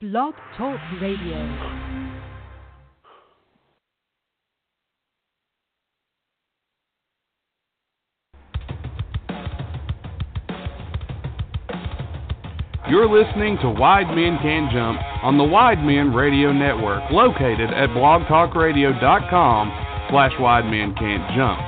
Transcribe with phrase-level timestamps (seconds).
[0.00, 1.34] Blog Talk Radio.
[12.88, 17.88] You're listening to Wide Men Can Jump on the Wide Men Radio Network, located at
[17.88, 19.72] blogtalkradio.com
[20.10, 21.58] slash Wide Men Can't Jump.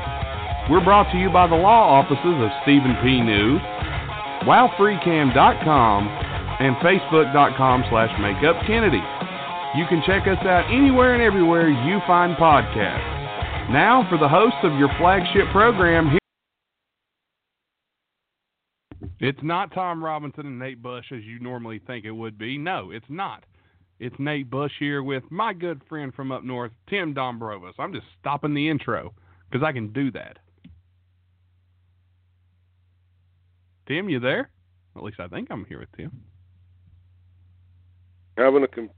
[0.70, 3.22] We're brought to you by the law offices of Stephen P.
[3.22, 3.58] New,
[4.46, 6.29] wowfreecam.com,
[6.60, 9.00] and facebook.com slash makeupkennedy.
[9.78, 13.72] You can check us out anywhere and everywhere you find podcasts.
[13.72, 16.18] Now for the host of your flagship program, here
[19.20, 22.58] it's not Tom Robinson and Nate Bush as you normally think it would be.
[22.58, 23.44] No, it's not.
[23.98, 27.74] It's Nate Bush here with my good friend from up north, Tim Dombrovas.
[27.78, 29.14] I'm just stopping the intro
[29.50, 30.38] because I can do that.
[33.86, 34.50] Tim, you there?
[34.96, 36.22] At least I think I'm here with Tim.
[38.44, 38.90] Having a com-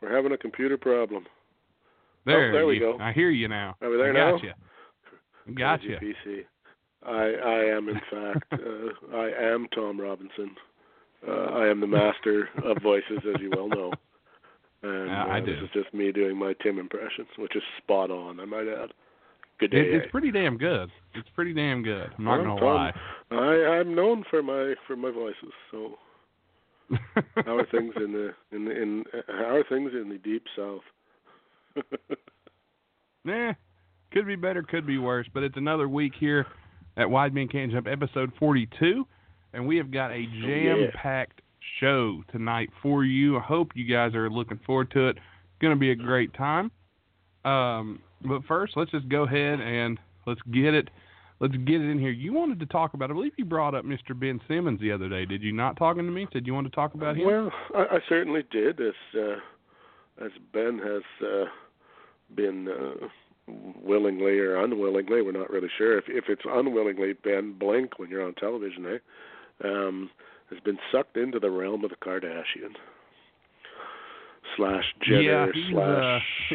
[0.00, 1.24] we're having a computer problem.
[2.26, 2.98] There, Oh, there we you- go.
[3.00, 3.76] I hear you now.
[3.80, 4.30] Are we there I now?
[4.32, 5.54] got you.
[5.54, 5.96] Got you.
[5.96, 6.44] PC.
[7.02, 10.54] I I am in fact uh, I am Tom Robinson.
[11.26, 13.92] Uh, I am the master of voices, as you well know.
[14.82, 18.10] And Yeah, I uh, this is just me doing my Tim impressions, which is spot
[18.10, 18.40] on.
[18.40, 18.92] I might add.
[19.58, 19.78] Good day.
[19.80, 20.90] It, it's pretty damn good.
[21.14, 22.10] It's pretty damn good.
[22.16, 22.92] I'm not Well, gonna Tom, lie.
[23.30, 25.52] I I'm known for my for my voices.
[25.70, 25.98] So
[27.44, 30.44] how are things in the in the, in uh, how are things in the deep
[30.56, 30.82] south?
[33.24, 33.52] Nah,
[34.12, 36.46] could be better, could be worse, but it's another week here
[36.96, 39.06] at Wide Men Can't Jump, episode 42,
[39.52, 41.42] and we have got a Oh, jam-packed
[41.78, 43.36] show tonight for you.
[43.36, 45.16] I hope you guys are looking forward to it.
[45.18, 46.70] It's going to be a great time.
[47.44, 50.88] Um, but first, let's just go ahead and let's get it.
[51.40, 52.10] Let's get it in here.
[52.10, 53.10] You wanted to talk about.
[53.10, 54.18] I believe you brought up Mr.
[54.18, 55.24] Ben Simmons the other day.
[55.24, 56.26] Did you not talking to me?
[56.32, 57.26] Said you wanted to talk about him?
[57.26, 61.44] Well, I, I certainly did, as uh, as Ben has uh,
[62.36, 63.06] been uh,
[63.82, 65.22] willingly or unwillingly.
[65.22, 67.14] We're not really sure if if it's unwillingly.
[67.14, 69.66] Ben blink when you're on television, eh?
[69.66, 70.10] Um,
[70.50, 72.74] has been sucked into the realm of the Kardashian
[74.56, 76.54] slash Jenner yeah, slash uh,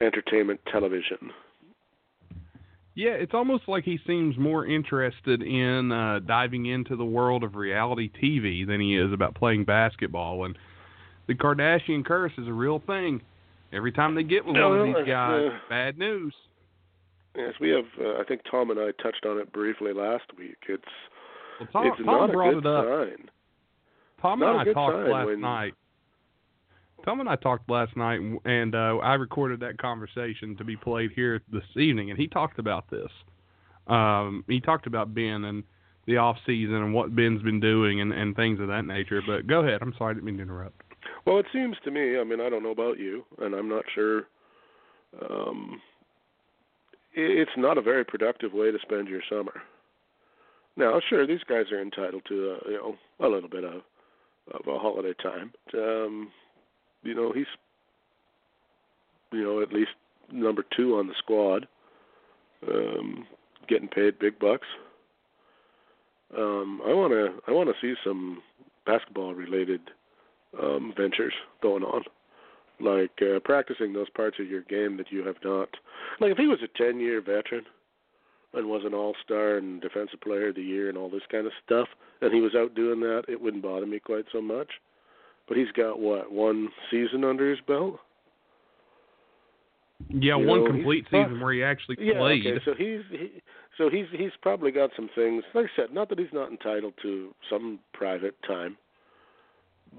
[0.04, 1.30] entertainment television.
[2.96, 7.54] Yeah, it's almost like he seems more interested in uh, diving into the world of
[7.54, 10.46] reality TV than he is about playing basketball.
[10.46, 10.56] And
[11.28, 13.20] the Kardashian curse is a real thing.
[13.70, 16.34] Every time they get with one of these guys, uh, bad news.
[17.36, 17.84] Yes, we have.
[18.00, 20.56] Uh, I think Tom and I touched on it briefly last week.
[20.66, 20.82] It's
[21.60, 22.84] Well, Tom, it's Tom not brought a good it up.
[23.10, 23.28] sign.
[24.22, 25.74] Tom not and I talked last when- night.
[27.06, 31.12] Tom and I talked last night, and- uh, I recorded that conversation to be played
[31.12, 32.10] here this evening.
[32.10, 33.10] And he talked about this.
[33.86, 35.62] Um, he talked about Ben and
[36.06, 39.22] the off season and what Ben's been doing and, and things of that nature.
[39.24, 39.82] But go ahead.
[39.82, 40.82] I'm sorry, I didn't mean to interrupt.
[41.24, 42.18] Well, it seems to me.
[42.18, 44.24] I mean, I don't know about you, and I'm not sure.
[45.30, 45.80] Um,
[47.14, 49.62] it's not a very productive way to spend your summer.
[50.76, 53.82] Now, sure, these guys are entitled to uh, you know a little bit of
[54.52, 55.52] of a holiday time.
[55.74, 56.30] Um,
[57.06, 57.46] you know, he's
[59.32, 59.90] you know at least
[60.32, 61.66] number two on the squad,
[62.68, 63.26] um,
[63.68, 64.66] getting paid big bucks.
[66.36, 68.42] Um, I want to I want to see some
[68.84, 69.80] basketball related
[70.60, 72.02] um, ventures going on,
[72.80, 75.68] like uh, practicing those parts of your game that you have not.
[76.20, 77.64] Like if he was a ten year veteran
[78.54, 81.46] and was an all star and defensive player of the year and all this kind
[81.46, 81.88] of stuff,
[82.20, 84.68] and he was out doing that, it wouldn't bother me quite so much.
[85.48, 88.00] But he's got what one season under his belt.
[90.10, 92.46] Yeah, You one know, complete season where he actually Yeah, played.
[92.46, 92.60] okay.
[92.64, 93.42] So he's he,
[93.78, 95.42] so he's he's probably got some things.
[95.54, 98.76] Like I said, not that he's not entitled to some private time,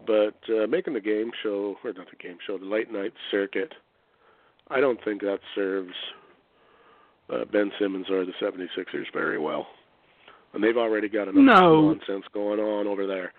[0.05, 3.73] but uh, making the game show or not the game show, the late night circuit.
[4.69, 5.93] I don't think that serves
[7.33, 9.65] uh, Ben Simmons or the 76ers very well,
[10.53, 11.81] and they've already got enough No.
[11.93, 13.31] nonsense going on over there.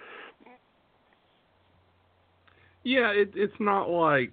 [2.88, 4.32] Yeah, it, it's not like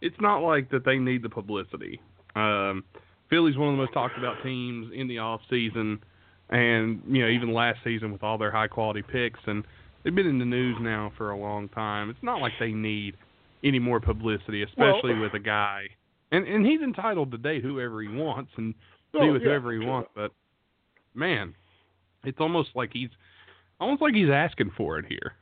[0.00, 2.00] it's not like that they need the publicity.
[2.34, 2.82] Um,
[3.30, 6.00] Philly's one of the most talked about teams in the off season,
[6.50, 9.64] and you know even last season with all their high quality picks, and
[10.02, 12.10] they've been in the news now for a long time.
[12.10, 13.14] It's not like they need
[13.62, 15.84] any more publicity, especially Well- with a guy,
[16.32, 18.74] and and he's entitled to date whoever he wants and
[19.12, 19.88] be Oh, with yeah, whoever he sure.
[19.88, 20.10] wants.
[20.16, 20.32] But
[21.14, 21.54] man,
[22.24, 23.10] it's almost like he's
[23.78, 25.34] almost like he's asking for it here.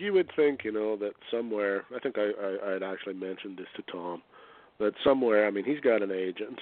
[0.00, 3.58] You would think, you know, that somewhere, I think I, I, I had actually mentioned
[3.58, 4.22] this to Tom,
[4.78, 6.58] that somewhere, I mean, he's got an agent,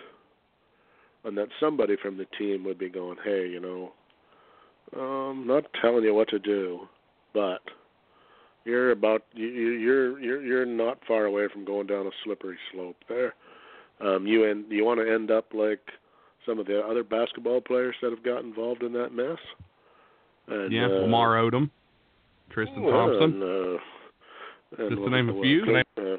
[1.24, 3.92] and that somebody from the team would be going, hey, you know,
[4.96, 6.88] um, not telling you what to do,
[7.32, 7.60] but
[8.64, 12.96] you're about you, you're you're you're not far away from going down a slippery slope
[13.08, 13.34] there.
[14.00, 15.80] Um, you end you want to end up like
[16.46, 19.38] some of the other basketball players that have got involved in that mess.
[20.46, 21.70] And, yeah, uh, Lamar Odom,
[22.50, 23.42] Tristan well, Thompson.
[23.42, 23.78] And, uh,
[24.78, 25.66] and Just to name a few.
[25.66, 26.16] one- Uh,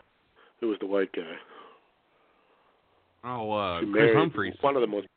[0.59, 1.37] who was the white guy?
[3.23, 4.55] Oh, uh, Kris Humphries.
[4.61, 5.07] One of the most.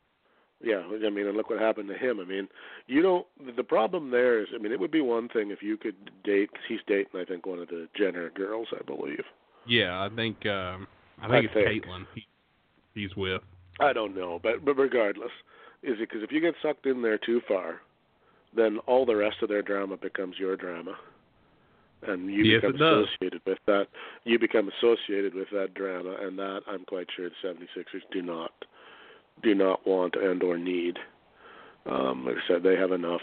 [0.61, 2.19] Yeah, I mean, and look what happened to him.
[2.21, 2.47] I mean,
[2.87, 3.27] you don't.
[3.57, 6.49] The problem there is, I mean, it would be one thing if you could date.
[6.69, 9.23] He's dating, I think, one of the Jenner girls, I believe.
[9.67, 10.87] Yeah, I think um,
[11.21, 11.85] I I think it's think.
[11.85, 12.05] Caitlin.
[12.15, 12.25] He,
[12.93, 13.41] he's with.
[13.81, 15.31] I don't know, but but regardless,
[15.81, 17.81] is it because if you get sucked in there too far,
[18.55, 20.95] then all the rest of their drama becomes your drama,
[22.07, 23.87] and you Yes, become associated with that.
[24.23, 28.51] You become associated with that drama, and that I'm quite sure the 76ers do not
[29.41, 30.99] do not want and or need.
[31.85, 33.21] Um, like I said, they have enough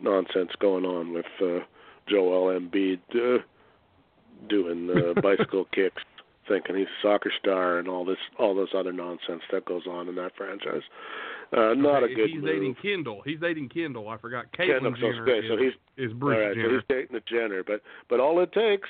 [0.00, 1.60] nonsense going on with uh,
[2.08, 3.42] Joel Embiid uh,
[4.48, 6.02] doing uh, bicycle kicks
[6.48, 10.08] thinking he's a soccer star and all this all this other nonsense that goes on
[10.08, 10.82] in that franchise.
[11.52, 12.50] Uh, not Okay, a good He's move.
[12.50, 13.22] dating Kendall.
[13.24, 14.08] He's dating Kendall.
[14.08, 14.50] I forgot.
[14.52, 15.60] Kendall, Caitlyn so, Jenner okay, so is,
[15.96, 18.88] he's is Bruce all right, so he's dating the Jenner, but but all it takes,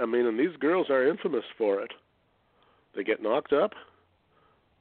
[0.00, 1.92] I mean, and these girls are infamous for it.
[2.96, 3.72] They get knocked up,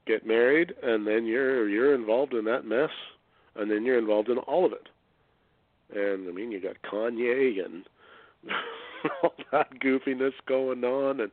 [0.08, 2.90] get married, and then you're you're involved in that mess,
[3.56, 4.88] and then you're involved in all of it.
[5.96, 7.84] And I mean, you got Kanye and
[9.24, 11.32] all that goofiness going on, and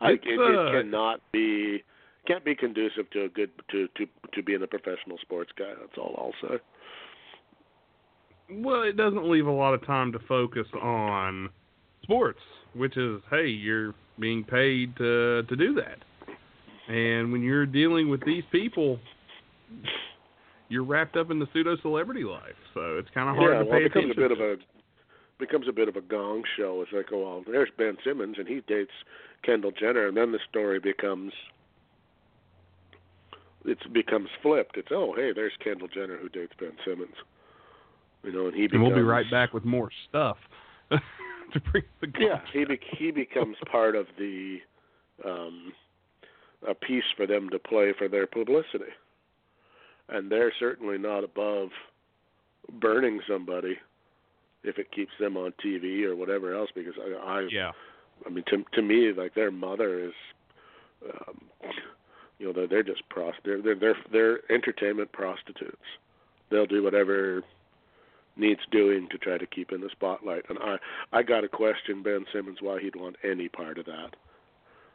[0.00, 1.82] I, it, it cannot be
[2.26, 5.72] can't be conducive to a good to to to being a professional sports guy.
[5.78, 6.56] That's all I'll say.
[8.52, 11.50] Well, it doesn't leave a lot of time to focus on
[12.02, 12.40] sports,
[12.74, 15.98] which is, hey, you're being paid to to do that.
[16.92, 18.98] And when you're dealing with these people,
[20.68, 23.64] you're wrapped up in the pseudo celebrity life, so it's kind of hard yeah, to
[23.64, 24.56] well, pay it becomes a bit of a
[25.38, 26.82] becomes a bit of a gong show.
[26.82, 28.90] It's like, oh, well, there's Ben Simmons, and he dates
[29.42, 31.32] Kendall Jenner, and then the story becomes
[33.64, 34.76] it becomes flipped.
[34.76, 37.14] It's oh, hey, there's Kendall Jenner who dates Ben Simmons.
[38.22, 38.68] You know, and he.
[38.70, 40.36] And we'll be right back with more stuff
[40.90, 44.58] to bring the Yeah, he be- he becomes part of the
[45.24, 45.72] um,
[46.68, 48.92] a piece for them to play for their publicity,
[50.08, 51.68] and they're certainly not above
[52.80, 53.76] burning somebody
[54.62, 56.70] if it keeps them on TV or whatever else.
[56.74, 57.72] Because I, I yeah.
[58.26, 60.12] I mean, to to me, like their mother is,
[61.04, 61.40] um,
[62.40, 65.76] you know, they're they're just pros they're they're they're they're entertainment prostitutes.
[66.50, 67.42] They'll do whatever
[68.36, 70.44] needs doing to try to keep in the spotlight.
[70.48, 70.76] And I
[71.12, 74.16] I got to question Ben Simmons why he'd want any part of that.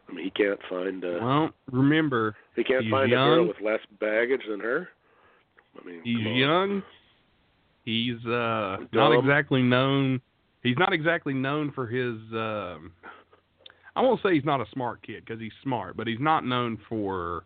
[0.09, 3.80] I mean, he can't find a Well, remember, he can't find a girl with less
[4.00, 4.89] baggage than her.
[5.80, 6.81] I mean, he's young.
[7.83, 10.19] He's uh not exactly known.
[10.63, 12.15] He's not exactly known for his.
[12.33, 12.91] Um,
[13.95, 16.77] I won't say he's not a smart kid because he's smart, but he's not known
[16.89, 17.45] for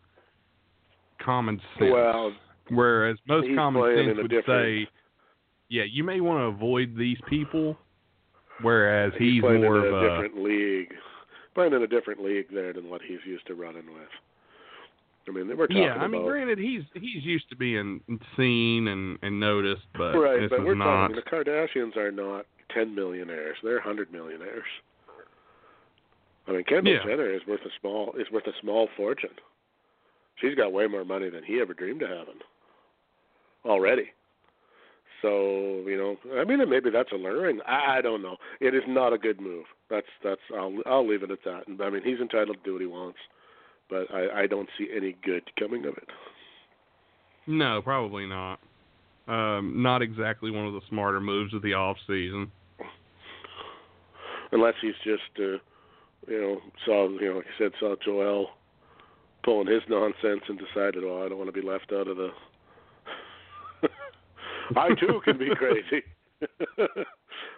[1.23, 1.91] common sense.
[1.93, 2.33] Well,
[2.71, 4.87] Whereas most common sense would say,
[5.69, 7.77] yeah, you may want to avoid these people.
[8.61, 10.93] Whereas he's, he's, playing more in of a a different league,
[11.55, 14.09] playing in a different league there than what he's used to running with.
[15.27, 15.93] I mean, they were talking yeah.
[15.93, 18.01] I mean, about granted, he's he's used to being
[18.35, 21.07] seen and and noticed, but right, this but is we're not.
[21.07, 24.65] talking the Kardashians are not ten millionaires; they're hundred millionaires.
[26.49, 27.03] I mean, Kendall Yeah.
[27.05, 29.35] Jenner is worth a small is worth a small fortune.
[30.37, 32.41] She's got way more money than he ever dreamed of having
[33.65, 34.11] already.
[35.21, 37.59] So you know, I mean, maybe that's alluring.
[37.67, 38.37] I, I don't know.
[38.61, 39.65] It is not a good move.
[39.89, 40.41] That's that's.
[40.55, 41.67] I'll I'll leave it at that.
[41.67, 43.19] And I mean, he's entitled to do what he wants,
[43.89, 46.07] but I I don't see any good coming of it.
[47.47, 48.59] No, probably not.
[49.27, 52.51] Um, not exactly one of the smarter moves of the off season.
[54.51, 55.57] unless he's just uh,
[56.29, 58.49] you know saw you know like I said saw Joel
[59.43, 62.29] pulling his nonsense and decided oh I don't want to be left out of the
[64.75, 66.03] I too can be crazy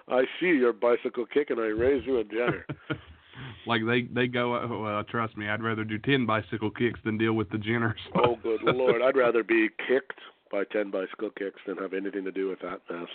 [0.07, 2.65] I see your bicycle kick and I raise you a Jenner
[3.67, 4.55] like they they go.
[4.55, 7.99] oh, Well, trust me, I'd rather do ten bicycle kicks than deal with the Jenners.
[8.15, 10.19] oh good lord I'd rather be kicked
[10.51, 13.09] by ten bicycle kicks than have anything to do with that mess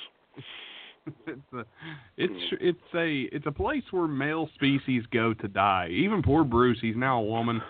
[1.27, 1.65] it's a,
[2.17, 5.89] it's it's a it's a place where male species go to die.
[5.91, 7.63] Even poor Bruce, he's now a woman.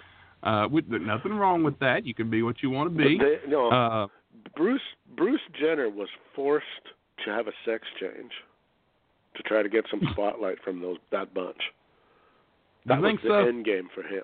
[0.43, 2.07] Uh, with nothing wrong with that.
[2.07, 3.19] You can be what you want to be.
[3.19, 4.07] They, no Uh,
[4.55, 4.81] Bruce
[5.17, 6.67] Bruce Jenner was forced
[7.25, 8.31] to have a sex change
[9.35, 11.61] to try to get some spotlight from those that bunch.
[12.87, 13.49] That was the so?
[13.49, 14.23] end game for him.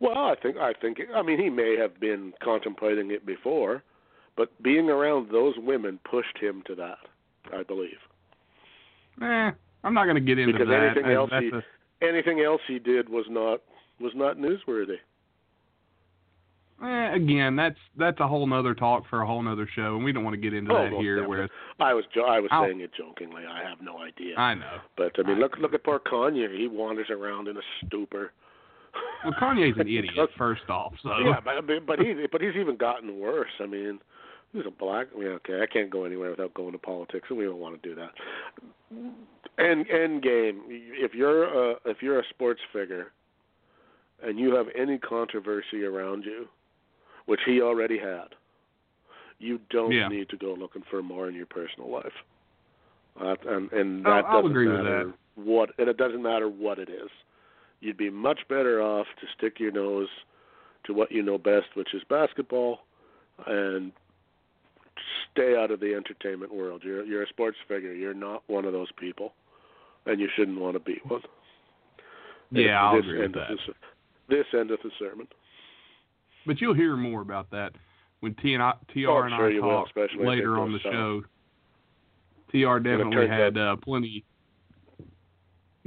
[0.00, 3.82] Well, I think I think I mean he may have been contemplating it before,
[4.36, 6.98] but being around those women pushed him to that.
[7.52, 7.98] I believe.
[9.22, 9.50] Eh,
[9.84, 10.82] I'm not going to get into because that.
[10.82, 13.60] anything That's- else he a- anything else he did was not
[14.00, 14.98] was not newsworthy.
[16.82, 20.12] Eh, again, that's that's a whole nother talk for a whole nother show, and we
[20.12, 21.16] don't want to get into Oh, that here.
[21.16, 21.36] definitely.
[21.36, 23.44] Whereas I was jo- I was I'll- saying it jokingly.
[23.46, 24.36] I have no idea.
[24.36, 26.54] I know, but I mean, I- look look at poor Kanye.
[26.58, 28.32] He wanders around in a stupor.
[29.22, 30.30] well, Kanye's an idiot.
[30.36, 33.52] First off, so Yeah, but- but he but he's even gotten worse.
[33.60, 34.00] I mean,
[34.54, 35.08] he's a black.
[35.14, 37.80] I mean, okay, I can't go anywhere without going to politics, and we don't want
[37.82, 38.12] to do that.
[39.58, 40.62] End end game.
[40.68, 43.12] If you're a if you're a sports figure,
[44.22, 46.46] and you have any controversy around you,
[47.26, 48.28] which he already had,
[49.38, 50.08] you don't Yeah.
[50.08, 52.12] need to go looking for more in your personal life.
[53.20, 55.14] Uh, and and Oh, that I'll doesn't agree with matter that.
[55.36, 57.10] what, and it doesn't matter what it is.
[57.80, 60.08] You'd be much better off to stick your nose
[60.84, 62.80] to what you know best, which is basketball,
[63.46, 63.92] and
[65.32, 66.82] stay out of the entertainment world.
[66.84, 67.92] You're you're a sports figure.
[67.92, 69.32] You're not one of those people,
[70.06, 71.20] and you shouldn't want to be one.
[72.50, 73.48] yeah, I'll this agree with that.
[74.28, 75.26] The, this endeth the sermon.
[76.46, 77.72] But you'll hear more about that
[78.20, 80.78] when T and I, TR Oh, and sure I you will, talk later on the
[80.80, 81.22] show.
[82.50, 84.24] TR definitely had uh, plenty.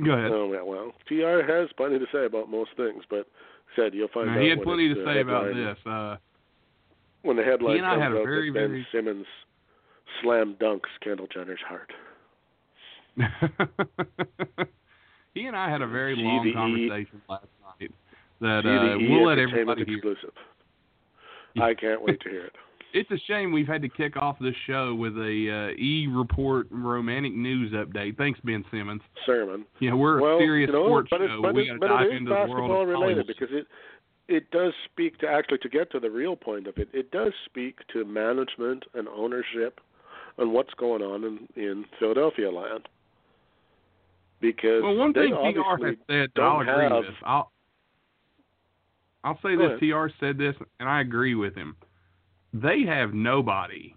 [0.04, 0.32] Go ahead.
[0.32, 3.28] Oh yeah, well, Tr has plenty to say about most things, but
[3.76, 4.42] said you'll find Now, out.
[4.42, 5.78] he had plenty to the say about this.
[5.86, 6.18] Uh,
[7.24, 9.26] When the headline He comes out very, that Ben very- Simmons
[10.22, 11.92] slam dunks Kendall Jenner's heart.
[15.34, 16.24] he and I had a very GDE.
[16.24, 17.46] long conversation last
[17.80, 17.92] night
[18.42, 19.96] that uh, GDE we'll let everybody hear.
[19.98, 20.34] exclusive.
[21.62, 22.54] I can't wait to hear it.
[22.94, 26.68] It's a shame we've had to kick off this show with a uh, E Report
[26.72, 28.16] romantic news update.
[28.18, 29.02] Thanks, Ben Simmons.
[29.26, 29.66] Sermon.
[29.82, 31.42] Yeah, we're well, a serious you know, sports but show.
[31.42, 33.68] but we got to dive it is into the world basketball of related because it
[34.28, 36.90] it does speak to actually to get to the real point of it.
[36.94, 39.80] It does speak to management and ownership
[40.38, 42.88] and what's going on in in Philadelphia land.
[44.40, 47.16] Because Well, one thing TR has said that I'll agree have- with.
[47.24, 47.52] I'll
[49.24, 49.80] I'll say this.
[49.80, 51.76] TR said this, and I agree with him.
[52.54, 53.94] They have nobody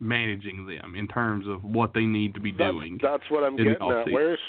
[0.00, 2.98] managing them in terms of what they need to be That's- doing.
[3.00, 4.10] That's what I'm getting at.
[4.10, 4.40] Where's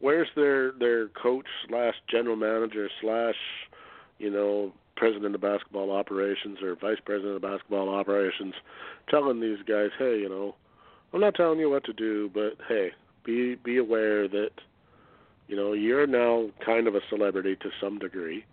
[0.00, 3.36] where's their their coach slash general manager slash
[4.18, 8.54] you know president of basketball operations or vice president of basketball operations
[9.08, 10.54] telling these guys, hey, you know,
[11.12, 12.92] I'm not telling you what to do, but hey,
[13.24, 14.50] be be aware that
[15.48, 18.44] you know you're now kind of a celebrity to some degree,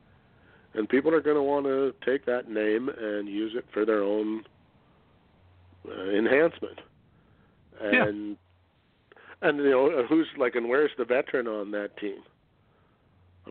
[0.73, 4.03] and people are going to want to take that name and use it for their
[4.03, 4.43] own
[5.87, 6.79] uh, enhancement.
[7.81, 8.07] Yeah.
[8.07, 8.37] And
[9.41, 12.21] and you know who's like and where's the veteran on that team?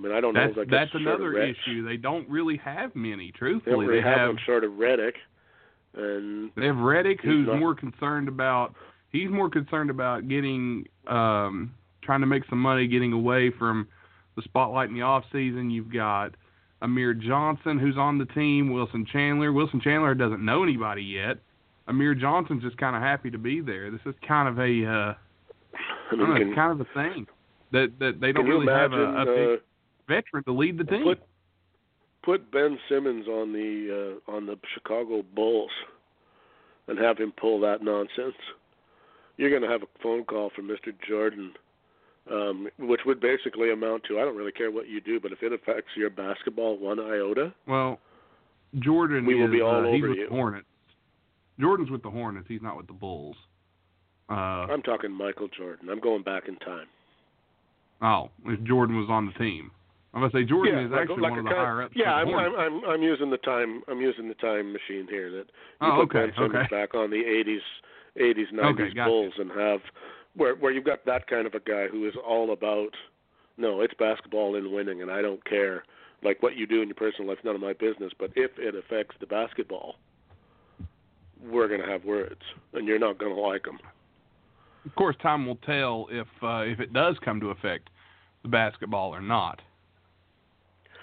[0.01, 0.63] I mean, I don't that's know.
[0.63, 1.85] Like that's sort of another issue.
[1.87, 3.27] They don't really have many.
[3.27, 5.13] They Truthfully, really they have short of Redick,
[5.95, 8.75] and They have Redick, who's not- more concerned about
[9.11, 13.87] he's more concerned about getting um trying to make some money, getting away from
[14.37, 15.71] the spotlight in the off season.
[15.71, 16.35] You've got
[16.81, 18.73] Amir Johnson, who's on the team.
[18.73, 19.53] Wilson Chandler.
[19.53, 21.39] Wilson Chandler doesn't know anybody yet.
[21.89, 23.91] Amir Johnson's just kind of happy to be there.
[23.91, 25.17] This is kind of a uh, I
[25.75, 27.27] I mean, don't know, can, it's kind of a thing
[27.73, 29.61] that that they don't really have a, a big
[30.11, 31.05] veteran to lead the team.
[31.05, 31.21] put
[32.23, 35.71] put Ben Simmons on the uh, on the Chicago Bulls
[36.89, 38.37] and have him pull that nonsense?
[39.37, 40.93] You're going to have a phone call from Mr.
[41.09, 41.53] Jordan,
[42.31, 45.43] um, which would basically amount to I don't really care what you do, but if
[45.43, 47.99] it affects your basketball one iota, Well,
[48.81, 50.29] Jordan We will is be all uh, he's over with you.
[50.29, 50.67] the Hornets.
[51.59, 52.47] Jordan's with the Hornets.
[52.49, 53.37] He's not with the Bulls.
[54.29, 55.89] Uh, I'm talking Michael Jordan.
[55.91, 56.87] I'm going back in time.
[58.03, 59.71] oh, if Jordan was on the team,
[60.13, 61.95] I'm gonna say Jordan yeah, is like, actually like one a of the higher ups.
[61.97, 65.47] Yeah, I'm, I'm I'm I'm using the time I'm using the time machine here that
[65.81, 67.59] you Oh, put okay, back on the 80s
[68.21, 69.05] 80s 90s Okay.
[69.05, 69.81] Bulls and have
[70.35, 72.91] where where you've got that kind of a guy who is all about
[73.57, 75.85] no, it's basketball and winning and I don't care
[76.25, 78.75] like what you do in your personal life none of my business, but if it
[78.75, 79.95] affects the basketball
[81.43, 82.41] we're going to have words
[82.75, 83.79] and you're not going to like them.
[84.85, 87.91] Of course, time will tell if uh, if it does come to affect
[88.43, 89.61] the basketball or not.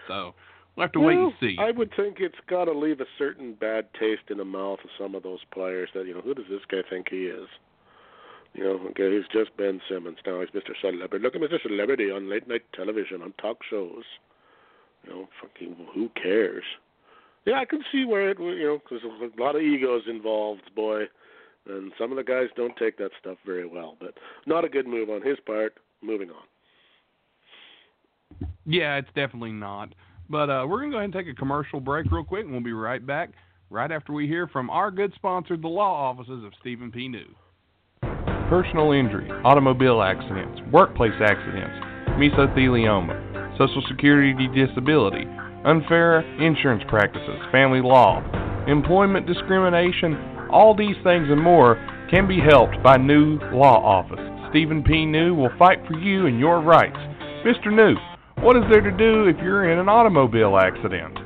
[0.07, 0.33] So
[0.75, 1.57] we'll have to wait and see.
[1.59, 4.89] I would think it's got to leave a certain bad taste in the mouth of
[4.97, 7.47] some of those players that, you know, who does this guy think he is?
[8.53, 10.17] You know, okay, he's just Ben Simmons.
[10.25, 10.71] Now he's Mr.
[10.81, 11.23] Celebrity.
[11.23, 11.61] Look at Mr.
[11.61, 14.03] Celebrity on late night television, on talk shows.
[15.03, 16.63] You know, fucking, who cares?
[17.45, 21.03] Yeah, I can see where it, you know, because a lot of egos involved, boy.
[21.69, 23.95] And some of the guys don't take that stuff very well.
[23.99, 24.13] But
[24.45, 25.75] not a good move on his part.
[26.01, 26.43] Moving on.
[28.65, 29.93] Yeah, it's definitely not.
[30.29, 32.51] But uh, we're going to go ahead and take a commercial break real quick, and
[32.51, 33.31] we'll be right back
[33.69, 37.07] right after we hear from our good sponsor, the law offices of Stephen P.
[37.07, 37.25] New.
[38.49, 41.75] personal injury, automobile accidents, workplace accidents,
[42.15, 45.25] mesothelioma, Social Security disability,
[45.65, 48.21] unfair insurance practices, family law,
[48.67, 50.15] employment discrimination,
[50.49, 51.75] all these things and more
[52.09, 54.19] can be helped by New Law Office.
[54.49, 55.05] Stephen P.
[55.05, 56.95] New will fight for you and your rights.
[57.43, 57.73] Mr.
[57.73, 57.97] New,
[58.41, 61.17] what is there to do if you're in an automobile accident?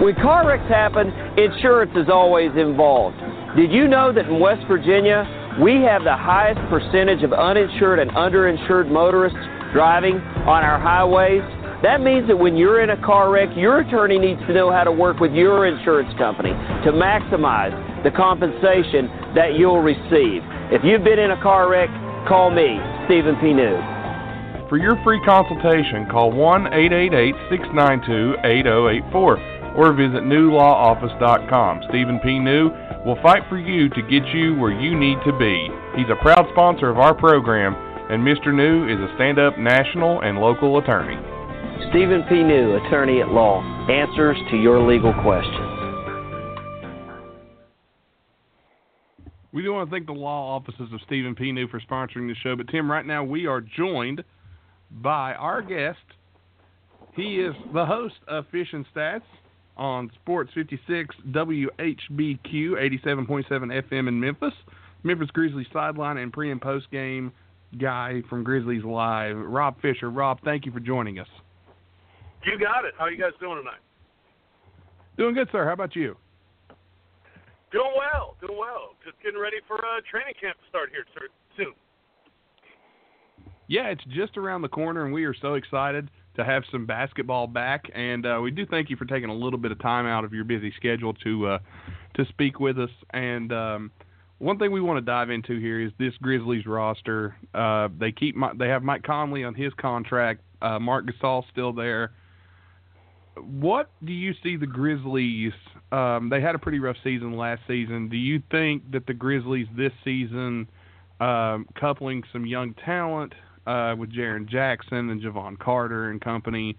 [0.00, 3.16] When car wrecks happen, insurance is always involved.
[3.56, 5.24] Did you know that in West Virginia,
[5.62, 9.38] we have the highest percentage of uninsured and underinsured motorists
[9.72, 11.42] driving on our highways?
[11.82, 14.84] That means that when you're in a car wreck, your attorney needs to know how
[14.84, 16.50] to work with your insurance company
[16.84, 20.42] to maximize the compensation that you'll receive.
[20.70, 21.90] If you've been in a car wreck,
[22.28, 23.52] call me, Stephen P.
[23.52, 24.01] New.
[24.72, 31.82] For your free consultation, call 1 888 692 8084 or visit newlawoffice.com.
[31.90, 32.38] Stephen P.
[32.38, 32.72] New
[33.04, 35.68] will fight for you to get you where you need to be.
[35.94, 37.76] He's a proud sponsor of our program,
[38.08, 38.48] and Mr.
[38.48, 41.20] New is a stand up national and local attorney.
[41.90, 42.42] Stephen P.
[42.42, 43.60] New, attorney at law,
[43.90, 45.68] answers to your legal questions.
[49.52, 51.52] We do want to thank the law offices of Stephen P.
[51.52, 52.56] New for sponsoring the show.
[52.56, 54.24] But, Tim, right now we are joined
[55.00, 55.98] by our guest.
[57.14, 59.22] He is the host of Fish and Stats
[59.76, 61.70] on Sports 56 WHBQ
[62.50, 64.54] 87.7 FM in Memphis.
[65.02, 67.32] Memphis Grizzlies sideline and pre and post game
[67.80, 70.10] guy from Grizzlies Live, Rob Fisher.
[70.10, 71.28] Rob, thank you for joining us.
[72.44, 72.94] You got it.
[72.98, 73.80] How are you guys doing tonight?
[75.16, 75.64] Doing good, sir.
[75.64, 76.16] How about you?
[77.72, 78.36] Doing well.
[78.40, 78.94] Doing well.
[79.04, 81.04] Just getting ready for uh, training camp to start here
[81.56, 81.72] soon.
[83.68, 87.46] Yeah, it's just around the corner, and we are so excited to have some basketball
[87.46, 87.90] back.
[87.94, 90.32] And uh, we do thank you for taking a little bit of time out of
[90.32, 91.58] your busy schedule to uh,
[92.14, 92.90] to speak with us.
[93.10, 93.90] And um,
[94.38, 97.36] one thing we want to dive into here is this Grizzlies roster.
[97.54, 100.40] Uh, they keep they have Mike Conley on his contract.
[100.60, 102.12] Uh, Marc Gasol still there.
[103.36, 105.52] What do you see the Grizzlies?
[105.90, 108.08] Um, they had a pretty rough season last season.
[108.08, 110.68] Do you think that the Grizzlies this season,
[111.18, 113.32] um, coupling some young talent
[113.66, 116.76] uh, with Jaren Jackson and Jevon Carter and company.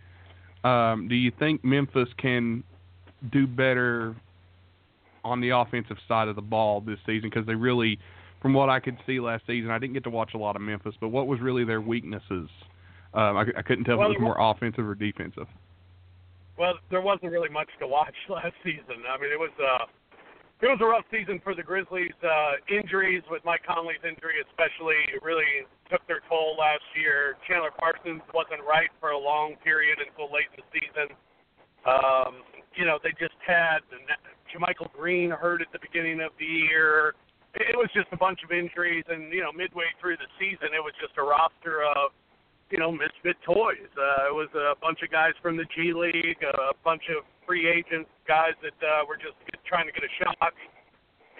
[0.64, 2.64] Um, do you think Memphis can
[3.32, 4.16] do better
[5.24, 7.30] on the offensive side of the ball this season?
[7.30, 8.00] Because they really,
[8.42, 10.62] from what I could see last season, I didn't get to watch a lot of
[10.62, 12.50] Memphis, but what was really their weaknesses?
[13.14, 15.48] Um, I, I couldn't tell well, if it was more offensive or defensive.
[16.58, 19.04] Well, there wasn't really much to watch last season.
[19.10, 19.86] I mean, it was uh,
[20.64, 22.16] it was a rough season for the Grizzlies.
[22.24, 27.36] Uh, injuries with Mike Conley's injury, especially, really took their toll last year.
[27.44, 31.12] Chandler Parsons wasn't right for a long period until late in the season.
[31.84, 32.48] Um,
[32.80, 33.84] you know, they just had
[34.56, 37.12] JaMychal Green hurt at the beginning of the year.
[37.60, 40.80] It was just a bunch of injuries, and you know, midway through the season, it
[40.80, 42.16] was just a roster of
[42.72, 43.92] you know misfit toys.
[44.00, 47.68] Uh, it was a bunch of guys from the G League, a bunch of free
[47.68, 49.36] agent guys that uh, were just
[49.74, 50.54] trying to get a shot.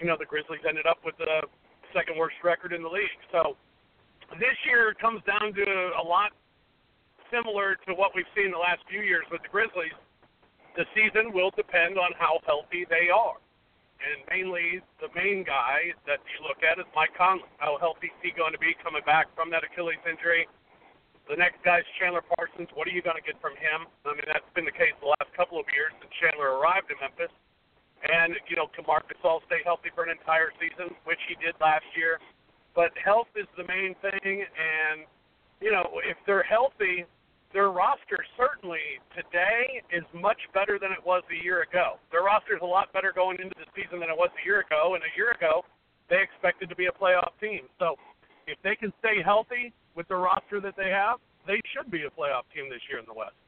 [0.02, 1.46] You know, the Grizzlies ended up with the
[1.94, 3.22] second worst record in the league.
[3.30, 3.54] So
[4.42, 6.34] this year comes down to a lot
[7.30, 9.94] similar to what we've seen the last few years with the Grizzlies.
[10.74, 13.38] The season will depend on how healthy they are.
[14.02, 17.46] And mainly, the main guy that you look at is Mike Conley.
[17.62, 20.50] How healthy is he going to be coming back from that Achilles injury?
[21.30, 22.66] The next guy is Chandler Parsons.
[22.74, 23.86] What are you going to get from him?
[24.02, 26.98] I mean, that's been the case the last couple of years since Chandler arrived in
[26.98, 27.30] Memphis.
[28.04, 31.56] And, you know, can Marc Gasol stay healthy for an entire season, which he did
[31.60, 32.20] last year?
[32.74, 34.44] But health is the main thing.
[34.44, 35.08] And,
[35.60, 37.06] you know, if they're healthy,
[37.52, 41.96] their roster certainly today is much better than it was a year ago.
[42.12, 44.60] Their roster is a lot better going into the season than it was a year
[44.60, 44.94] ago.
[44.94, 45.64] And a year ago,
[46.10, 47.70] they expected to be a playoff team.
[47.78, 47.96] So
[48.46, 52.10] if they can stay healthy, with the roster that they have, they should be a
[52.10, 53.38] playoff team this year in the West.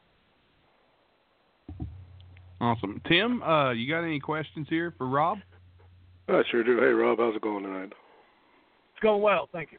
[2.61, 3.43] Awesome, Tim.
[3.43, 5.39] Uh, you got any questions here for Rob?
[6.29, 6.79] I sure do.
[6.79, 7.93] Hey, Rob, how's it going tonight?
[8.93, 9.79] It's going well, thank you.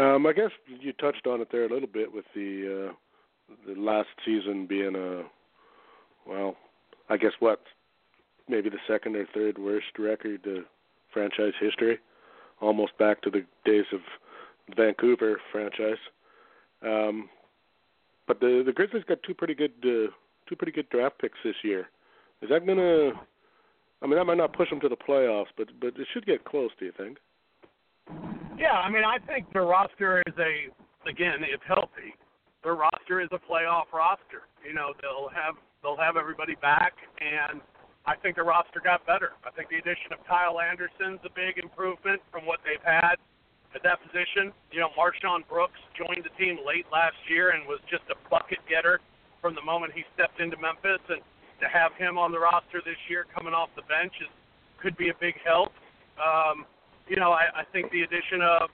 [0.00, 3.78] Um, I guess you touched on it there a little bit with the uh, the
[3.78, 5.22] last season being a
[6.28, 6.56] well,
[7.08, 7.60] I guess what
[8.48, 10.62] maybe the second or third worst record uh,
[11.12, 11.98] franchise history,
[12.60, 14.00] almost back to the days of
[14.76, 16.00] Vancouver franchise.
[16.82, 17.28] Um,
[18.26, 20.10] but the the Grizzlies got two pretty good uh,
[20.52, 21.88] two pretty good draft picks this year.
[22.42, 23.12] Is that gonna?
[24.02, 26.44] I mean, that might not push them to the playoffs, but but it should get
[26.44, 26.70] close.
[26.78, 27.18] Do you think?
[28.58, 30.68] Yeah, I mean, I think their roster is a
[31.08, 32.12] again, if healthy,
[32.62, 34.44] their roster is a playoff roster.
[34.66, 37.60] You know, they'll have they'll have everybody back, and
[38.04, 39.32] I think the roster got better.
[39.46, 43.16] I think the addition of Kyle Anderson's a big improvement from what they've had
[43.74, 44.52] at that position.
[44.68, 48.58] You know, MarShon Brooks joined the team late last year and was just a bucket
[48.68, 49.00] getter
[49.42, 51.20] from the moment he stepped into Memphis, and
[51.60, 54.30] to have him on the roster this year, coming off the bench, is
[54.80, 55.70] could be a big help.
[56.18, 56.64] Um,
[57.06, 58.70] you know, I, I think the addition of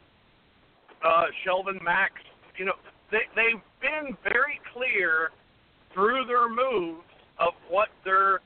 [1.04, 2.12] uh, Shelvin Mack,
[2.56, 2.78] you know,
[3.10, 5.32] they they've been very clear
[5.92, 7.08] through their moves
[7.40, 8.40] of what their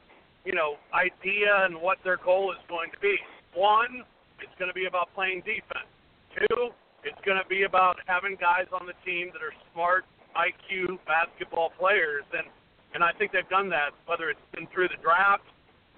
[0.44, 3.14] you know, idea and what their goal is going to be.
[3.54, 4.02] One,
[4.42, 5.86] it's going to be about playing defense.
[6.34, 10.04] Two, it's going to be about having guys on the team that are smart
[10.36, 12.46] IQ basketball players, and
[12.94, 13.90] and I think they've done that.
[14.06, 15.44] Whether it's been through the draft,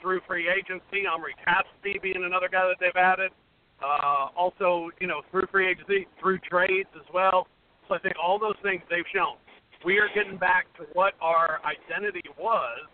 [0.00, 3.32] through free agency, Omri Casspi being another guy that they've added,
[3.82, 7.46] uh, also you know through free agency, through trades as well.
[7.88, 9.36] So I think all those things they've shown.
[9.84, 12.88] We are getting back to what our identity was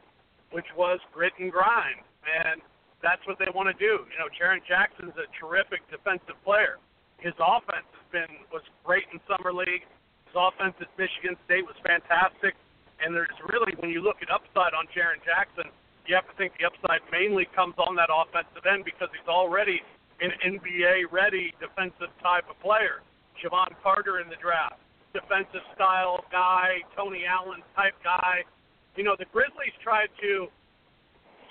[0.50, 2.60] which was grit and grind, and
[3.02, 4.04] that's what they want to do.
[4.10, 6.82] You know, Jaren Jackson's a terrific defensive player.
[7.18, 9.86] His offense has been was great in summer league.
[10.30, 12.54] His offense at Michigan State was fantastic,
[13.02, 15.66] and there's really when you look at upside on Jaren Jackson,
[16.06, 19.82] you have to think the upside mainly comes on that offensive end because he's already
[20.22, 23.02] an NBA ready defensive type of player.
[23.42, 24.78] Jevon Carter in the draft,
[25.10, 28.46] defensive style guy, Tony Allen type guy
[28.96, 30.48] you know, the Grizzlies tried to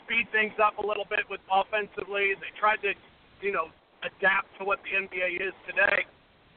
[0.03, 2.35] speed things up a little bit with offensively.
[2.35, 2.93] They tried to,
[3.41, 3.71] you know,
[4.03, 6.05] adapt to what the NBA is today.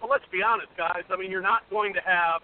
[0.02, 1.06] But let's be honest, guys.
[1.06, 2.42] I mean, you're not going to have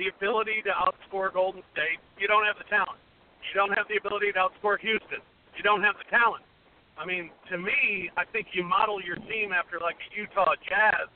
[0.00, 2.00] the ability to outscore Golden State.
[2.16, 2.96] You don't have the talent.
[3.44, 5.20] You don't have the ability to outscore Houston.
[5.52, 6.48] You don't have the talent.
[6.96, 11.12] I mean, to me, I think you model your team after like Utah Jazz,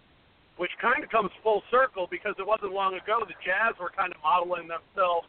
[0.61, 4.13] which kind of comes full circle because it wasn't long ago the Jazz were kind
[4.13, 5.25] of modeling themselves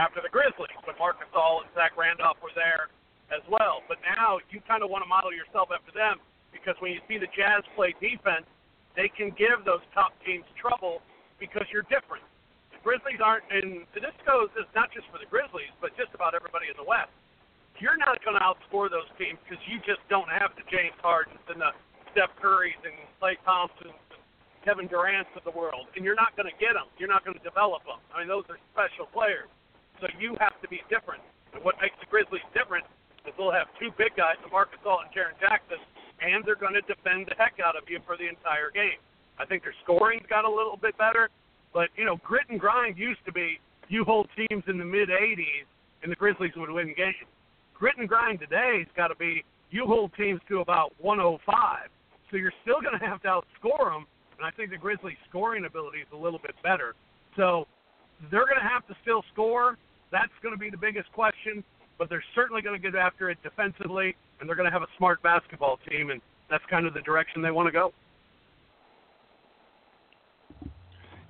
[0.00, 2.88] after the Grizzlies when Marc Gasol and Zach Randolph were there
[3.28, 3.84] as well.
[3.84, 6.24] But now you kind of want to model yourself after them
[6.56, 8.48] because when you see the Jazz play defense,
[8.96, 11.02] they can give those top teams trouble
[11.38, 12.24] because you're different.
[12.72, 16.34] The Grizzlies aren't, and this goes, it's not just for the Grizzlies, but just about
[16.34, 17.12] everybody in the West.
[17.78, 21.38] You're not going to outscore those teams because you just don't have the James Hardens
[21.46, 21.70] and the
[22.10, 24.22] Steph Currys and Klay Thompsons and
[24.66, 26.90] Kevin Durant's of the world, and you're not going to get them.
[26.98, 28.02] You're not going to develop them.
[28.10, 29.46] I mean, those are special players.
[30.02, 31.22] So you have to be different.
[31.54, 32.86] And what makes the Grizzlies different
[33.26, 35.78] is they'll have two big guys, Marc Gasol and Jaren Jackson,
[36.20, 38.98] and they're going to defend the heck out of you for the entire game.
[39.38, 41.30] I think their scoring's got a little bit better,
[41.72, 45.08] but you know, grit and grind used to be you hold teams in the mid
[45.08, 45.66] 80s
[46.02, 47.28] and the Grizzlies would win games.
[47.74, 51.88] Grit and grind today's got to be you hold teams to about 105,
[52.30, 54.06] so you're still going to have to outscore them.
[54.38, 56.94] And I think the Grizzlies' scoring ability is a little bit better.
[57.36, 57.66] So
[58.30, 59.76] they're going to have to still score,
[60.10, 61.62] that's going to be the biggest question,
[61.98, 64.88] but they're certainly going to get after it defensively, and they're going to have a
[64.96, 67.92] smart basketball team, and that's kind of the direction they want to go.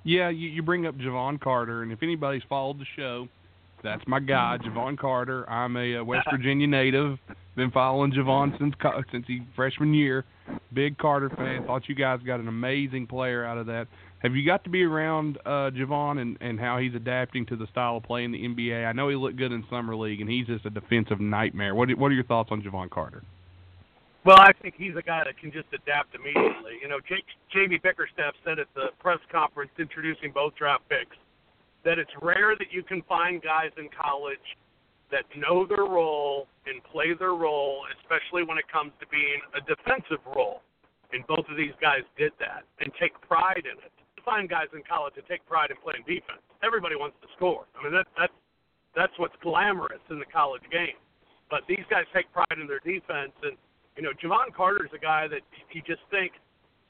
[0.03, 3.27] Yeah, you, you bring up Jevon Carter, and if anybody's followed the show,
[3.83, 5.49] that's my guy, Jevon Carter.
[5.49, 7.17] I'm a, a West Virginia native.
[7.55, 8.73] Been following Jevon since
[9.11, 10.23] since he freshman year.
[10.73, 11.65] Big Carter fan.
[11.65, 13.87] Thought you guys got an amazing player out of that.
[14.19, 17.67] Have you got to be around uh, Jevon and, and how he's adapting to the
[17.67, 18.85] style of play in the NBA?
[18.85, 21.73] I know he looked good in summer league, and he's just a defensive nightmare.
[21.73, 23.23] What what are your thoughts on Jevon Carter?
[24.25, 26.75] Well, I think he's a guy that can just adapt immediately.
[26.81, 27.23] You know, J-
[27.55, 31.15] JB Bickerstaff said at the press conference introducing both draft picks
[31.85, 34.43] that it's rare that you can find guys in college
[35.09, 39.61] that know their role and play their role, especially when it comes to being a
[39.63, 40.61] defensive role.
[41.13, 43.91] And both of these guys did that and take pride in it
[44.25, 46.41] find guys in college that take pride in playing defense.
[46.63, 47.65] Everybody wants to score.
[47.77, 48.33] I mean, that, that's
[48.95, 50.97] that's what's glamorous in the college game.
[51.49, 53.57] But these guys take pride in their defense, and
[53.97, 55.41] you know, Jevon Carter's a guy that
[55.73, 56.33] you just think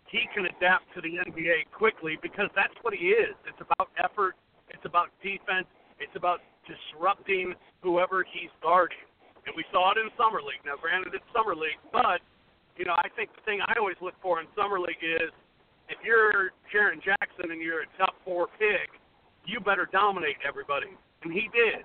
[0.10, 3.36] he can adapt to the NBA quickly because that's what he is.
[3.46, 4.36] It's about effort.
[4.70, 5.70] It's about defense.
[6.00, 9.02] It's about disrupting whoever he's guarding.
[9.46, 10.62] And we saw it in summer league.
[10.66, 12.22] Now, granted, it's summer league, but
[12.78, 15.36] you know, I think the thing I always look for in summer league is
[15.90, 18.94] if you're Jaren Jackson and you're a top four pick,
[19.46, 20.94] you better dominate everybody.
[21.24, 21.84] And he did.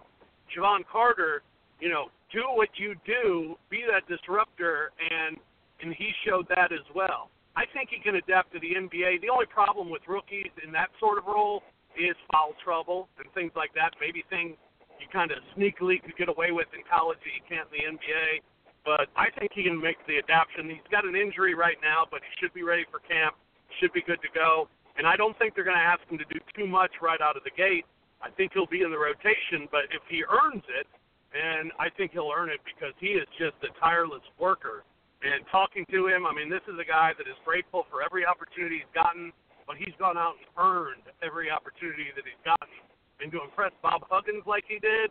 [0.52, 1.42] Jevon Carter,
[1.80, 5.36] you know, do what you do, be that disruptor, and
[5.82, 7.30] and he showed that as well.
[7.56, 9.20] I think he can adapt to the NBA.
[9.20, 11.62] The only problem with rookies in that sort of role
[11.98, 13.94] is foul trouble and things like that.
[14.00, 14.56] Maybe things
[14.98, 17.82] you kind of sneakily could get away with in college that you can't in the
[17.98, 18.42] NBA.
[18.86, 20.70] But I think he can make the adaptation.
[20.70, 23.34] He's got an injury right now, but he should be ready for camp
[23.80, 24.68] should be good to go.
[24.96, 27.36] And I don't think they're going to ask him to do too much right out
[27.36, 27.84] of the gate.
[28.22, 30.86] I think he'll be in the rotation, but if he earns it
[31.34, 34.86] and I think he'll earn it because he is just a tireless worker.
[35.26, 38.22] And talking to him, I mean, this is a guy that is grateful for every
[38.22, 39.34] opportunity he's gotten,
[39.66, 42.70] but he's gone out and earned every opportunity that he's gotten.
[43.18, 45.10] And to impress Bob Huggins like he did,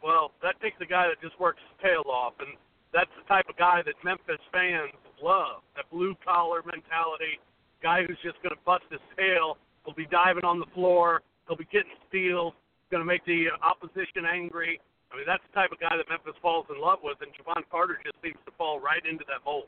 [0.00, 2.54] well, that takes a guy that just works his tail off, and
[2.94, 5.60] that's the type of guy that Memphis fans love.
[5.74, 7.42] That blue collar mentality,
[7.82, 9.56] guy who's just going to bust his tail,
[9.88, 12.52] He'll be diving on the floor, he'll be getting steals,
[12.90, 14.78] going to make the opposition angry.
[15.10, 17.62] I mean, that's the type of guy that Memphis falls in love with, and Jevon
[17.70, 19.64] Carter just seems to fall right into that mold.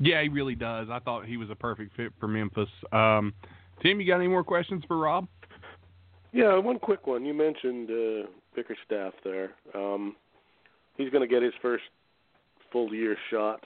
[0.00, 0.88] Yeah, he really does.
[0.90, 2.68] I thought he was a perfect fit for Memphis.
[2.90, 3.32] Um,
[3.80, 5.28] Tim, you got any more questions for Rob?
[6.32, 7.24] Yeah, one quick one.
[7.24, 9.52] You mentioned uh, Bickerstaff there.
[9.72, 10.16] Um,
[10.96, 11.84] he's going to get his first
[12.72, 13.62] full year shot.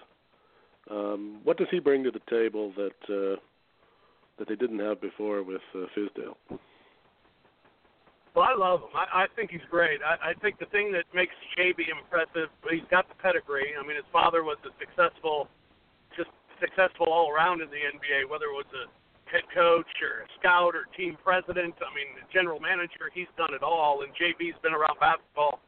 [0.90, 3.36] Um, what does he bring to the table that uh,
[4.38, 6.36] that they didn't have before with uh, Fizdale?
[8.36, 8.92] Well, I love him.
[8.92, 10.00] I, I think he's great.
[10.04, 13.72] I, I think the thing that makes JB impressive, he's got the pedigree.
[13.72, 15.48] I mean, his father was a successful,
[16.12, 16.28] just
[16.60, 18.92] successful all around in the NBA, whether it was a
[19.24, 21.74] head coach or a scout or team president.
[21.80, 23.08] I mean, general manager.
[23.12, 24.04] He's done it all.
[24.04, 25.60] And JB's been around basketball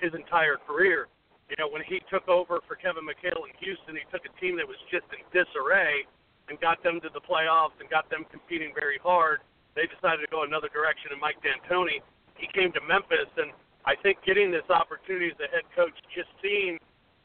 [0.00, 1.12] his entire career.
[1.54, 4.58] You know, when he took over for Kevin McHale in Houston, he took a team
[4.58, 6.02] that was just in disarray
[6.50, 9.38] and got them to the playoffs and got them competing very hard.
[9.78, 12.02] They decided to go another direction, and Mike D'Antoni
[12.34, 13.54] he came to Memphis, and
[13.86, 16.78] I think getting this opportunity as a head coach, just seeing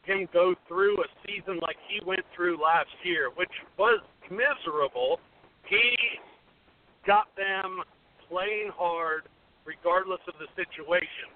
[0.06, 5.18] him go through a season like he went through last year, which was miserable,
[5.66, 5.98] he
[7.06, 7.82] got them
[8.30, 9.26] playing hard
[9.66, 11.34] regardless of the situation.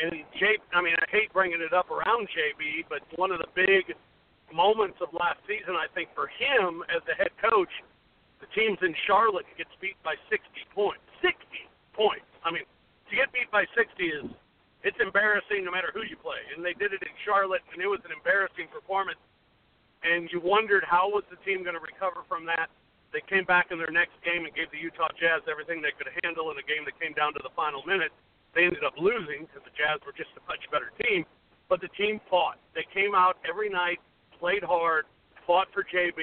[0.00, 3.50] And J, I mean, I hate bringing it up around JB, but one of the
[3.54, 3.92] big
[4.52, 7.70] moments of last season, I think, for him as the head coach,
[8.40, 11.04] the teams in Charlotte gets beat by 60 points.
[11.20, 11.38] 60
[11.92, 12.26] points.
[12.44, 12.66] I mean,
[13.08, 14.26] to get beat by 60 is
[14.82, 16.42] it's embarrassing no matter who you play.
[16.54, 19.20] And they did it in Charlotte, and it was an embarrassing performance.
[20.02, 22.66] And you wondered how was the team going to recover from that.
[23.14, 26.10] They came back in their next game and gave the Utah Jazz everything they could
[26.24, 28.10] handle in a game that came down to the final minute.
[28.54, 31.24] They ended up losing because the Jazz were just a much better team.
[31.68, 32.60] But the team fought.
[32.74, 33.98] They came out every night,
[34.38, 35.08] played hard,
[35.46, 36.20] fought for JB,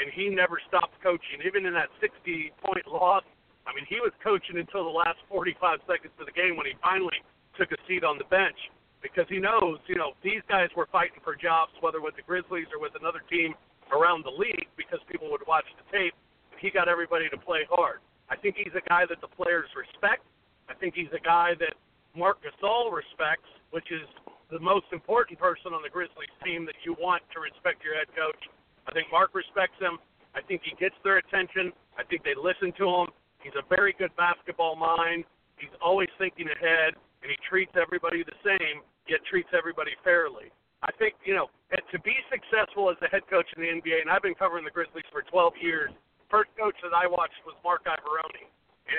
[0.00, 1.44] and he never stopped coaching.
[1.44, 3.24] Even in that 60 point loss,
[3.68, 6.72] I mean, he was coaching until the last 45 seconds of the game when he
[6.80, 7.20] finally
[7.58, 8.56] took a seat on the bench
[9.02, 12.66] because he knows, you know, these guys were fighting for jobs, whether with the Grizzlies
[12.72, 13.54] or with another team
[13.92, 16.14] around the league, because people would watch the tape.
[16.58, 18.00] He got everybody to play hard.
[18.28, 20.24] I think he's a guy that the players respect.
[20.68, 21.74] I think he's a guy that
[22.16, 24.06] Marc Gasol respects, which is
[24.50, 28.08] the most important person on the Grizzlies team that you want to respect your head
[28.16, 28.40] coach.
[28.88, 30.00] I think Marc respects him.
[30.34, 31.72] I think he gets their attention.
[31.96, 33.08] I think they listen to him.
[33.40, 35.24] He's a very good basketball mind.
[35.60, 40.48] He's always thinking ahead, and he treats everybody the same, yet treats everybody fairly.
[40.82, 44.10] I think, you know, to be successful as a head coach in the NBA, and
[44.10, 45.90] I've been covering the Grizzlies for 12 years,
[46.30, 48.46] first coach that I watched was Marc Iavaroni.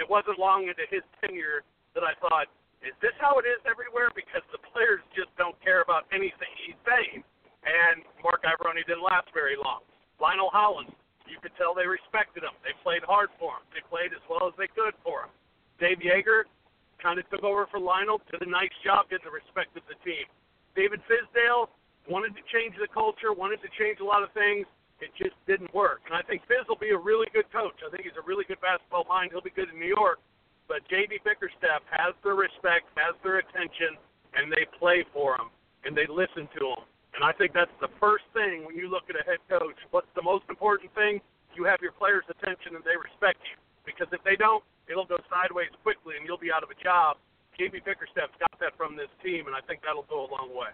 [0.10, 1.62] Wasn't long into his tenure
[1.94, 2.50] that I thought,
[2.82, 4.10] is this how it is everywhere?
[4.12, 7.22] Because the players just don't care about anything he's saying.
[7.62, 9.86] And Marc Iavaroni didn't last very long.
[10.18, 10.96] Lionel Hollins,
[11.30, 12.56] you could tell they respected him.
[12.66, 13.64] They played hard for him.
[13.70, 15.32] They played as well as they could for him.
[15.78, 16.50] Dave Joerger
[16.98, 19.96] kind of took over for Lionel, did a nice job getting the respect of the
[20.04, 20.28] team.
[20.76, 21.72] David Fizdale
[22.08, 24.68] wanted to change the culture, wanted to change a lot of things.
[25.00, 26.04] It just didn't work.
[26.06, 27.80] And I think Fizz will be a really good coach.
[27.86, 29.32] I think he's a really good basketball mind.
[29.32, 30.20] He'll be good in New York.
[30.68, 31.26] But J.B.
[31.26, 33.98] Bickerstaff has their respect, has their attention,
[34.38, 35.50] and they play for him,
[35.82, 36.84] and they listen to him.
[37.18, 39.76] And I think that's the first thing when you look at a head coach.
[39.90, 41.20] What's the most important thing?
[41.58, 43.58] You have your players' attention and they respect you.
[43.82, 47.18] Because if they don't, it'll go sideways quickly and you'll be out of a job.
[47.58, 50.70] JB Bickerstaff's got that from this team, and I think that'll go a long way.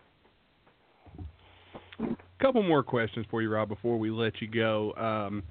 [2.39, 4.93] Couple more questions for you, Rob, before we let you go.
[4.93, 5.43] Um,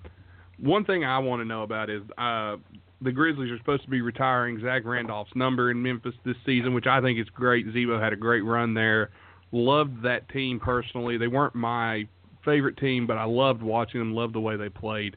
[0.58, 2.56] one thing I want to know about is uh,
[3.00, 6.86] the Grizzlies are supposed to be retiring Zach Randolph's number in Memphis this season, which
[6.86, 7.66] I think is great.
[7.72, 9.10] Z-Bo had a great run there
[9.54, 11.16] loved that team personally.
[11.16, 12.06] They weren't my
[12.44, 14.14] favorite team, but I loved watching them.
[14.14, 15.16] Loved the way they played.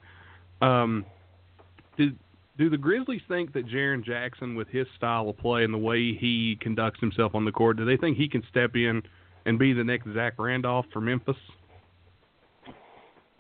[0.61, 1.05] Um,
[1.97, 2.17] did
[2.57, 6.15] do the Grizzlies think that Jaren Jackson, with his style of play and the way
[6.15, 9.03] he conducts himself on the court, do they think he can step in
[9.47, 11.39] and be the next Zach Randolph for Memphis?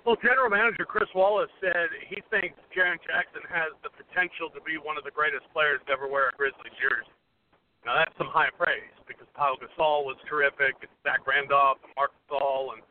[0.07, 4.79] Well, General Manager Chris Wallace said he thinks Jaren Jackson has the potential to be
[4.79, 7.11] one of the greatest players to ever wear a Grizzlies jersey.
[7.83, 12.15] Now that's some high praise because Pau Gasol was terrific, and Zach Randolph, and Marc
[12.23, 12.81] Gasol, and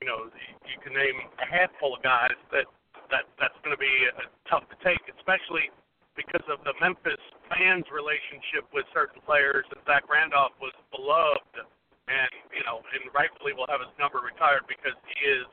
[0.00, 0.32] you know
[0.64, 2.64] you can name a handful of guys that
[3.12, 5.68] that that's going to be uh, tough to take, especially
[6.16, 7.20] because of the Memphis
[7.52, 11.68] fans' relationship with certain players, and Zach Randolph was beloved,
[12.08, 15.46] and you know, and rightfully will have his number retired because he is,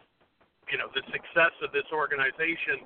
[0.69, 2.85] you know, the success of this organization,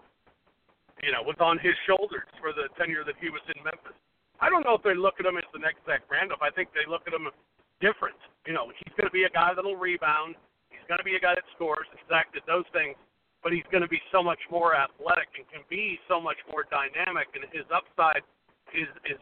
[1.04, 3.96] you know, was on his shoulders for the tenure that he was in Memphis.
[4.42, 6.44] I don't know if they look at him as the next Zach Randolph.
[6.44, 7.32] I think they look at him
[7.80, 8.20] different.
[8.44, 10.36] You know, he's going to be a guy that'll rebound.
[10.68, 11.88] He's going to be a guy that scores.
[12.12, 13.00] Zach did those things
[13.44, 16.64] but he's going to be so much more athletic and can be so much more
[16.72, 18.24] dynamic, and his upside
[18.72, 19.20] is is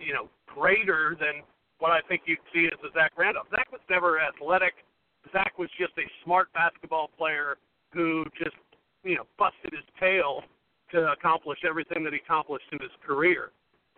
[0.00, 1.44] you know greater than
[1.78, 3.46] what I think you'd see as a Zach Randolph.
[3.50, 4.74] Zach was never athletic.
[5.32, 7.56] Zach was just a smart basketball player
[7.92, 8.56] who just
[9.04, 10.42] you know busted his tail
[10.92, 13.50] to accomplish everything that he accomplished in his career.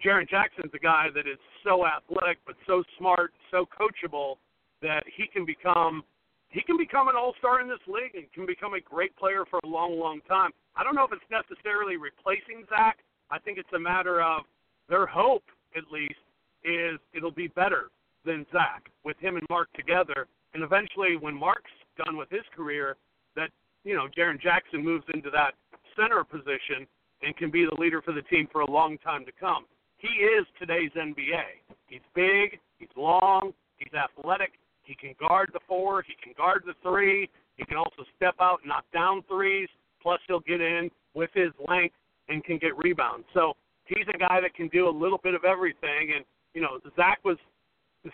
[0.04, 4.36] Jaren Jackson's a guy that is so athletic but so smart, so coachable
[4.82, 6.02] that he can become
[6.48, 9.60] he can become an all-star in this league and can become a great player for
[9.62, 10.50] a long, long time.
[10.74, 12.98] I don't know if it's necessarily replacing Zach.
[13.30, 14.42] I think it's a matter of
[14.88, 15.44] their hope,
[15.76, 16.18] at least,
[16.64, 17.90] is it'll be better
[18.24, 20.26] than Zach with him and Marc together.
[20.54, 21.70] And eventually, when Marc's
[22.04, 22.96] done with his career,
[23.36, 23.50] that
[23.84, 25.52] you know Jaren Jackson moves into that
[25.96, 26.86] center position
[27.22, 29.66] and can be the leader for the team for a long time to come.
[29.98, 31.44] He is today's NBA.
[31.88, 34.52] He's big, he's long, he's athletic,
[34.90, 36.02] he can guard the four.
[36.02, 37.30] He can guard the three.
[37.56, 39.68] He can also step out and knock down threes.
[40.02, 41.94] Plus, he'll get in with his length
[42.28, 43.24] and can get rebounds.
[43.32, 43.52] So
[43.84, 46.12] he's a guy that can do a little bit of everything.
[46.16, 47.36] And you know, Zach was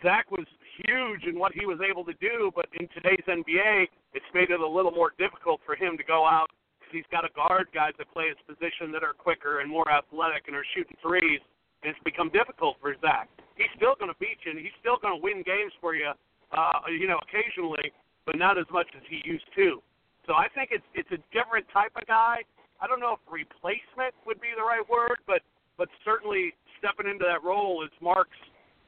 [0.03, 0.47] Zach was
[0.83, 4.59] huge in what he was able to do, but in today's NBA, it's made it
[4.59, 7.95] a little more difficult for him to go out because he's got to guard guys
[7.99, 11.39] that play his position that are quicker and more athletic and are shooting threes.
[11.83, 13.31] And it's become difficult for Zach.
[13.55, 16.11] He's still going to beat you, and he's still going to win games for you
[16.53, 17.91] uh, you know, occasionally,
[18.25, 19.83] but not as much as he used to.
[20.27, 22.43] So I think it's it's a different type of guy.
[22.83, 25.43] I don't know if replacement would be the right word, but
[25.79, 28.31] but certainly stepping into that role is Marc's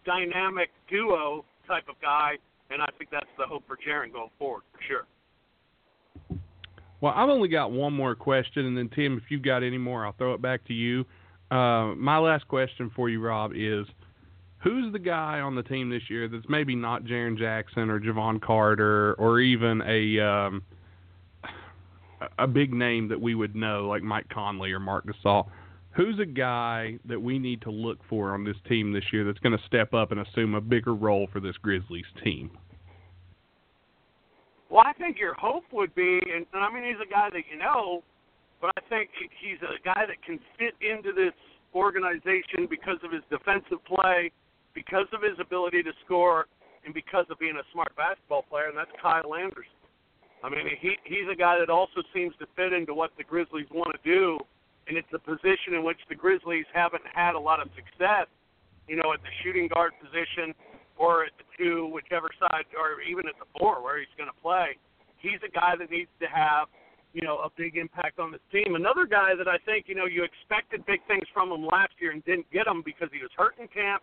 [0.05, 2.37] dynamic duo type of guy,
[2.71, 5.07] and I think that's the hope for Jaren going forward for sure.
[7.01, 10.05] Well, I've only got one more question, and then Tim, if you've got any more,
[10.05, 11.05] I'll throw it back to you.
[11.51, 13.87] Uh, my last question for you, Rob, is
[14.59, 18.41] who's the guy on the team this year that's maybe not Jaren Jackson or Jevon
[18.41, 20.63] Carter or even a um,
[22.39, 25.47] a big name that we would know like Mike Conley or Marc Gasol?
[25.99, 29.41] Who's a guy that we need to look for on this team this year that's
[29.41, 32.53] going to step up and assume a bigger role for this Grizzlies team?
[34.71, 37.59] Well, I think your hope would be, and I mean, he's a guy that you
[37.59, 38.05] know,
[38.61, 39.11] but I think
[39.43, 41.35] he's a guy that can fit into this
[41.75, 44.31] organization because of his defensive play,
[44.75, 46.47] because of his ability to score
[46.85, 49.83] and because of being a smart basketball player, and that's Kyle Anderson.
[50.45, 53.67] I mean, he he's a guy that also seems to fit into what the Grizzlies
[53.75, 54.39] want to do,
[54.89, 58.27] and it's a position in which the Grizzlies haven't had a lot of success.
[58.89, 60.55] You know, at the shooting guard position,
[60.97, 64.41] or at the two, whichever side, or even at the four, where he's going to
[64.43, 64.77] play.
[65.19, 66.69] He's a guy that needs to have,
[67.13, 68.75] you know, a big impact on this team.
[68.75, 72.13] Another guy that I think, you know, you expected big things from him last year
[72.13, 74.03] and didn't get him because he was hurt in camp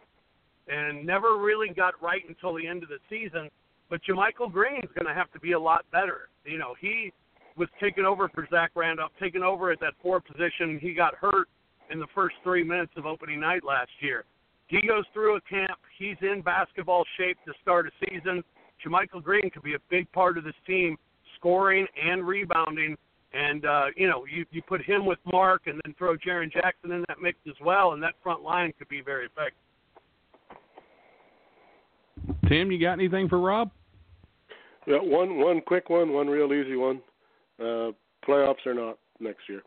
[0.68, 3.50] and never really got right until the end of the season.
[3.90, 6.30] But JaMychal Green's going to have to be a lot better.
[6.46, 7.14] You know, he
[7.58, 10.80] was taking over for Zach Randolph, taking over at that four position.
[10.82, 11.48] He got hurt
[11.92, 14.26] in the first three minutes of opening night last year.
[14.68, 15.80] He goes through a camp.
[15.98, 18.44] He's in basketball shape to start a season.
[18.86, 20.98] JaMychal Green could be a big part of this team,
[21.38, 22.98] scoring and rebounding.
[23.34, 26.92] And uh, you know, you you put him with Marc, and then throw Jaren Jackson
[26.92, 29.60] in that mix as well, and that front line could be very effective.
[32.48, 33.72] Tim, you got anything for Rob?
[34.88, 37.02] Yeah, one one quick one, one real easy one.
[37.60, 37.92] Uh,
[38.28, 39.62] playoffs or not next year?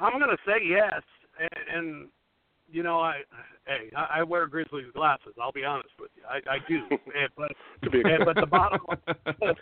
[0.00, 1.02] I'm going to say yes,
[1.40, 2.08] and, and
[2.70, 3.22] you know, I
[3.66, 5.34] hey, I, I wear Grizzlies glasses.
[5.40, 6.80] I'll be honest with you, I, I do.
[6.90, 7.52] and, but
[7.82, 8.80] and, but the bottom,
[9.24, 9.56] but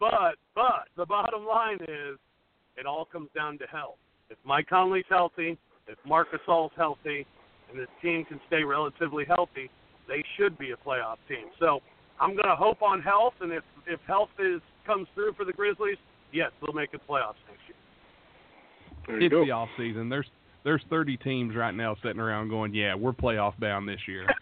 [0.00, 2.18] but but the bottom line is,
[2.76, 3.96] it all comes down to health.
[4.30, 7.26] If Mike Conley's healthy, if Marc Gasol's healthy,
[7.70, 9.70] and this team can stay relatively healthy,
[10.08, 11.46] they should be a playoff team.
[11.60, 11.80] So
[12.20, 15.52] I'm going to hope on health, and if if health is comes through for the
[15.52, 15.96] Grizzlies,
[16.32, 17.76] yes, they'll make the playoffs next year.
[19.06, 19.44] There you it's go.
[19.44, 20.08] the off season.
[20.08, 20.26] There's
[20.64, 24.26] there's 30 teams right now sitting around going, yeah, we're playoff bound this year.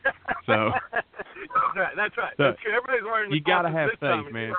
[0.46, 1.92] So that's right.
[1.96, 2.32] That's right.
[2.36, 3.30] So, Everybody's wearing.
[3.30, 4.52] you got to have faith, man.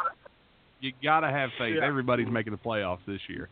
[0.79, 1.75] You got to have faith.
[1.77, 1.85] Yeah.
[1.85, 3.49] Everybody's making the playoffs this year.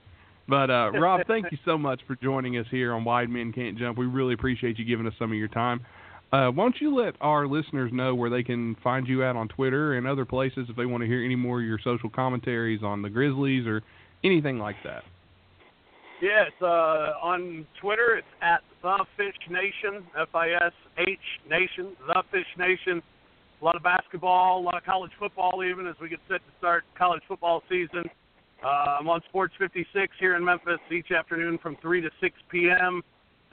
[0.48, 3.78] But uh, Rob, thank you so much for joining us here on Wide Men Can't
[3.78, 3.98] Jump.
[3.98, 5.82] We really appreciate you giving us some of your time.
[6.32, 9.48] Uh, why don't you let our listeners know where they can find you at on
[9.48, 12.82] Twitter and other places if they want to hear any more of your social commentaries
[12.84, 13.82] on the Grizzlies or
[14.24, 15.04] anything like that?
[16.22, 21.20] Yes, uh, on Twitter it's at the Fish Nation, F-I-S-H
[21.50, 23.02] Nation, the Fish Nation.
[23.62, 26.52] A lot of basketball, a lot of college football, even as we get set to
[26.60, 28.04] start college football season.
[28.64, 33.02] Uh, I'm on Sports 56 here in Memphis each afternoon from 3 to 6 p.m.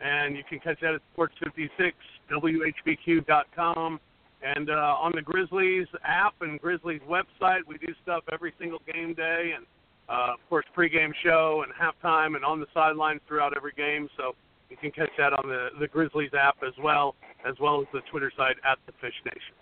[0.05, 1.97] And you can catch that at Sports 56,
[2.31, 4.01] WHBQ.com.
[4.43, 9.15] And uh, on the Grizzlies app and Grizzlies website, we do stuff every single game
[9.15, 9.53] day.
[9.57, 9.67] And
[10.09, 14.09] uh, of course, pregame show and halftime and on the sidelines throughout every game.
[14.17, 14.35] So
[14.71, 17.15] you can catch that on the, the Grizzlies app as well,
[17.49, 19.55] as well as the Twitter site at the Fish Nation.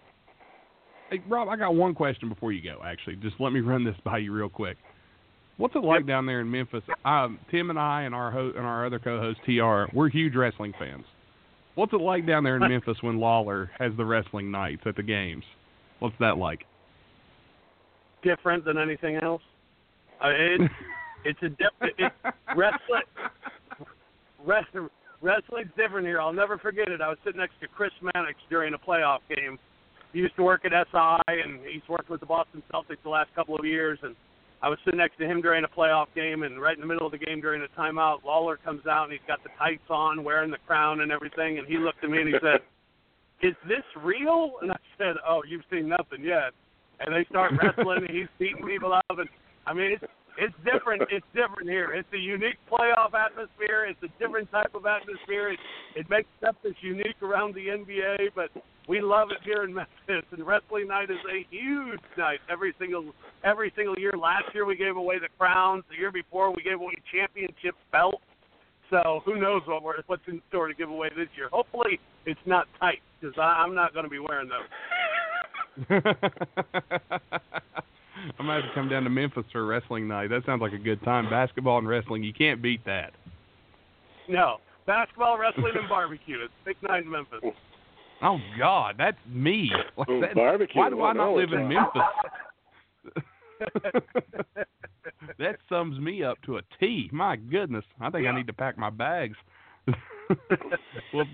[1.10, 2.80] Hey, Rob, I got one question before you go.
[2.84, 4.76] Actually, just let me run this by you real quick.
[5.56, 6.08] What's it like yep.
[6.08, 6.82] down there in Memphis?
[7.04, 10.72] Um, Tim and I and our ho- and our other co-host Tr, we're huge wrestling
[10.78, 11.04] fans.
[11.74, 15.02] What's it like down there in Memphis when Lawler has the wrestling nights at the
[15.02, 15.44] games?
[15.98, 16.64] What's that like?
[18.22, 19.42] Different than anything else.
[20.22, 20.60] Uh, it,
[21.24, 22.12] it's a different it,
[22.56, 23.02] wrestling.
[24.44, 24.88] Wrestling
[25.24, 26.20] wrestling's different here.
[26.20, 27.00] I'll never forget it.
[27.00, 29.58] I was sitting next to Chris Mannix during a playoff game.
[30.12, 33.34] He used to work at SI, and he's worked with the Boston Celtics the last
[33.34, 33.98] couple of years.
[34.02, 34.14] And
[34.64, 37.04] I was sitting next to him during a playoff game, and right in the middle
[37.04, 40.24] of the game during a timeout, Lawler comes out and he's got the tights on,
[40.24, 41.58] wearing the crown and everything.
[41.58, 42.60] And he looked at me and he said,
[43.42, 46.54] "Is this real?" And I said, "Oh, you've seen nothing yet."
[47.00, 49.28] And they start wrestling, and he's beating people up, and
[49.66, 50.04] I mean, it's
[50.38, 51.02] it's different.
[51.10, 51.92] It's different here.
[51.92, 53.86] It's a unique playoff atmosphere.
[53.86, 55.52] It's a different type of atmosphere.
[55.52, 55.58] It,
[55.94, 58.50] it makes stuff that's unique around the NBA, but
[58.88, 60.26] we love it here in Memphis.
[60.32, 63.12] And wrestling night is a huge night every single
[63.44, 64.12] every single year.
[64.12, 65.84] Last year we gave away the crowns.
[65.88, 68.22] The year before we gave away championship belts.
[68.90, 71.48] So who knows what we're, what's in store to give away this year?
[71.50, 74.60] Hopefully it's not tight because I'm not going to be wearing those.
[78.38, 80.28] I might have to come down to Memphis for a wrestling night.
[80.28, 81.28] That sounds like a good time.
[81.28, 83.12] Basketball and wrestling, you can't beat that.
[84.28, 86.38] No, basketball, wrestling, and barbecue.
[86.42, 87.40] It's big night in Memphis.
[88.22, 89.70] Oh God, that's me.
[90.08, 90.80] Ooh, that, barbecue.
[90.80, 92.02] Why do I not live in Memphis?
[95.38, 97.08] that sums me up to a T.
[97.12, 99.36] My goodness, I think I need to pack my bags.
[101.12, 101.26] well,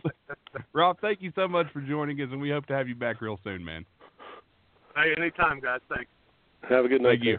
[0.72, 3.20] Rob, thank you so much for joining us, and we hope to have you back
[3.20, 3.84] real soon, man.
[4.96, 5.80] Hey, anytime, guys.
[5.88, 6.10] Thanks.
[6.68, 7.18] Have a good night.
[7.18, 7.38] Thank you.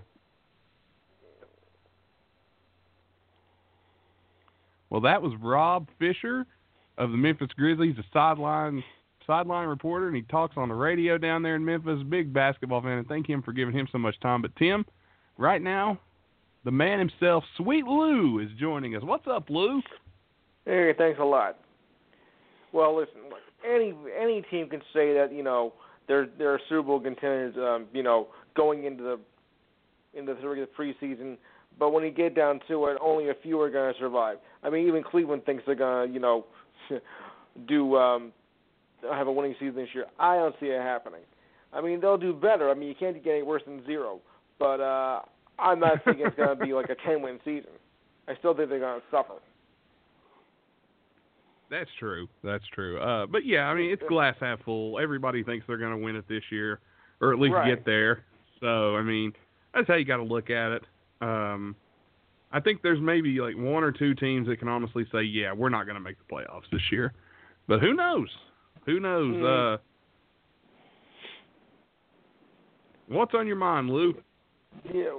[4.89, 6.45] Well, that was Rob Fisher
[6.97, 8.83] of the Memphis Grizzlies, a sideline
[9.25, 11.99] sideline reporter, and he talks on the radio down there in Memphis.
[12.09, 14.41] Big basketball fan, and thank him for giving him so much time.
[14.41, 14.85] But Tim,
[15.37, 15.99] right now,
[16.65, 19.03] the man himself, Sweet Lou, is joining us.
[19.03, 19.81] What's up, Lou?
[20.65, 21.57] Hey, thanks a lot.
[22.73, 23.21] Well, listen,
[23.67, 25.73] any any team can say that you know
[26.07, 27.55] they're they're Super Bowl contenders.
[27.57, 29.19] Um, you know, going into the
[30.13, 31.37] into the preseason.
[31.79, 34.37] But when you get down to it, only a few are going to survive.
[34.63, 36.45] I mean, even Cleveland thinks they're going to, you know,
[37.67, 38.33] do um,
[39.09, 40.05] have a winning season this year.
[40.19, 41.21] I don't see it happening.
[41.73, 42.69] I mean, they'll do better.
[42.69, 44.19] I mean, you can't get any worse than zero.
[44.59, 45.21] But uh,
[45.57, 47.71] I'm not thinking it's going to be like a 10 win season.
[48.27, 49.35] I still think they're going to suffer.
[51.69, 52.27] That's true.
[52.43, 52.99] That's true.
[52.99, 54.99] Uh, but yeah, I mean, it's glass half full.
[54.99, 56.79] Everybody thinks they're going to win it this year,
[57.21, 57.75] or at least right.
[57.75, 58.25] get there.
[58.61, 59.33] So I mean,
[59.73, 60.83] that's how you got to look at it.
[61.19, 61.75] Um,
[62.51, 65.69] I think there's maybe like one or two teams that can honestly say, yeah, we're
[65.69, 67.13] not going to make the playoffs this year.
[67.67, 68.27] But who knows?
[68.85, 69.35] Who knows?
[69.35, 69.75] Mm.
[69.75, 69.77] Uh,
[73.07, 74.13] what's on your mind, Lou?
[74.93, 75.11] Yeah.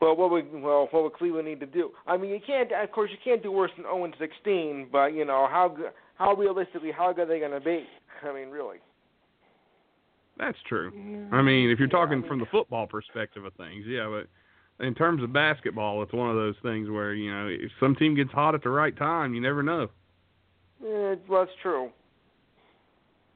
[0.00, 1.90] Well, what would well what would Cleveland need to do?
[2.06, 2.70] I mean, you can't.
[2.72, 4.88] Of course, you can't do worse than 0 and 16.
[4.90, 5.76] But you know how
[6.14, 7.84] how realistically how good are they going to be?
[8.22, 8.78] I mean, really.
[10.40, 10.90] That's true.
[11.32, 14.94] I mean, if you're Yeah, talking from the football perspective of things, yeah, but in
[14.94, 18.32] terms of basketball, it's one of those things where you know if some team gets
[18.32, 19.88] hot at the right time, you never know.
[20.82, 21.90] Yeah, well, that's true.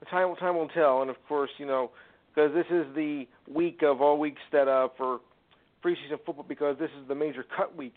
[0.01, 1.91] The time time will tell, and of course, you know,
[2.35, 5.21] because this is the week of all weeks that uh for
[5.85, 7.97] preseason football, because this is the major cut week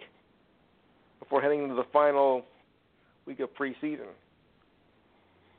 [1.19, 2.43] before heading into the final
[3.25, 4.11] week of preseason.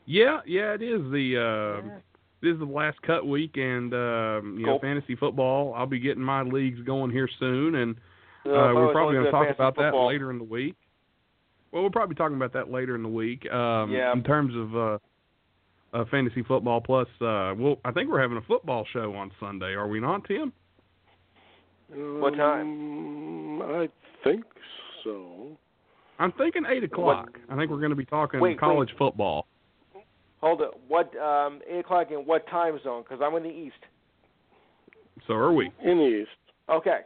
[0.05, 1.99] Yeah, yeah, it is the uh,
[2.43, 5.75] this is the last cut week, and um, you know, fantasy football.
[5.75, 7.97] I'll be getting my leagues going here soon, and
[8.47, 10.07] Uh, uh, we're probably going to talk about football.
[10.07, 10.77] that later in the week.
[11.73, 13.51] Well, we're probably talking about that later in the week.
[13.53, 14.13] Um, Yeah.
[14.13, 14.99] In terms of uh,
[15.93, 19.75] uh, fantasy football, plus, uh, well, I think we're having a football show on Sunday.
[19.75, 20.53] Are we not, Tim?
[21.91, 23.61] What time?
[23.61, 23.89] Um, I
[24.25, 24.45] think
[25.05, 25.57] so.
[26.19, 27.39] I'm thinking eight o'clock.
[27.49, 29.47] I think we're going to be talking Wait, college football.
[30.41, 30.71] Hold it.
[30.87, 33.03] What um eight o'clock in what time zone?
[33.03, 33.75] Because I'm in the east.
[35.27, 35.71] So are we?
[35.85, 36.31] In the East.
[36.71, 37.01] Okay.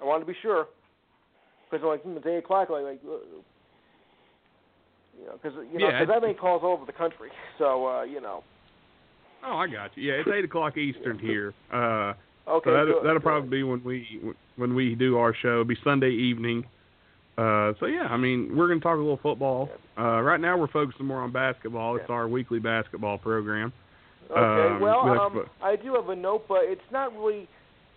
[0.00, 0.66] I wanted to be sure.
[1.70, 2.70] Because like hmm, it's eight o'clock.
[2.70, 3.42] Like, like you
[5.26, 7.30] know, because you know, Yeah, cause I make calls all over the country.
[7.58, 8.42] So uh, you know.
[9.44, 10.10] Oh, I got you.
[10.10, 11.54] Yeah, it's eight o'clock Eastern here.
[11.72, 12.14] Uh,
[12.48, 12.70] Okay.
[12.70, 13.22] so that'll, good, that'll good.
[13.22, 14.20] probably be when we
[14.56, 15.52] when we do our show.
[15.60, 16.64] It'll be Sunday evening.
[17.40, 19.70] Uh, so yeah, I mean, we're gonna talk a little football.
[19.98, 21.96] Uh, right now, we're focusing more on basketball.
[21.96, 22.16] It's Yeah.
[22.16, 23.72] our weekly basketball program.
[24.30, 24.74] Okay.
[24.74, 27.48] um, well, we um, I do have a note, but it's not really.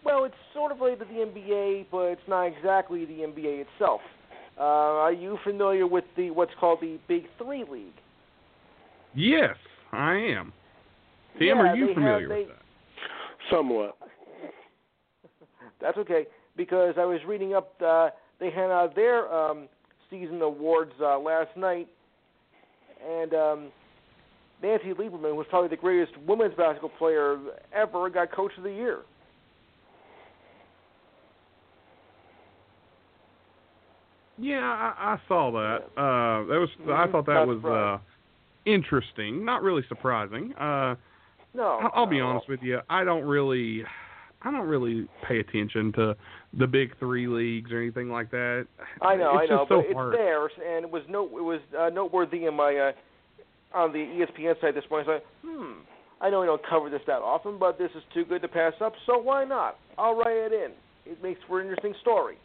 [0.06, 4.02] Well, it's sort of related to the NBA, but it's not exactly the NBA itself.
[4.58, 8.00] Uh, are you familiar with the what's called the Big Three League?
[9.14, 9.58] Yes,
[9.92, 10.54] I am.
[11.38, 13.52] Tim, Yeah, are you familiar have, they, with that?
[13.52, 13.98] Somewhat.
[15.82, 17.74] That's okay because I was reading up.
[17.82, 18.10] Uh,
[18.44, 19.70] they had out their um,
[20.10, 21.88] season awards uh, last night,
[23.08, 23.68] and um,
[24.62, 27.38] Nancy Lieberman, who was probably the greatest women's basketball player
[27.74, 29.00] ever, got Coach of the Year.
[34.38, 35.84] Yeah, I, I saw that.
[35.96, 36.70] Uh, that was.
[36.82, 37.12] I Mhm.
[37.12, 38.00] thought that Not was uh,
[38.66, 39.46] interesting.
[39.46, 40.54] Not really surprising.
[40.56, 40.96] Uh,
[41.54, 42.82] No, I'll, I'll be honest with you.
[42.90, 43.86] I don't really,
[44.44, 46.16] I don't really pay attention to
[46.58, 48.68] the big three leagues or anything like that.
[49.02, 50.14] I know, it's I know, so but hard.
[50.14, 54.00] it's there, and it was no, it was uh, noteworthy in my uh, on the
[54.00, 55.08] ESPN site this morning.
[55.08, 55.74] So, I, hmm,
[56.22, 58.74] I know we don't cover this that often, but this is too good to pass
[58.82, 58.94] up.
[59.06, 59.78] So why not?
[59.98, 60.72] I'll write it in.
[61.12, 62.38] It makes for an interesting story.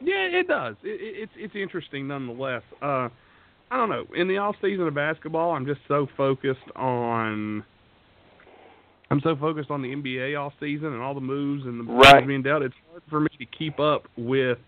[0.00, 0.76] Yeah, it does.
[0.82, 2.62] It, it, it's it's interesting nonetheless.
[2.80, 3.08] Uh,
[3.70, 4.06] I don't know.
[4.16, 7.64] In the off season of basketball, I'm just so focused on.
[9.10, 12.26] I'm so focused on the NBA off season and all the moves and the Right.
[12.26, 12.62] being dealt.
[12.62, 14.58] It's hard for me to keep up with.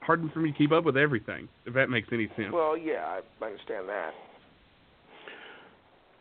[0.00, 1.48] Hard for me to keep up with everything.
[1.66, 2.52] If that makes any sense.
[2.52, 4.10] Well, yeah, I, I understand that.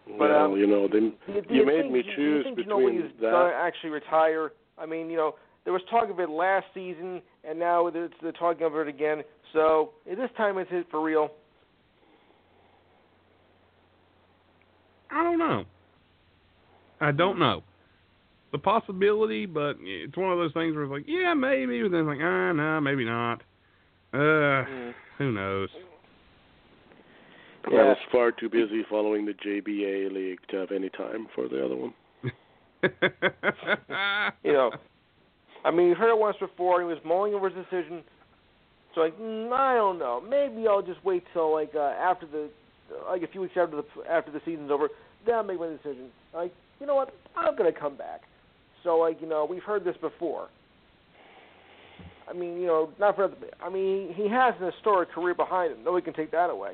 [0.08, 2.16] But, well, um, you know, then Do you, you you made think, me do you
[2.16, 3.32] choose think you know between he's that.
[3.32, 4.52] gonna actually retire?
[4.78, 8.32] I mean, you know, there was talk of it last season, and now it's they're
[8.34, 9.24] talking of it again.
[9.54, 11.30] So this time is it for real?
[15.12, 15.66] I don't know.
[17.00, 17.64] I don't know.
[18.52, 22.02] The possibility, but it's one of those things where it's like, yeah, maybe, but then
[22.02, 23.42] it's like, ah, no, maybe not.
[24.14, 24.18] Uh,
[24.66, 24.94] Mm.
[25.18, 25.70] who knows?
[27.66, 27.84] I Yeah.
[27.84, 31.76] was far too busy following the JBA league to have any time for the other
[31.76, 31.94] one.
[34.44, 34.72] You know,
[35.66, 36.80] I mean, you've heard it once before.
[36.80, 38.04] He was mulling over his decision.
[38.96, 40.22] So like, mm, I don't know.
[40.22, 42.50] Maybe I'll just wait till like uh, after the,
[43.10, 44.90] like a few weeks after the after the season's over.
[45.26, 46.10] Then I'll make my decision.
[46.34, 47.14] Like, you know what?
[47.36, 48.22] I'm gonna come back.
[48.84, 50.50] So like, you know, we've heard this before.
[52.30, 53.30] I mean, you know, not for.
[53.30, 55.84] The I mean, he has an historic career behind him.
[55.84, 56.74] Nobody can take that away.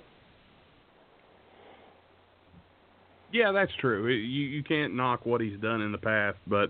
[3.33, 4.07] yeah, that's true.
[4.07, 6.69] You you can't knock what he's done in the past, but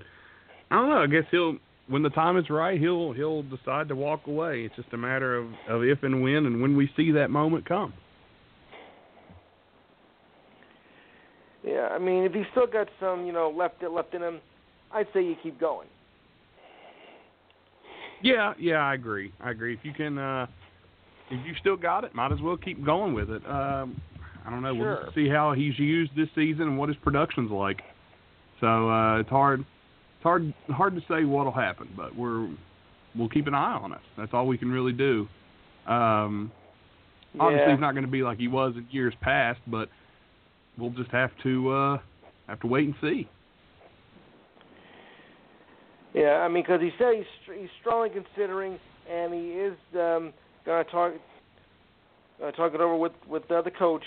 [0.71, 1.03] I don't know.
[1.03, 1.57] I guess he'll
[1.87, 4.61] when the time is right, he'll he'll decide to walk away.
[4.61, 7.67] It's just a matter of of if and when, and when we see that moment
[7.67, 7.93] come.
[11.65, 14.41] Yeah, I mean, if he's still got some, you know, left left in him,
[14.93, 15.87] I'd say you keep going.
[18.21, 19.33] Yeah, yeah, I agree.
[19.41, 19.73] I agree.
[19.73, 20.47] If you can, uh
[21.29, 23.45] if you still got it, might as well keep going with it.
[23.47, 23.99] Um,
[24.45, 24.75] I don't know.
[24.75, 24.99] Sure.
[25.03, 27.81] We'll see how he's used this season and what his production's like.
[28.61, 32.49] So uh, it's hard, it's hard, hard to say what'll happen, but we're
[33.15, 34.01] we'll keep an eye on us.
[34.17, 35.27] That's all we can really do.
[35.87, 36.51] Um,
[37.39, 37.71] obviously, yeah.
[37.71, 39.89] he's not going to be like he was in years past, but
[40.77, 41.97] we'll just have to uh,
[42.47, 43.27] have to wait and see.
[46.13, 50.33] Yeah, I mean, because he said he's he's strongly considering, and he is um,
[50.65, 51.13] gonna talk
[52.39, 54.03] gonna talk it over with with the other coach.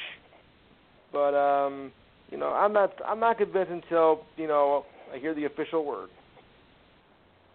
[1.12, 1.92] But um,
[2.30, 6.10] you know, I'm not I'm not convinced until you know I hear the official word.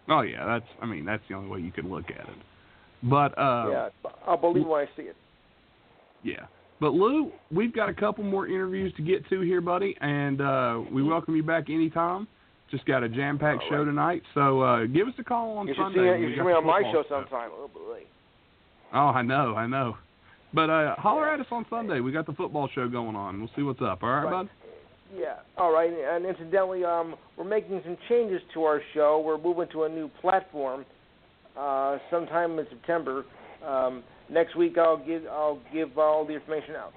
[0.08, 0.66] Oh yeah, that's.
[0.82, 2.36] I mean, that's the only way you can look at it.
[3.04, 3.88] But uh, yeah,
[4.26, 5.16] I'll believe when I see it.
[6.22, 6.46] Yeah.
[6.82, 10.80] But Lou, we've got a couple more interviews to get to here, buddy, and uh,
[10.90, 12.26] we welcome you back anytime.
[12.72, 13.84] Just got a jam-packed All show right.
[13.84, 16.00] tonight, so uh, give us a call on You Sunday.
[16.16, 17.50] see you should be on my show sometime.
[17.52, 18.00] Oh boy.
[18.92, 19.96] Oh, I know, I know.
[20.52, 22.00] But uh, holler at us on Sunday.
[22.00, 23.38] We got the football show going on.
[23.38, 24.02] We'll see what's up.
[24.02, 24.30] All right, Right.
[24.32, 24.50] bud.
[25.16, 25.34] Yeah.
[25.58, 25.92] All right.
[25.92, 29.22] And incidentally, um, we're making some changes to our show.
[29.24, 30.84] We're moving to a new platform
[31.56, 33.24] uh, sometime in September.
[33.66, 36.92] Um, next week, I'll give I'll give all the information out.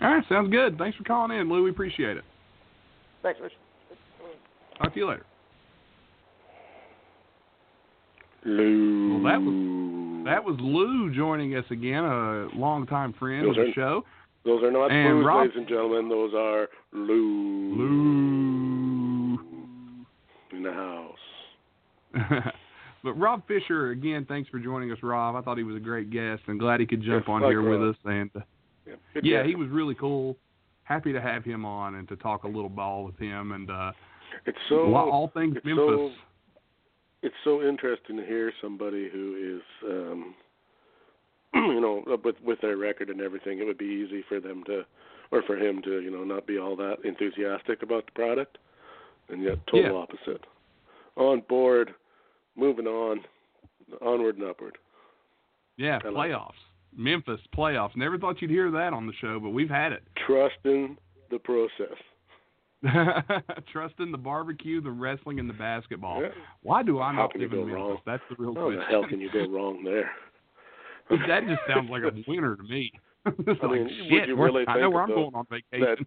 [0.00, 0.76] All right, sounds good.
[0.78, 1.62] Thanks for calling in, Lou.
[1.64, 2.24] We appreciate it.
[3.22, 3.52] Thanks, Rich.
[4.78, 5.24] Talk to you later.
[8.44, 9.14] Lou.
[9.14, 13.72] Well, that was- That was Lou joining us again, a longtime friend of the are-
[13.72, 14.04] show.
[14.44, 16.08] Those are not And booze, Rob- ladies and gentlemen.
[16.08, 17.74] Those are Lou.
[17.76, 19.38] Lou.
[20.52, 21.18] in the house.
[23.04, 25.34] But Rob Fisher, again, thanks for joining us, Rob.
[25.34, 27.50] I thought he was a great guest and glad he could jump Yes, on like
[27.50, 27.96] here with us.
[28.04, 28.40] And uh,
[28.86, 30.36] Yeah, yeah, he was really cool.
[30.84, 33.92] Happy to have him on and to talk a little ball with him and uh,
[34.46, 35.84] It's so all- all things it's Memphis.
[35.86, 36.10] so
[37.22, 40.34] it's so interesting to hear somebody who is um
[41.54, 44.82] you know with with their record and everything it would be easy for them to
[45.30, 48.58] or for him to you know not be all that enthusiastic about the product
[49.28, 49.98] and yet total Yeah.
[49.98, 50.44] opposite
[51.16, 51.94] on board
[52.56, 53.20] moving on
[54.00, 54.78] onward and upward
[55.78, 56.52] yeah, I like playoffs.
[56.94, 57.96] Memphis playoffs.
[57.96, 60.02] Never thought you'd hear that on the show, but we've had it.
[60.26, 60.96] trusting
[61.30, 61.96] the process
[63.72, 66.20] Trusting the barbecue, the wrestling, and the basketball.
[66.20, 66.28] Yeah.
[66.62, 67.74] Why do I How not live in Memphis?
[67.74, 67.96] wrong?
[68.04, 68.80] That's the real how question.
[68.80, 70.10] the hell can you go wrong there
[71.10, 72.90] that just sounds like a winner to me.
[73.26, 76.06] I like, mean, would you really I know where I'm the- going on vacation.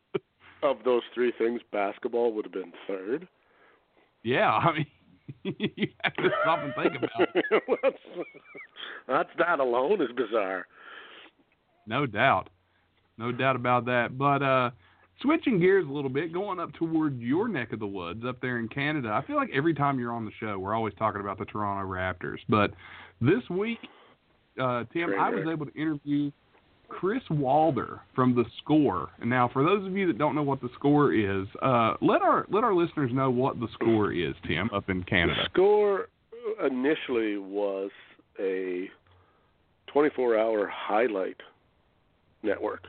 [0.64, 3.28] of those three things basketball would have been third
[4.24, 4.88] yeah, I mean,
[5.44, 7.64] you have to stop and think about it.
[7.84, 7.98] that's,
[9.08, 10.66] that's that alone is bizarre.
[11.88, 12.50] No doubt.
[13.18, 14.18] No doubt about that.
[14.18, 14.72] But uh
[15.22, 18.60] switching gears a little bit, going up toward your neck of the woods up there
[18.60, 19.10] in Canada.
[19.10, 21.90] I feel like every time you're on the show, we're always talking about the Toronto
[21.90, 22.40] Raptors.
[22.50, 22.72] But
[23.22, 23.80] this week,
[24.62, 26.32] uh, Tim, I was able to interview
[26.88, 29.10] Chris Walder from the Score.
[29.20, 32.22] And now, for those of you that don't know what the Score is, uh, let
[32.22, 35.42] our let our listeners know what the Score is, Tim, up in Canada.
[35.44, 36.08] The score
[36.66, 37.92] initially was
[38.40, 38.90] a
[39.94, 41.38] 24-hour highlight
[42.44, 42.84] network,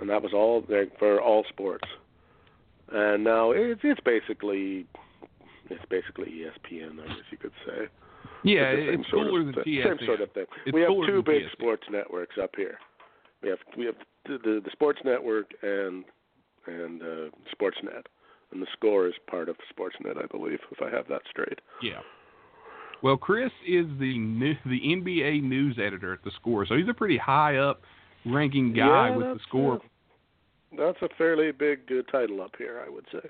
[0.00, 1.88] and that was all there for all sports.
[2.92, 4.86] And now it's it's basically
[5.70, 7.88] it's basically ESPN, I guess you could say.
[8.44, 9.98] Yeah, It's same sort of than thing- TSN.
[9.98, 10.44] Same sort of thing.
[10.66, 11.52] It's we have two big TSN.
[11.52, 12.78] sports networks up here.
[13.42, 13.94] We have we have
[14.26, 16.04] the the, the Sports Network and
[16.66, 18.04] and uh, Sportsnet,
[18.52, 21.58] and the Score is part of Sportsnet, I believe, if I have that straight.
[21.82, 22.00] Yeah.
[23.02, 26.94] Well, Chris is the new, the NBA news editor at the Score, so he's a
[26.94, 27.82] pretty high up
[28.24, 29.74] ranking guy yeah, with the Score.
[29.76, 29.80] A,
[30.78, 33.28] that's a fairly big uh, title up here, I would say.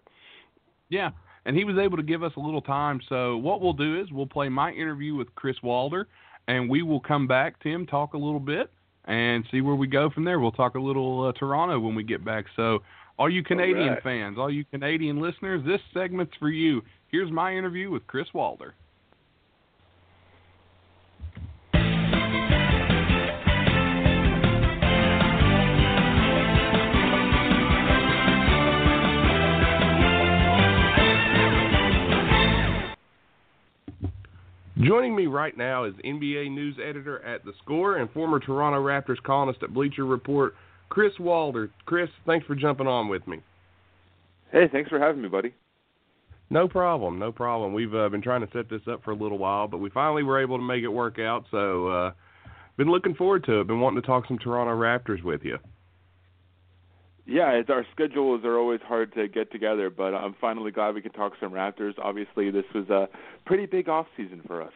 [0.91, 1.11] Yeah,
[1.47, 3.01] and he was able to give us a little time.
[3.09, 6.09] So what we'll do is we'll play my interview with Chris Walder,
[6.49, 8.71] and we will come back, Tim, talk a little bit,
[9.07, 10.41] and see where we go from there.
[10.41, 12.47] We'll talk a little uh, Toronto when we get back.
[12.57, 12.81] So
[13.19, 14.03] all you Canadian right.
[14.03, 16.83] fans, all you Canadian listeners, this segment's for you.
[17.09, 18.75] Here's my interview with Chris Walder.
[34.81, 39.23] Joining me right now is NBA news editor at The Score and former Toronto Raptors
[39.23, 40.57] columnist at Bleacher Report,
[40.89, 41.71] Chris Walder.
[41.87, 43.41] Chris, thanks for jumping on with me.
[44.51, 45.55] Hey, thanks for having me, buddy.
[46.51, 47.73] No problem, no problem.
[47.73, 50.25] We've uh, been trying to set this up for a little while, but we finally
[50.25, 51.45] were able to make it work out.
[51.53, 52.13] So, uh,
[52.77, 53.69] been looking forward to it.
[53.69, 55.59] Been wanting to talk some Toronto Raptors with you.
[57.27, 61.01] Yeah, it's, our schedules are always hard to get together, but I'm finally glad we
[61.01, 61.95] can talk some Raptors.
[61.99, 63.09] Obviously, this was a
[63.47, 64.73] pretty big off season for us.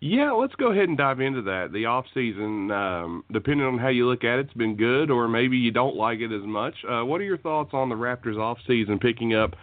[0.00, 1.72] Yeah, let's go ahead and dive into that.
[1.72, 5.28] The off season, um, depending on how you look at it, it's been good, or
[5.28, 6.74] maybe you don't like it as much.
[6.88, 9.54] Uh, what are your thoughts on the Raptors off season picking up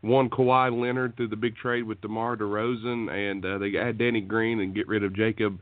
[0.00, 4.22] one Kawhi Leonard through the big trade with DeMar DeRozan, and uh, they add Danny
[4.22, 5.60] Green and get rid of Jacob.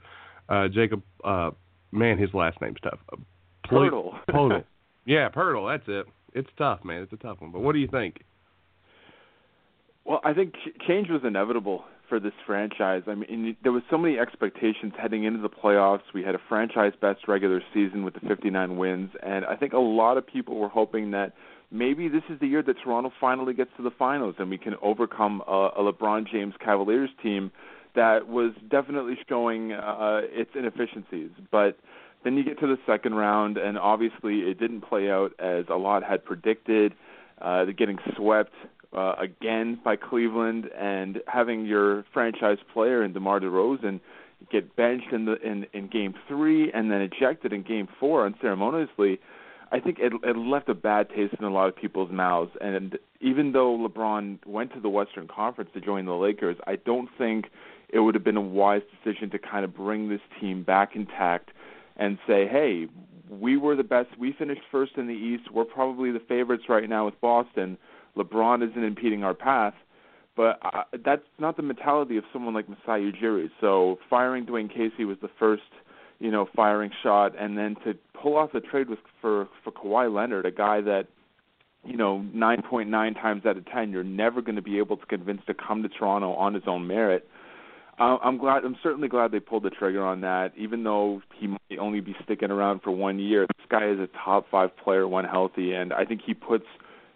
[0.48, 1.50] Uh, Jacob, uh,
[1.92, 3.00] man, his last name's tough.
[3.12, 3.16] Uh,
[3.68, 4.18] Pl- Pirtle.
[4.28, 4.64] Pirtle.
[5.11, 5.68] Yeah, Pirtle.
[5.68, 6.06] That's it.
[6.34, 7.02] It's tough, man.
[7.02, 7.50] It's a tough one.
[7.50, 8.22] But what do you think?
[10.04, 13.02] Well, I think ch- change was inevitable for this franchise.
[13.08, 16.02] I mean, there was so many expectations heading into the playoffs.
[16.14, 19.80] We had a franchise best regular season with the 59 wins, and I think a
[19.80, 21.32] lot of people were hoping that
[21.72, 24.74] maybe this is the year that Toronto finally gets to the finals and we can
[24.80, 27.50] overcome a, a LeBron James Cavaliers team
[27.96, 31.30] that was definitely showing uh, its inefficiencies.
[31.50, 31.78] But
[32.24, 35.76] then you get to the second round, and obviously it didn't play out as a
[35.76, 36.94] lot had predicted.
[37.40, 38.52] Uh, getting swept
[38.94, 44.00] uh, again by Cleveland, and having your franchise player in DeMar DeRozan
[44.52, 49.20] get benched in the in in Game Three and then ejected in Game Four unceremoniously.
[49.72, 52.50] I think it, it left a bad taste in a lot of people's mouths.
[52.60, 57.08] And even though LeBron went to the Western Conference to join the Lakers, I don't
[57.16, 57.46] think
[57.88, 61.50] it would have been a wise decision to kind of bring this team back intact
[61.97, 62.86] and say, hey,
[63.30, 64.09] we were the best.
[64.18, 65.51] We finished first in the East.
[65.53, 67.78] We're probably the favorites right now with Boston.
[68.16, 69.74] LeBron isn't impeding our path.
[70.36, 73.51] But uh, that's not the mentality of someone like Masai Ujiri.
[73.61, 75.62] So firing Dwane Casey was the first,
[76.18, 80.12] you know, firing shot, and then to pull off the trade with for for Kawhi
[80.12, 81.09] Leonard, a guy that,
[81.84, 85.43] you know, 9.9 times out of 10, you're never going to be able to convince
[85.47, 87.28] to come to Toronto on his own merit.
[88.01, 88.64] I'm glad.
[88.64, 90.53] I'm certainly glad they pulled the trigger on that.
[90.57, 94.09] Even though he might only be sticking around for one year, this guy is a
[94.24, 96.64] top five player when healthy, and I think he puts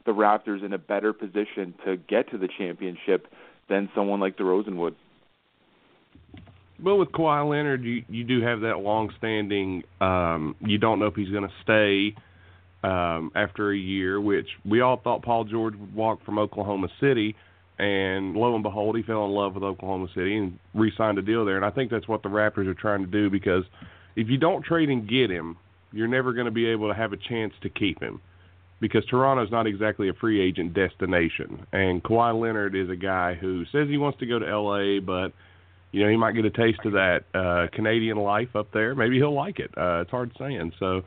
[0.04, 3.28] the Raptors in a better position to get to the championship
[3.68, 4.94] than someone like DeRozan would.
[6.82, 9.84] Well, with Kawhi Leonard, you you do have that long-standing.
[10.00, 12.14] Um, you don't know if he's going to stay
[12.82, 17.36] um, after a year, which we all thought Paul George would walk from Oklahoma City,
[17.78, 21.44] and lo and behold, he fell in love with Oklahoma City and re-signed a deal
[21.44, 21.56] there.
[21.56, 23.64] And I think that's what the Raptors are trying to do because
[24.16, 25.56] if you don't trade and get him,
[25.92, 28.20] you're never going to be able to have a chance to keep him
[28.80, 31.66] because Toronto's not exactly a free agent destination.
[31.72, 35.32] And Kawhi Leonard is a guy who says he wants to go to LA, but
[35.90, 38.94] you know he might get a taste of that uh, Canadian life up there.
[38.94, 39.70] Maybe he'll like it.
[39.76, 40.72] Uh, it's hard saying.
[40.78, 41.02] So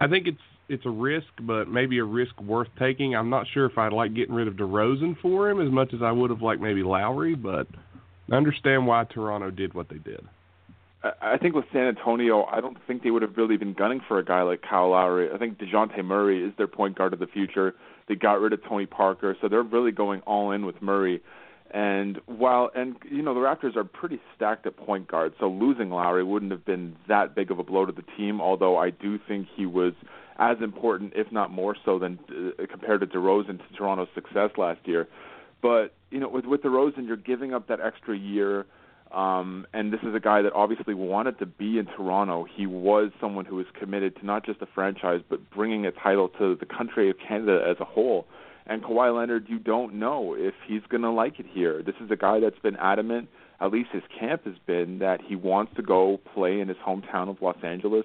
[0.00, 0.38] I think it's
[0.68, 3.14] it's a risk, but maybe a risk worth taking.
[3.14, 6.02] I'm not sure if I'd like getting rid of DeRozan for him as much as
[6.02, 7.66] I would have liked maybe Lowry, but
[8.30, 10.20] I understand why Toronto did what they did.
[11.22, 14.18] I think with San Antonio, I don't think they would have really been gunning for
[14.18, 15.30] a guy like Kyle Lowry.
[15.32, 17.74] I think Dejounte Murray is their point guard of the future.
[18.08, 21.22] They got rid of Tony Parker, so they're really going all in with Murray.
[21.70, 25.90] And while and you know the Raptors are pretty stacked at point guard, so losing
[25.90, 28.40] Lowry wouldn't have been that big of a blow to the team.
[28.40, 29.92] Although I do think he was
[30.38, 34.80] as important, if not more so, than uh, compared to DeRozan to Toronto's success last
[34.84, 35.08] year.
[35.60, 38.66] But you know, with with DeRozan, you're giving up that extra year.
[39.10, 42.44] Um, and this is a guy that obviously wanted to be in Toronto.
[42.44, 46.28] He was someone who was committed to not just the franchise, but bringing a title
[46.38, 48.26] to the country of Canada as a whole.
[48.66, 51.82] And Kawhi Leonard, you don't know if he's going to like it here.
[51.82, 53.30] This is a guy that's been adamant,
[53.62, 57.30] at least his camp has been, that he wants to go play in his hometown
[57.30, 58.04] of Los Angeles.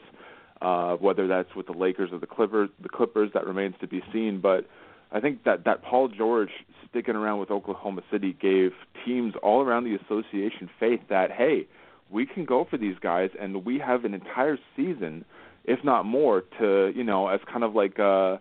[0.64, 4.02] Uh, whether that's with the Lakers or the Clippers, the Clippers that remains to be
[4.14, 4.40] seen.
[4.42, 4.66] But
[5.12, 6.52] I think that that Paul George
[6.90, 8.72] sticking around with Oklahoma City gave
[9.06, 11.68] teams all around the association faith that hey,
[12.10, 15.26] we can go for these guys, and we have an entire season,
[15.66, 18.00] if not more, to you know as kind of like.
[18.00, 18.38] uh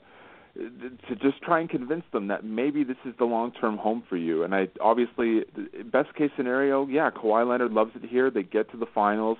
[1.08, 4.18] to just try and convince them that maybe this is the long term home for
[4.18, 4.42] you.
[4.44, 5.44] And I obviously
[5.90, 8.30] best case scenario, yeah, Kawhi Leonard loves it here.
[8.30, 9.38] They get to the finals.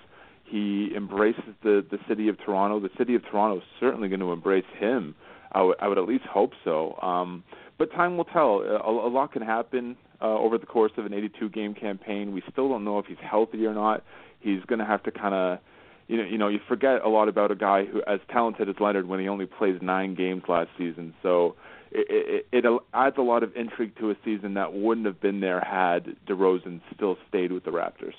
[0.53, 2.79] He embraces the the city of Toronto.
[2.79, 5.15] The city of Toronto is certainly going to embrace him.
[5.51, 6.99] I, w- I would at least hope so.
[7.01, 7.43] Um,
[7.79, 8.61] but time will tell.
[8.61, 12.35] A, a lot can happen uh, over the course of an 82 game campaign.
[12.35, 14.05] We still don't know if he's healthy or not.
[14.41, 15.59] He's going to have to kind of
[16.07, 18.75] you know, you know, you forget a lot about a guy who as talented as
[18.79, 21.15] Leonard when he only plays nine games last season.
[21.23, 21.57] So
[21.91, 25.41] it, it, it adds a lot of intrigue to a season that wouldn't have been
[25.41, 28.15] there had DeRozan still stayed with the Raptors.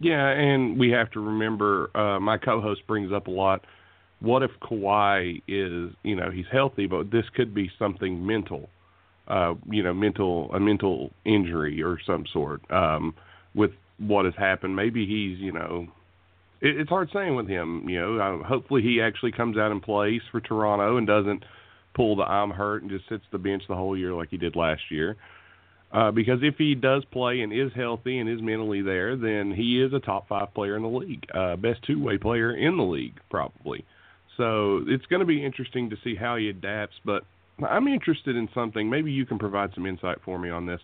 [0.00, 1.90] Yeah, and we have to remember.
[1.96, 3.64] Uh, my co-host brings up a lot.
[4.20, 8.68] What if Kawhi is, you know, he's healthy, but this could be something mental,
[9.28, 13.14] uh, you know, mental a mental injury or some sort um,
[13.54, 14.76] with what has happened.
[14.76, 15.88] Maybe he's, you know,
[16.60, 17.88] it, it's hard saying with him.
[17.88, 21.44] You know, uh, hopefully he actually comes out and plays for Toronto and doesn't
[21.94, 24.56] pull the I'm hurt and just sits the bench the whole year like he did
[24.56, 25.16] last year.
[25.94, 29.80] Uh, because if he does play and is healthy and is mentally there, then he
[29.80, 32.82] is a top five player in the league, uh, best two way player in the
[32.82, 33.84] league probably.
[34.36, 36.96] So it's going to be interesting to see how he adapts.
[37.04, 37.22] But
[37.64, 38.90] I'm interested in something.
[38.90, 40.80] Maybe you can provide some insight for me on this.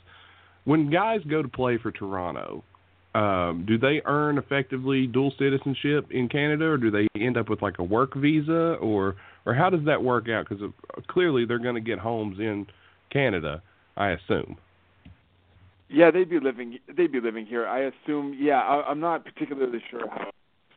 [0.65, 2.63] When guys go to play for Toronto,
[3.13, 7.61] um, do they earn effectively dual citizenship in Canada, or do they end up with
[7.63, 10.49] like a work visa, or or how does that work out?
[10.49, 12.67] Because uh, clearly they're going to get homes in
[13.11, 13.61] Canada,
[13.97, 14.57] I assume.
[15.91, 16.78] Yeah, they'd be living.
[16.97, 17.66] They'd be living here.
[17.66, 18.36] I assume.
[18.38, 20.30] Yeah, I, I'm not particularly sure how,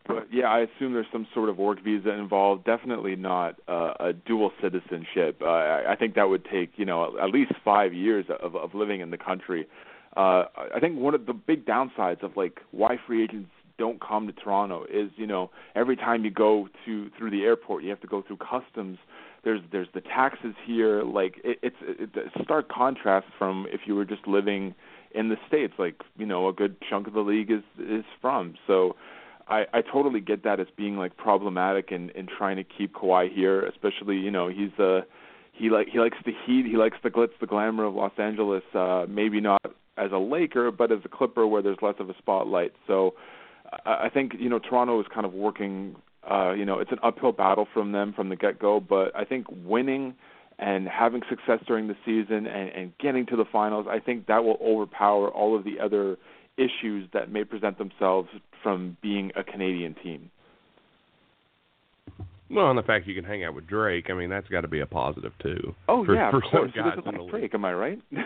[0.08, 2.66] but yeah, I assume there's some sort of work visa involved.
[2.66, 5.40] Definitely not uh, a dual citizenship.
[5.42, 8.74] Uh, I, I think that would take you know at least five years of of
[8.74, 9.68] living in the country.
[10.18, 10.46] Uh,
[10.76, 14.34] I think one of the big downsides of like why free agents don't come to
[14.34, 18.08] Toronto is you know every time you go to through the airport you have to
[18.08, 18.98] go through customs
[19.44, 23.96] there's there's the taxes here like it, it's it's a stark contrast from if you
[23.96, 24.76] were just living
[25.14, 28.56] in the states like you know a good chunk of the league is is from.
[28.68, 28.96] So
[29.48, 33.34] i i totally get that as being like problematic in in trying to keep Kawhi
[33.34, 35.02] here especially you know he's a
[35.52, 38.64] he like he likes the heat he likes the glitz the glamour of Los Angeles
[38.74, 39.62] uh maybe not
[39.98, 42.74] as a Laker but as a Clipper where there's less of a spotlight.
[42.88, 43.14] So
[43.86, 45.96] I, I think you know Toronto is kind of working
[46.30, 49.26] uh you know it's an uphill battle from them from the get go but I
[49.26, 50.16] think winning
[50.60, 54.44] and having success during the season and, and getting to the finals, I think that
[54.44, 56.18] will overpower all of the other
[56.58, 58.30] issues that may present themselves
[58.62, 60.30] from being a Canadian team.
[62.50, 64.68] Well, and the fact you can hang out with Drake, I mean, that's got to
[64.68, 65.74] be a positive too.
[65.88, 66.72] Oh for, yeah, for of course.
[66.76, 68.00] Some guys like Drake, am I right?
[68.12, 68.24] well,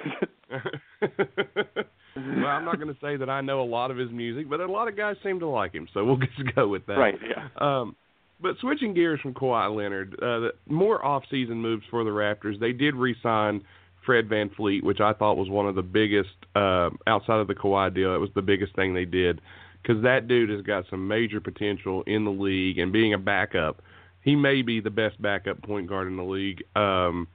[2.48, 4.70] I'm not going to say that I know a lot of his music, but a
[4.70, 6.96] lot of guys seem to like him, so we'll just go with that.
[6.96, 7.16] Right.
[7.24, 7.48] Yeah.
[7.58, 7.96] Um,
[8.42, 12.60] but switching gears from Kawhi Leonard, uh, more off-season moves for the Raptors.
[12.60, 13.64] They did re-sign
[14.06, 17.94] Fred VanVleet, which I thought was one of the biggest uh, outside of the Kawhi
[17.94, 18.16] deal.
[18.16, 19.42] It was the biggest thing they did
[19.82, 23.82] because that dude has got some major potential in the league, and being a backup,
[24.22, 26.64] he may be the best backup point guard in the league.
[26.76, 27.28] Um,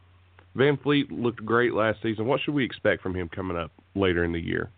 [0.56, 2.26] VanVleet looked great last season.
[2.26, 4.70] What should we expect from him coming up later in the year?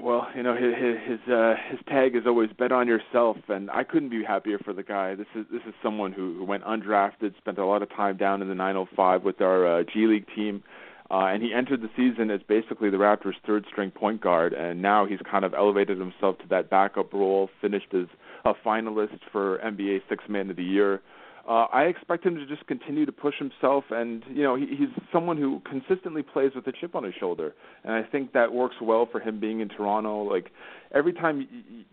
[0.00, 0.74] Well, you know his
[1.06, 4.72] his uh, his tag is always bet on yourself, and I couldn't be happier for
[4.72, 5.14] the guy.
[5.14, 8.42] This is this is someone who, who went undrafted, spent a lot of time down
[8.42, 10.62] in the 905 with our uh, G League team,
[11.10, 14.82] uh, and he entered the season as basically the Raptors' third string point guard, and
[14.82, 17.48] now he's kind of elevated himself to that backup role.
[17.60, 18.06] Finished as
[18.44, 21.00] a finalist for NBA Six Man of the Year
[21.48, 24.88] uh, I expect him to just continue to push himself, and you know he, he's
[25.12, 28.76] someone who consistently plays with a chip on his shoulder, and I think that works
[28.80, 30.22] well for him being in Toronto.
[30.22, 30.50] Like
[30.94, 31.46] every time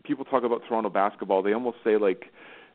[0.04, 2.28] people talk about Toronto basketball, they almost say like,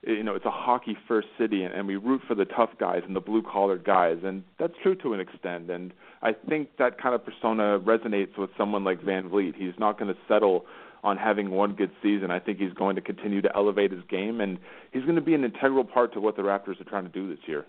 [0.06, 3.02] you know, it's a hockey first city, and, and we root for the tough guys
[3.06, 5.70] and the blue collared guys, and that's true to an extent.
[5.70, 9.54] And I think that kind of persona resonates with someone like VanVleet.
[9.56, 10.66] He's not going to settle
[11.04, 12.30] on having one good season.
[12.30, 14.58] I think he's going to continue to elevate his game, and
[14.92, 17.28] he's going to be an integral part to what the Raptors are trying to do
[17.28, 17.64] this year.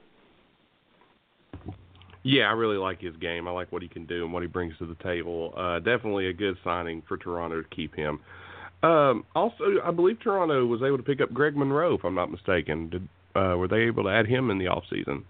[2.24, 3.48] Yeah, I really like his game.
[3.48, 5.54] I like what he can do and what he brings to the table.
[5.56, 8.20] Uh, definitely a good signing for Toronto to keep him.
[8.84, 12.30] Um, also, I believe Toronto was able to pick up Greg Monroe, if I'm not
[12.30, 12.90] mistaken.
[12.90, 15.24] Did, uh, were they able to add him in the off season?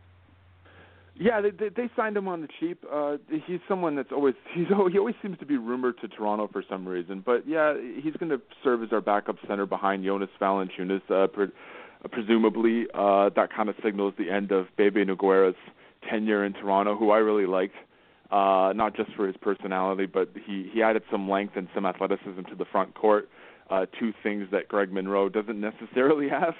[1.19, 2.83] Yeah, they, they they signed him on the cheap.
[2.91, 6.63] Uh he's someone that's always he's he always seems to be rumored to Toronto for
[6.69, 7.23] some reason.
[7.25, 11.01] But yeah, he's going to serve as our backup center behind Jonas Valanciunas.
[11.09, 11.47] Uh, pre-
[12.03, 15.55] uh, presumably, uh that kind of signals the end of Bebe Nogueira's
[16.09, 17.75] tenure in Toronto, who I really liked.
[18.29, 22.41] Uh not just for his personality, but he he added some length and some athleticism
[22.49, 23.29] to the front court.
[23.69, 26.53] Uh two things that Greg Monroe doesn't necessarily have.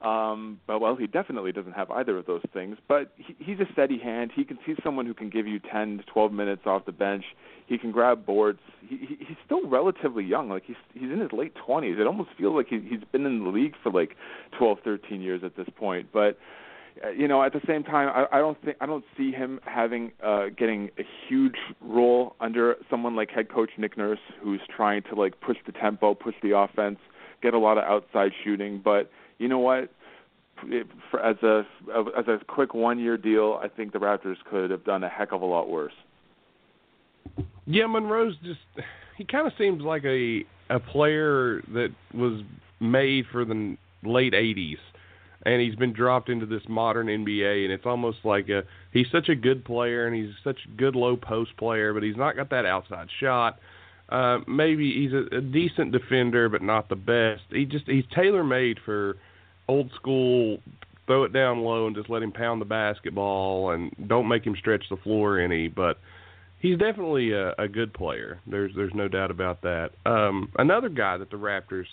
[0.00, 2.78] Um, but well, he definitely doesn't have either of those things.
[2.88, 4.30] But he, he's a steady hand.
[4.34, 7.24] He can he's someone who can give you 10 to 12 minutes off the bench.
[7.66, 8.60] He can grab boards.
[8.80, 10.48] He, he, he's still relatively young.
[10.48, 12.00] Like he's he's in his late 20s.
[12.00, 14.16] It almost feels like he, he's been in the league for like
[14.58, 16.08] 12, 13 years at this point.
[16.12, 16.38] But
[17.04, 19.60] uh, you know, at the same time, I, I don't think I don't see him
[19.64, 25.02] having uh, getting a huge role under someone like head coach Nick Nurse, who's trying
[25.10, 26.98] to like push the tempo, push the offense,
[27.42, 29.10] get a lot of outside shooting, but
[29.40, 29.88] you know what?
[30.66, 31.64] It, for, as a
[32.16, 35.32] as a quick one year deal, I think the Raptors could have done a heck
[35.32, 35.94] of a lot worse.
[37.64, 38.60] Yeah, Monroe's just
[39.16, 42.42] he kind of seems like a a player that was
[42.78, 44.76] made for the late '80s,
[45.46, 48.62] and he's been dropped into this modern NBA, and it's almost like a
[48.92, 52.16] he's such a good player, and he's such a good low post player, but he's
[52.16, 53.58] not got that outside shot.
[54.10, 57.42] Uh, maybe he's a, a decent defender, but not the best.
[57.50, 59.16] He just he's tailor made for
[59.70, 60.58] old school
[61.06, 64.54] throw it down low and just let him pound the basketball and don't make him
[64.58, 65.96] stretch the floor any but
[66.60, 68.38] he's definitely a, a good player.
[68.46, 69.90] There's there's no doubt about that.
[70.06, 71.86] Um another guy that the raptors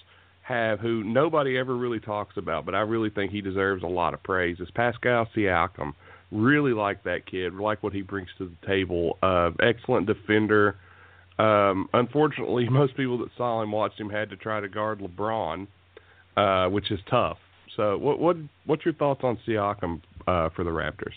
[0.43, 4.13] have who nobody ever really talks about but i really think he deserves a lot
[4.13, 5.93] of praise is pascal siakam.
[6.31, 9.17] Really like that kid like what he brings to the table.
[9.23, 10.75] Uh excellent defender.
[11.39, 15.67] Um unfortunately most people that saw him watched him had to try to guard lebron
[16.35, 17.37] uh which is tough
[17.77, 21.13] so, what what what's your thoughts on Siakam uh, for the Raptors?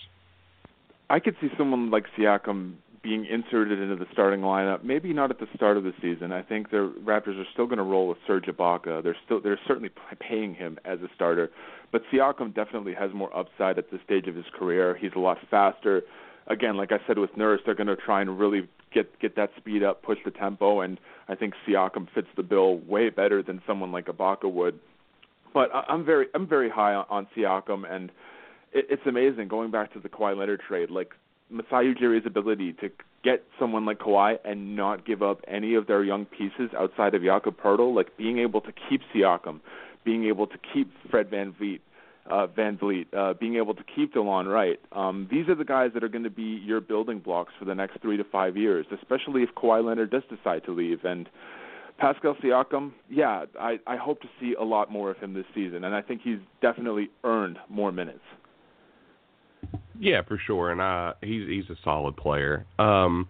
[1.08, 4.84] I could see someone like Siakam being inserted into the starting lineup.
[4.84, 6.32] Maybe not at the start of the season.
[6.32, 9.02] I think the Raptors are still going to roll with Serge Ibaka.
[9.02, 9.90] They're still they're certainly
[10.20, 11.50] paying him as a starter,
[11.90, 14.96] but Siakam definitely has more upside at this stage of his career.
[15.00, 16.02] He's a lot faster.
[16.46, 19.50] Again, like I said with Nurse, they're going to try and really get get that
[19.56, 23.62] speed up, push the tempo, and I think Siakam fits the bill way better than
[23.66, 24.78] someone like Ibaka would.
[25.52, 28.10] But I'm very I'm very high on, on Siakam, and
[28.72, 30.90] it, it's amazing going back to the Kawhi Leonard trade.
[30.90, 31.12] Like
[31.50, 32.90] Masai Ujiri's ability to
[33.24, 37.22] get someone like Kawhi and not give up any of their young pieces outside of
[37.22, 39.60] Jakob Poeltl, like being able to keep Siakam,
[40.04, 41.80] being able to keep Fred VanVleet,
[42.30, 44.80] uh, VanVleet, uh, being able to keep DeLon Wright.
[44.92, 47.74] Um, these are the guys that are going to be your building blocks for the
[47.74, 51.04] next three to five years, especially if Kawhi Leonard does decide to leave.
[51.04, 51.28] And
[52.00, 55.84] Pascal Siakam, yeah, I, I hope to see a lot more of him this season,
[55.84, 58.20] and I think he's definitely earned more minutes.
[59.98, 62.64] Yeah, for sure, and uh, he's he's a solid player.
[62.78, 63.28] Um,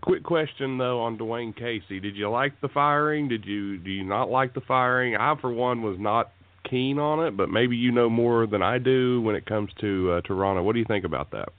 [0.00, 3.28] quick question though on Dwane Casey: Did you like the firing?
[3.28, 5.14] Did you do you not like the firing?
[5.14, 6.32] I, for one, was not
[6.68, 10.12] keen on it, but maybe you know more than I do when it comes to
[10.12, 10.64] uh, Toronto.
[10.64, 11.50] What do you think about that?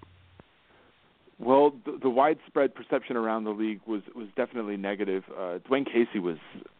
[1.43, 5.23] Well, the, the widespread perception around the league was was definitely negative.
[5.29, 6.37] Uh, Dwane Casey was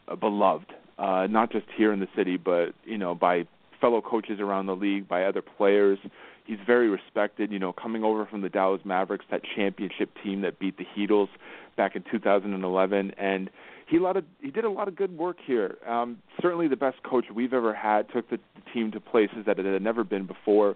[0.07, 3.45] uh, beloved, uh, not just here in the city, but you know by
[3.81, 5.99] fellow coaches around the league, by other players.
[6.45, 7.51] He's very respected.
[7.51, 11.29] You know, coming over from the Dallas Mavericks, that championship team that beat the Heatles
[11.75, 13.49] back in 2011, and
[13.87, 15.77] he a lot of he did a lot of good work here.
[15.87, 18.09] Um, certainly the best coach we've ever had.
[18.13, 20.75] Took the, the team to places that it had never been before.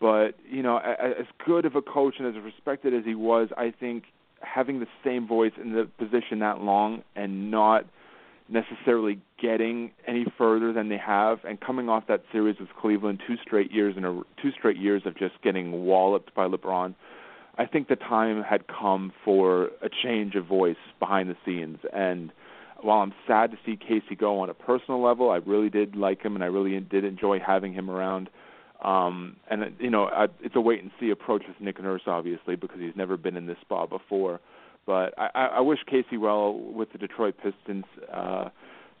[0.00, 3.72] But you know, as good of a coach and as respected as he was, I
[3.78, 4.04] think
[4.40, 7.84] having the same voice in the position that long and not
[8.48, 13.36] necessarily getting any further than they have and coming off that series with Cleveland two
[13.42, 16.94] straight years in a two straight years of just getting walloped by LeBron
[17.58, 22.32] I think the time had come for a change of voice behind the scenes and
[22.82, 26.22] while I'm sad to see Casey go on a personal level, I really did like
[26.22, 28.30] him and I really did enjoy having him around.
[28.82, 32.56] Um, and you know, I, it's a wait and see approach with Nick Nurse, obviously,
[32.56, 34.40] because he's never been in this spot before.
[34.86, 37.84] But I, I wish Casey well with the Detroit Pistons.
[38.12, 38.48] Uh,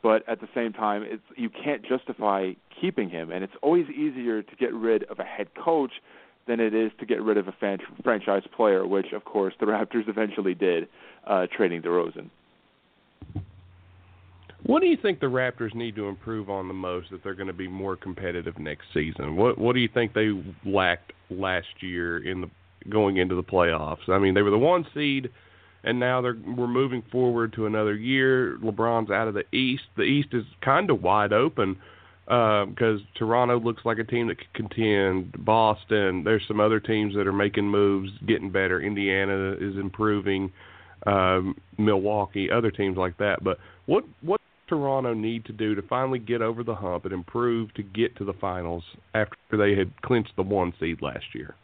[0.02, 4.42] but at the same time, it's you can't justify keeping him, and it's always easier
[4.42, 5.92] to get rid of a head coach
[6.46, 9.66] than it is to get rid of a fan- franchise player, which of course the
[9.72, 10.88] Raptors eventually did,
[11.26, 12.30] uh, trading DeRozan.
[14.64, 17.46] What do you think the Raptors need to improve on the most if they're going
[17.46, 19.36] to be more competitive next season?
[19.36, 20.30] What What do you think they
[20.64, 22.50] lacked last year in the
[22.88, 24.08] going into the playoffs?
[24.08, 25.30] I mean, they were the one seed,
[25.84, 28.58] and now they're we're moving forward to another year.
[28.62, 29.84] LeBron's out of the East.
[29.96, 31.76] The East is kind of wide open
[32.26, 35.34] because uh, Toronto looks like a team that could contend.
[35.44, 38.80] Boston, there's some other teams that are making moves, getting better.
[38.80, 40.52] Indiana is improving.
[41.06, 43.42] Um, Milwaukee, other teams like that.
[43.42, 44.39] But what what
[44.70, 48.24] Toronto need to do to finally get over the hump and improve to get to
[48.24, 51.56] the finals after they had clinched the one seed last year?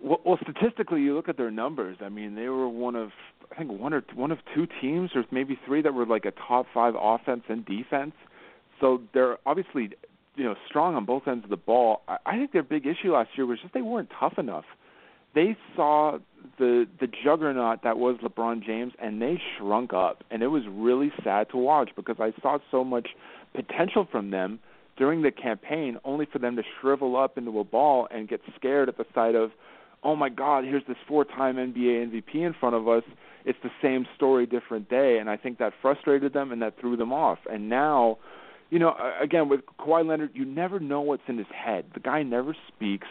[0.00, 1.96] Well, well, statistically, you look at their numbers.
[2.00, 3.10] I mean, they were one of
[3.50, 6.32] I think one or one of two teams, or maybe three, that were like a
[6.32, 8.12] top five offense and defense.
[8.80, 9.90] So they're obviously,
[10.36, 12.02] you know, strong on both ends of the ball.
[12.08, 14.64] I, I think their big issue last year was just they weren't tough enough.
[15.34, 16.18] They saw
[16.58, 21.12] the the juggernaut that was LeBron James, and they shrunk up, and it was really
[21.24, 23.08] sad to watch because I saw so much
[23.54, 24.58] potential from them
[24.96, 28.88] during the campaign, only for them to shrivel up into a ball and get scared
[28.88, 29.50] at the sight of,
[30.04, 33.02] oh my God, here's this four-time NBA MVP in front of us.
[33.44, 36.96] It's the same story, different day, and I think that frustrated them and that threw
[36.96, 37.38] them off.
[37.50, 38.18] And now,
[38.70, 41.86] you know, again with Kawhi Leonard, you never know what's in his head.
[41.94, 43.08] The guy never speaks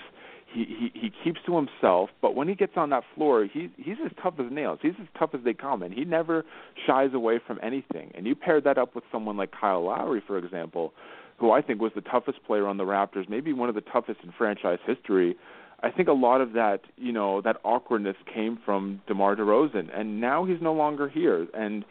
[0.54, 4.12] he, he keeps to himself, but when he gets on that floor, he he's as
[4.22, 4.80] tough as nails.
[4.82, 6.44] He's as tough as they come, and he never
[6.86, 8.12] shies away from anything.
[8.16, 10.94] And you pair that up with someone like Kyle Lowry, for example,
[11.38, 14.20] who I think was the toughest player on the Raptors, maybe one of the toughest
[14.24, 15.36] in franchise history.
[15.84, 20.22] I think a lot of that, you know, that awkwardness came from DeMar DeRozan, and
[20.22, 21.48] now he's no longer here.
[21.54, 21.84] And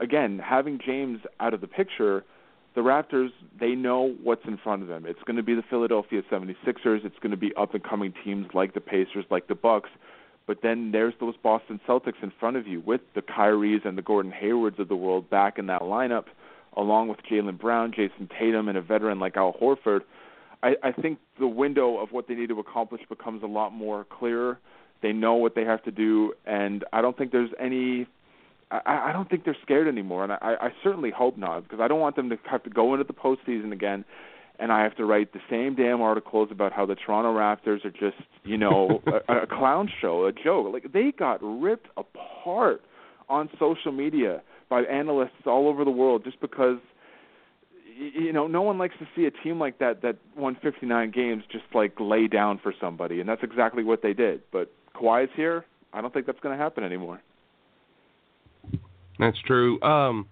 [0.00, 2.24] again, having James out of the picture
[2.76, 5.06] the Raptors, they know what's in front of them.
[5.06, 7.04] It's going to be the Philadelphia 76ers.
[7.04, 9.88] It's going to be up and coming teams like the Pacers, like the Bucks.
[10.46, 14.02] But then there's those Boston Celtics in front of you with the Kyries and the
[14.02, 16.26] Gordon Haywards of the world back in that lineup,
[16.76, 20.02] along with Jaylen Brown, Jayson Tatum, and a veteran like Al Horford.
[20.62, 24.04] I, I think the window of what they need to accomplish becomes a lot more
[24.04, 24.58] clearer.
[25.02, 28.06] They know what they have to do, and I don't think there's any
[28.70, 31.88] I, I don't think they're scared anymore, and I, I certainly hope not, because I
[31.88, 34.04] don't want them to have to go into the postseason again,
[34.58, 37.90] and I have to write the same damn articles about how the Toronto Raptors are
[37.90, 40.72] just, you know, a, a clown show, a joke.
[40.72, 42.82] Like they got ripped apart
[43.28, 46.78] on social media by analysts all over the world just because
[47.98, 51.44] you know, no one likes to see a team like that that won 59 games
[51.50, 54.42] just like lay down for somebody, and that's exactly what they did.
[54.52, 55.64] But Kawhi's here.
[55.92, 57.22] I don't think that's going to happen anymore.
[59.18, 59.80] That's true.
[59.82, 60.26] Um,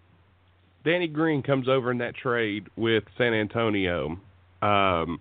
[0.84, 4.18] Danny Green comes over in that trade with San Antonio.
[4.60, 5.20] Um,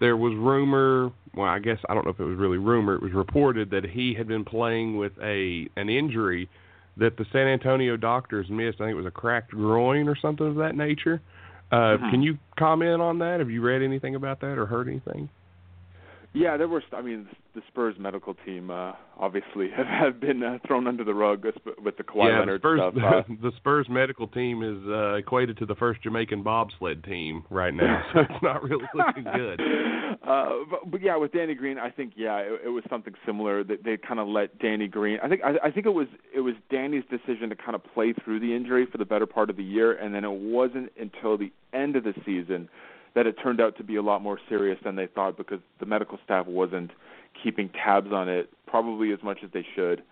[0.00, 1.12] there was rumor.
[1.34, 2.94] Well, I guess I don't know if it was really rumor.
[2.96, 6.48] It was reported that he had been playing with a an injury
[6.96, 8.80] that the San Antonio doctors missed.
[8.80, 11.20] I think it was a cracked groin or something of that nature.
[11.70, 12.10] Uh, mm-hmm.
[12.10, 13.38] Can you comment on that?
[13.38, 15.28] Have you read anything about that or heard anything?
[16.32, 16.82] Yeah, there were.
[16.92, 21.14] I mean, the Spurs medical team uh, obviously have, have been uh, thrown under the
[21.14, 21.44] rug
[21.82, 22.94] with the Kawhi yeah, Leonard the Spurs, stuff.
[23.30, 27.74] Uh, the Spurs medical team is uh, equated to the first Jamaican bobsled team right
[27.74, 29.60] now, so it's not really looking good.
[30.22, 33.64] Uh, but, but yeah, with Danny Green, I think yeah, it, it was something similar.
[33.64, 35.18] That they kind of let Danny Green.
[35.22, 38.14] I think I, I think it was it was Danny's decision to kind of play
[38.24, 41.36] through the injury for the better part of the year, and then it wasn't until
[41.36, 42.68] the end of the season
[43.14, 45.86] that it turned out to be a lot more serious than they thought because the
[45.86, 46.90] medical staff wasn't
[47.42, 50.02] keeping tabs on it probably as much as they should.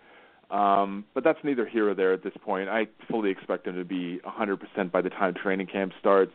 [0.51, 2.69] Um, but that's neither here or there at this point.
[2.69, 6.31] I fully expect him to be 100% by the time training camp starts,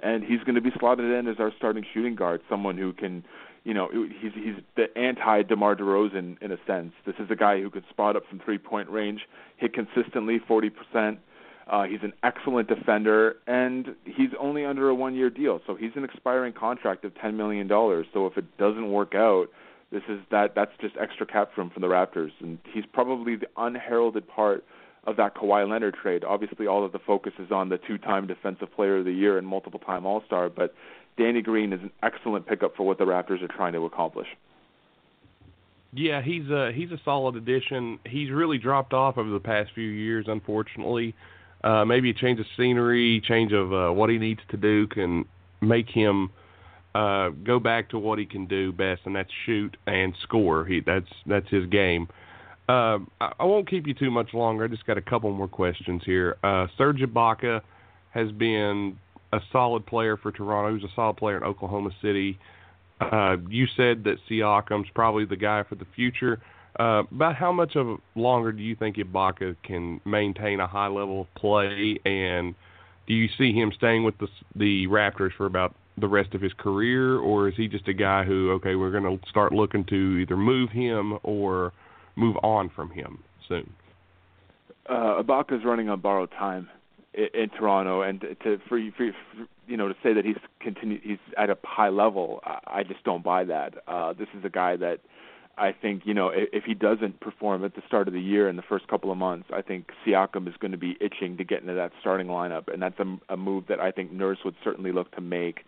[0.00, 3.24] and he's going to be slotted in as our starting shooting guard, someone who can,
[3.64, 6.92] you know, he's he's the anti DeMar DeRozan in a sense.
[7.04, 9.22] This is a guy who can spot up from three-point range,
[9.56, 11.18] hit consistently 40%.
[11.68, 16.04] Uh, he's an excellent defender, and he's only under a one-year deal, so he's an
[16.04, 17.68] expiring contract of $10 million.
[17.68, 19.46] So if it doesn't work out,
[19.90, 23.48] this is that that's just extra cap room for the Raptors, and he's probably the
[23.56, 24.64] unheralded part
[25.06, 26.24] of that Kawhi Leonard trade.
[26.24, 29.46] Obviously, all of the focus is on the two-time Defensive Player of the Year and
[29.46, 30.74] multiple-time All-Star, but
[31.16, 34.28] Danny Green is an excellent pickup for what the Raptors are trying to accomplish.
[35.92, 37.98] Yeah, he's a he's a solid addition.
[38.04, 41.14] He's really dropped off over the past few years, unfortunately.
[41.66, 45.24] Uh, maybe a change of scenery, change of uh, what he needs to do can
[45.60, 46.30] make him
[46.94, 50.64] uh, go back to what he can do best, and that's shoot and score.
[50.64, 52.06] He that's that's his game.
[52.68, 54.64] Uh, I, I won't keep you too much longer.
[54.64, 56.36] I just got a couple more questions here.
[56.44, 57.62] Uh, Serge Ibaka
[58.10, 58.96] has been
[59.32, 60.68] a solid player for Toronto.
[60.68, 62.38] He was a solid player in Oklahoma City.
[63.00, 66.40] Uh, you said that Siakam's probably the guy for the future.
[66.78, 71.22] Uh, about how much of longer do you think Ibaka can maintain a high level
[71.22, 72.54] of play, and
[73.06, 76.52] do you see him staying with the the Raptors for about the rest of his
[76.52, 80.18] career, or is he just a guy who, okay, we're going to start looking to
[80.18, 81.72] either move him or
[82.16, 83.72] move on from him soon?
[84.88, 86.68] Uh, Ibaka's running on borrowed time
[87.14, 89.10] in, in Toronto, and to for, for
[89.66, 93.02] you know to say that he's continue he's at a high level, I, I just
[93.04, 93.74] don't buy that.
[93.88, 95.00] Uh, this is a guy that
[95.58, 98.48] I think you know if, if he doesn't perform at the start of the year
[98.48, 101.44] in the first couple of months, I think Siakam is going to be itching to
[101.44, 104.56] get into that starting lineup, and that's a, a move that I think Nurse would
[104.62, 105.64] certainly look to make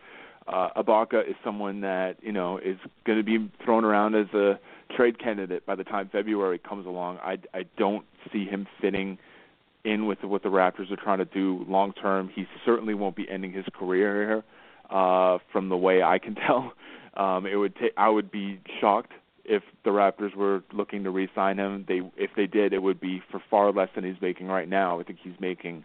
[0.48, 4.58] uh, Ibaka is someone that you know is going to be thrown around as a
[4.96, 7.18] trade candidate by the time February comes along.
[7.18, 9.18] I I don't see him fitting
[9.84, 12.30] in with what the Raptors are trying to do long term.
[12.34, 14.44] He certainly won't be ending his career here.
[14.90, 16.72] Uh, from the way I can tell,
[17.14, 17.92] um, it would take.
[17.98, 19.12] I would be shocked
[19.48, 21.84] if the Raptors were looking to re-sign him.
[21.88, 25.00] They if they did, it would be for far less than he's making right now.
[25.00, 25.84] I think he's making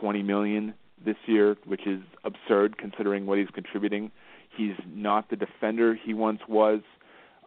[0.00, 0.74] twenty million
[1.04, 4.10] this year, which is absurd considering what he's contributing.
[4.56, 6.80] He's not the defender he once was.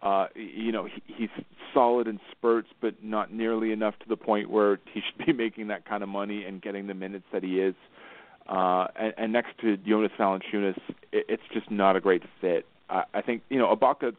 [0.01, 1.29] Uh, you know, he, he's
[1.73, 5.67] solid in spurts, but not nearly enough to the point where he should be making
[5.67, 7.75] that kind of money and getting the minutes that he is.
[8.49, 10.77] Uh, and, and next to Jonas Valanciunas,
[11.11, 12.65] it, it's just not a great fit.
[12.89, 14.15] I, I think you know Ibaka.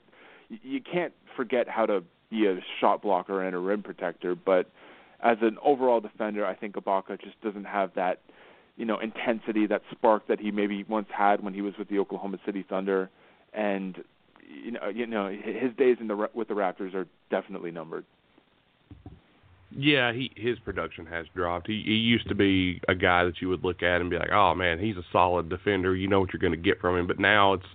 [0.63, 4.71] You can't forget how to be a shot blocker and a rim protector, but
[5.23, 8.21] as an overall defender, I think Ibaka just doesn't have that
[8.77, 11.99] you know intensity, that spark that he maybe once had when he was with the
[11.99, 13.11] Oklahoma City Thunder,
[13.53, 14.03] and
[14.47, 18.05] you know you know his days in the with the Raptors are definitely numbered.
[19.77, 21.67] Yeah, he his production has dropped.
[21.67, 24.33] He he used to be a guy that you would look at and be like,
[24.33, 25.95] "Oh man, he's a solid defender.
[25.95, 27.67] You know what you're going to get from him." But now it's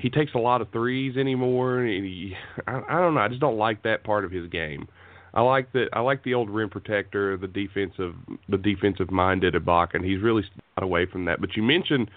[0.00, 2.34] he takes a lot of threes anymore, and he
[2.66, 3.20] I, I don't know.
[3.20, 4.88] I just don't like that part of his game.
[5.34, 5.88] I like that.
[5.92, 8.14] I like the old rim protector, the defensive,
[8.48, 10.44] the defensive minded Ibaka, and he's really
[10.76, 11.40] got away from that.
[11.40, 12.08] But you mentioned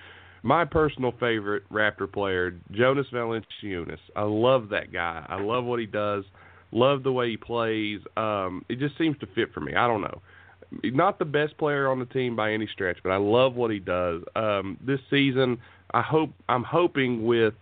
[0.43, 3.97] my personal favorite Raptor player, Jonas Valanciunas.
[4.15, 5.25] I love that guy.
[5.27, 6.25] I love what he does.
[6.71, 8.01] Love the way he plays.
[8.17, 9.73] Um, it just seems to fit for me.
[9.73, 10.21] I don't know.
[10.83, 13.79] Not the best player on the team by any stretch, but I love what he
[13.79, 14.21] does.
[14.35, 15.59] Um, this season,
[15.93, 17.53] I hope I'm hoping with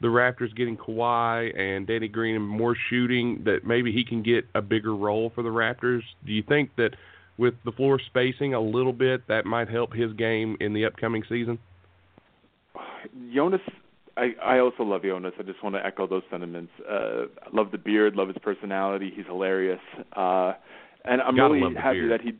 [0.00, 4.46] the Raptors getting Kawhi and Danny Green and more shooting, that maybe he can get
[4.54, 6.00] a bigger role for the Raptors.
[6.24, 6.96] Do you think that
[7.36, 11.22] with the floor spacing a little bit, that might help his game in the upcoming
[11.28, 11.58] season?
[13.34, 13.60] Jonas,
[14.16, 15.32] I, I also love Jonas.
[15.38, 16.72] I just want to echo those sentiments.
[16.88, 19.12] Uh, love the beard, love his personality.
[19.14, 19.80] He's hilarious,
[20.14, 20.54] uh,
[21.04, 22.10] and I'm gotta really happy beard.
[22.12, 22.32] that he.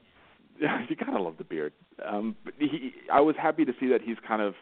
[0.89, 1.73] you gotta love the beard.
[2.07, 4.55] Um, but he, I was happy to see that he's kind of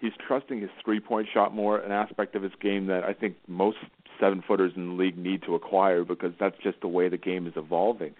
[0.00, 3.36] he's trusting his three point shot more, an aspect of his game that I think
[3.46, 3.78] most
[4.20, 7.46] seven footers in the league need to acquire because that's just the way the game
[7.46, 8.14] is evolving.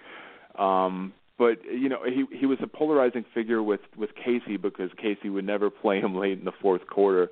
[0.59, 5.29] Um, but you know, he he was a polarizing figure with with Casey because Casey
[5.29, 7.29] would never play him late in the fourth quarter,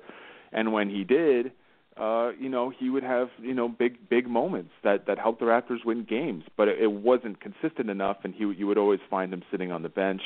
[0.51, 1.51] and when he did,
[1.97, 5.45] uh, you know, he would have you know big big moments that that helped the
[5.45, 9.43] Raptors win games, but it, wasn't consistent enough, and he you would always find him
[9.49, 10.21] sitting on the bench.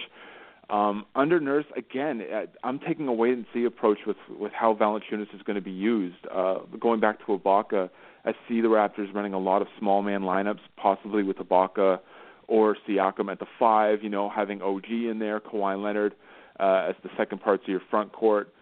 [0.70, 4.74] Um, under Nurse, again, uh, I'm taking a wait and see approach with with how
[4.74, 6.18] Valanciunas is going to be used.
[6.32, 7.90] Uh, going back to Ibaka,
[8.26, 12.00] I see the Raptors running a lot of small man lineups, possibly with Ibaka
[12.48, 14.02] or Siakam at the five.
[14.02, 16.16] You know, having OG in there, Kawhi Leonard
[16.60, 18.54] uh, as the second parts of your front court.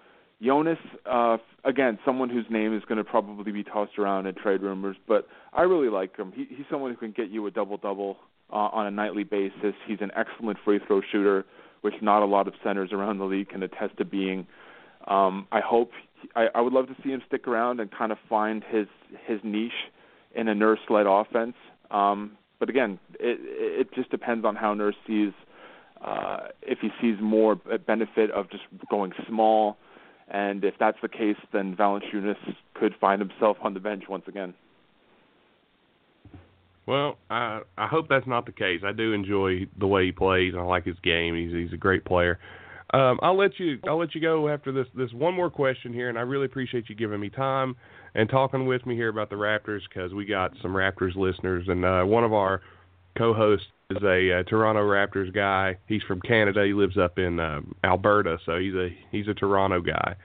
[0.41, 0.77] Jonas,
[1.09, 4.95] uh, again, someone whose name is going to probably be tossed around in trade rumors,
[5.07, 6.31] but I really like him.
[6.35, 8.17] He, he's someone who can get you a double double
[8.51, 9.73] uh, on a nightly basis.
[9.87, 11.45] He's an excellent free throw shooter,
[11.81, 14.45] which not a lot of centers around the league can attest to being.
[15.07, 15.91] Um, I hope
[16.35, 18.87] I, I would love to see him stick around and kind of find his
[19.25, 19.71] his niche
[20.35, 21.55] in a nurse-led offense.
[21.89, 25.31] Um, but again, it it just depends on how Nurse sees.
[25.99, 29.77] Uh, if he sees more benefit of just going small,
[30.29, 32.35] and if that's the case, then Valanciunas
[32.73, 34.53] could find himself on the bench once again.
[36.85, 38.81] Well, I I hope that's not the case.
[38.85, 40.53] I do enjoy the way he plays.
[40.57, 41.35] I like his game.
[41.35, 42.39] He's he's a great player.
[42.93, 46.07] Um, I'll let you I'll let you go after this this one more question here,
[46.07, 47.75] and I really appreciate you giving me time
[48.15, 51.83] and talking with me here about the Raptors because we got some Raptors listeners, and
[51.83, 52.61] uh, one of our
[53.17, 55.77] co-hosts is a uh, Toronto Raptors guy.
[55.87, 56.63] He's from Canada.
[56.65, 60.15] He lives up in um, Alberta, so he's a he's a Toronto guy.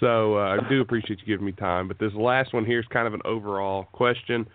[0.00, 1.88] So uh, I do appreciate you giving me time.
[1.88, 4.46] But this last one here is kind of an overall question.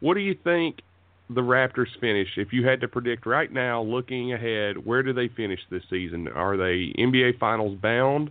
[0.00, 0.80] What do you think
[1.28, 2.28] the Raptors finish?
[2.36, 6.28] If you had to predict right now, looking ahead, where do they finish this season?
[6.28, 8.30] Are they NBA Finals bound?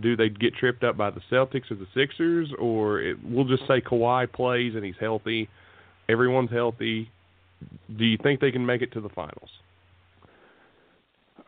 [0.00, 3.66] Do they get tripped up by the Celtics or the Sixers, or it, we'll just
[3.66, 5.48] say Kawhi plays and he's healthy,
[6.08, 7.10] everyone's healthy?
[7.96, 9.50] Do you think they can make it to the finals?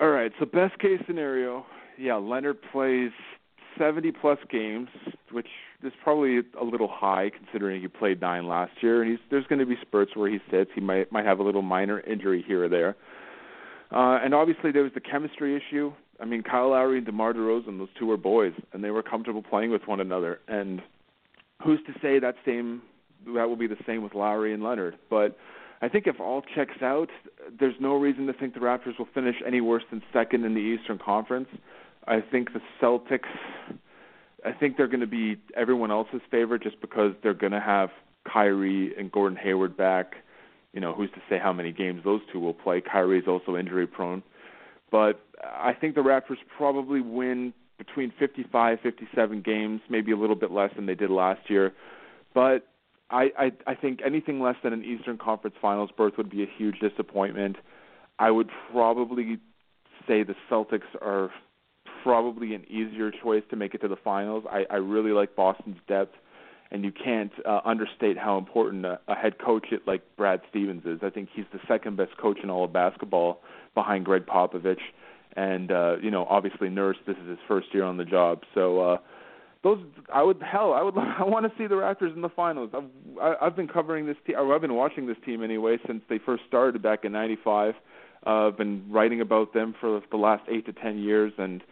[0.00, 0.32] All right.
[0.38, 1.64] So best case scenario,
[1.98, 3.12] yeah, Leonard plays
[3.78, 4.88] 70 plus games,
[5.30, 5.46] which
[5.82, 9.02] is probably a little high considering he played nine last year.
[9.02, 10.70] And he's there's going to be spurts where he sits.
[10.74, 12.96] He might might have a little minor injury here or there.
[13.90, 15.92] Uh, and obviously there was the chemistry issue.
[16.20, 19.42] I mean, Kyle Lowry and DeMar DeRozan, those two were boys, and they were comfortable
[19.42, 20.40] playing with one another.
[20.48, 20.80] And
[21.62, 22.82] who's to say that same
[23.34, 24.96] that will be the same with Lowry and Leonard?
[25.10, 25.36] But
[25.82, 27.08] I think if all checks out,
[27.58, 30.60] there's no reason to think the Raptors will finish any worse than second in the
[30.60, 31.48] Eastern Conference.
[32.06, 33.28] I think the Celtics.
[34.44, 37.90] I think they're going to be everyone else's favorite just because they're going to have
[38.32, 40.14] Kyrie and Gordon Hayward back.
[40.72, 42.80] You know, who's to say how many games those two will play?
[42.80, 44.22] Kyrie is also injury prone.
[44.90, 50.52] But I think the Raptors probably win between 55, 57 games, maybe a little bit
[50.52, 51.72] less than they did last year.
[52.34, 52.66] But
[53.12, 56.46] I, I I think anything less than an Eastern Conference Finals berth would be a
[56.56, 57.56] huge disappointment.
[58.18, 59.38] I would probably
[60.08, 61.30] say the Celtics are
[62.02, 64.44] probably an easier choice to make it to the finals.
[64.50, 66.16] I, I really like Boston's depth,
[66.70, 71.00] and you can't uh, understate how important a, a head coach like Brad Stevens is.
[71.02, 73.40] I think he's the second best coach in all of basketball
[73.74, 74.80] behind Gregg Popovich,
[75.36, 76.96] and uh, you know obviously Nurse.
[77.06, 78.80] This is his first year on the job, so.
[78.80, 78.96] uh
[79.62, 79.78] those
[80.12, 82.70] I would hell I would I want to see the Raptors in the finals.
[82.74, 82.84] I've
[83.20, 84.36] I, I've been covering this team.
[84.38, 87.74] I've been watching this team anyway since they first started back in '95.
[88.24, 91.62] Uh, I've been writing about them for the last eight to ten years, and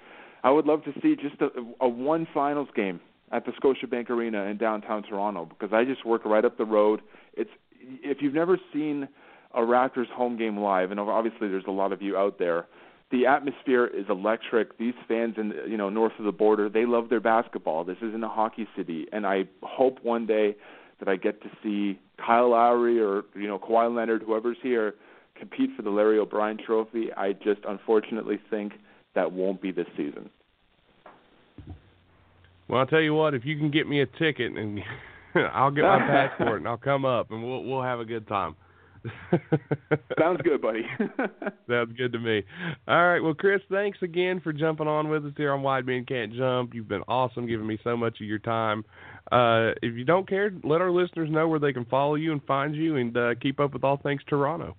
[0.42, 1.48] I would love to see just a,
[1.80, 3.00] a one finals game
[3.32, 7.00] at the Scotiabank Arena in downtown Toronto because I just work right up the road.
[7.34, 7.50] It's
[7.80, 9.08] if you've never seen
[9.54, 12.66] a Raptors home game live, and obviously there's a lot of you out there
[13.10, 14.78] the atmosphere is electric.
[14.78, 17.84] These fans in you know north of the border, they love their basketball.
[17.84, 20.56] This isn't a hockey city, and I hope one day
[21.00, 24.94] that I get to see Kyle Lowry or you know Kawhi Leonard, whoever's here,
[25.36, 27.12] compete for the Larry O'Brien Trophy.
[27.16, 28.74] I just unfortunately think
[29.14, 30.30] that won't be this season.
[32.68, 33.34] Well, I'll tell you what.
[33.34, 34.80] If you can get me a ticket, and
[35.34, 38.54] I'll get my passport, and I'll come up, and we'll we'll have a good time.
[40.18, 40.82] Sounds good, buddy.
[41.68, 42.42] Sounds good to me.
[42.86, 43.20] All right.
[43.20, 46.74] Well, Chris, thanks again for jumping on with us here on Wide Men Can't Jump.
[46.74, 48.84] You've been awesome, giving me so much of your time.
[49.32, 52.42] Uh, if you don't care, let our listeners know where they can follow you and
[52.44, 54.76] find you and uh, keep up with all things Toronto.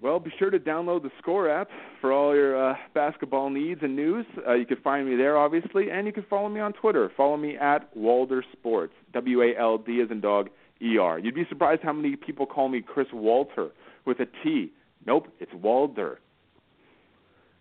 [0.00, 1.68] Well, be sure to download the Score app
[2.00, 4.26] for all your uh, basketball needs and news.
[4.46, 7.10] Uh, you can find me there, obviously, and you can follow me on Twitter.
[7.16, 10.50] Follow me at Walder Sports, W A L D as in dog,
[10.82, 11.18] ER.
[11.18, 13.70] You'd be surprised how many people call me Chris Walter
[14.04, 14.72] with a T.
[15.06, 16.20] Nope, it's Walder.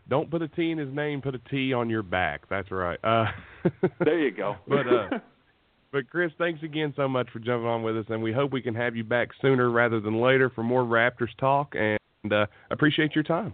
[0.09, 1.21] Don't put a T in his name.
[1.21, 2.41] Put a T on your back.
[2.49, 2.99] That's right.
[3.03, 3.25] Uh,
[4.03, 4.55] there you go.
[4.67, 5.19] but uh,
[5.91, 8.61] but Chris, thanks again so much for jumping on with us, and we hope we
[8.61, 11.75] can have you back sooner rather than later for more Raptors talk.
[11.75, 13.53] And uh, appreciate your time.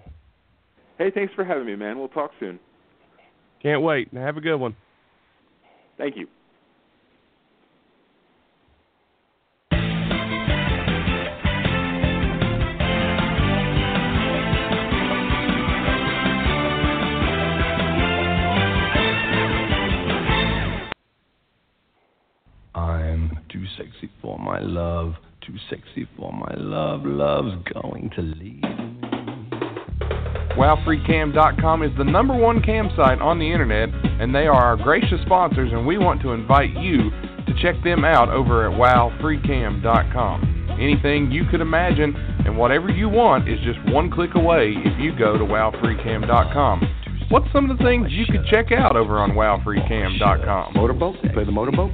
[0.98, 2.00] Hey, thanks for having me, man.
[2.00, 2.60] We'll talk soon.
[3.62, 4.12] Can't wait.
[4.14, 4.76] Have a good one.
[5.98, 6.28] Thank you.
[23.78, 27.06] Sexy for my love, too sexy for my love.
[27.06, 28.98] Love's going to leave me.
[30.58, 33.90] WowFreeCam.com is the number one cam site on the internet,
[34.20, 37.12] and they are our gracious sponsors, and we want to invite you
[37.46, 40.78] to check them out over at WowFreeCam.com.
[40.80, 45.18] Anything you could imagine and whatever you want is just one click away if you
[45.18, 47.28] go to WowFreeCam.com.
[47.30, 50.74] What's some of the things you could check out over on WowFreeCam.com?
[50.74, 51.18] Motorboat?
[51.34, 51.92] Play the motorboat?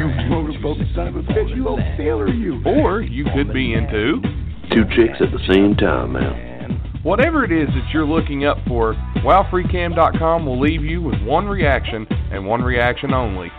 [0.00, 2.62] You motorboat son of a bitch, you old sailor, you.
[2.64, 4.22] Or you could be into
[4.72, 7.00] Two chicks at the same time, man.
[7.02, 8.94] Whatever it is that you're looking up for,
[9.24, 13.50] WowFreeCam.com will leave you with one reaction and one reaction only.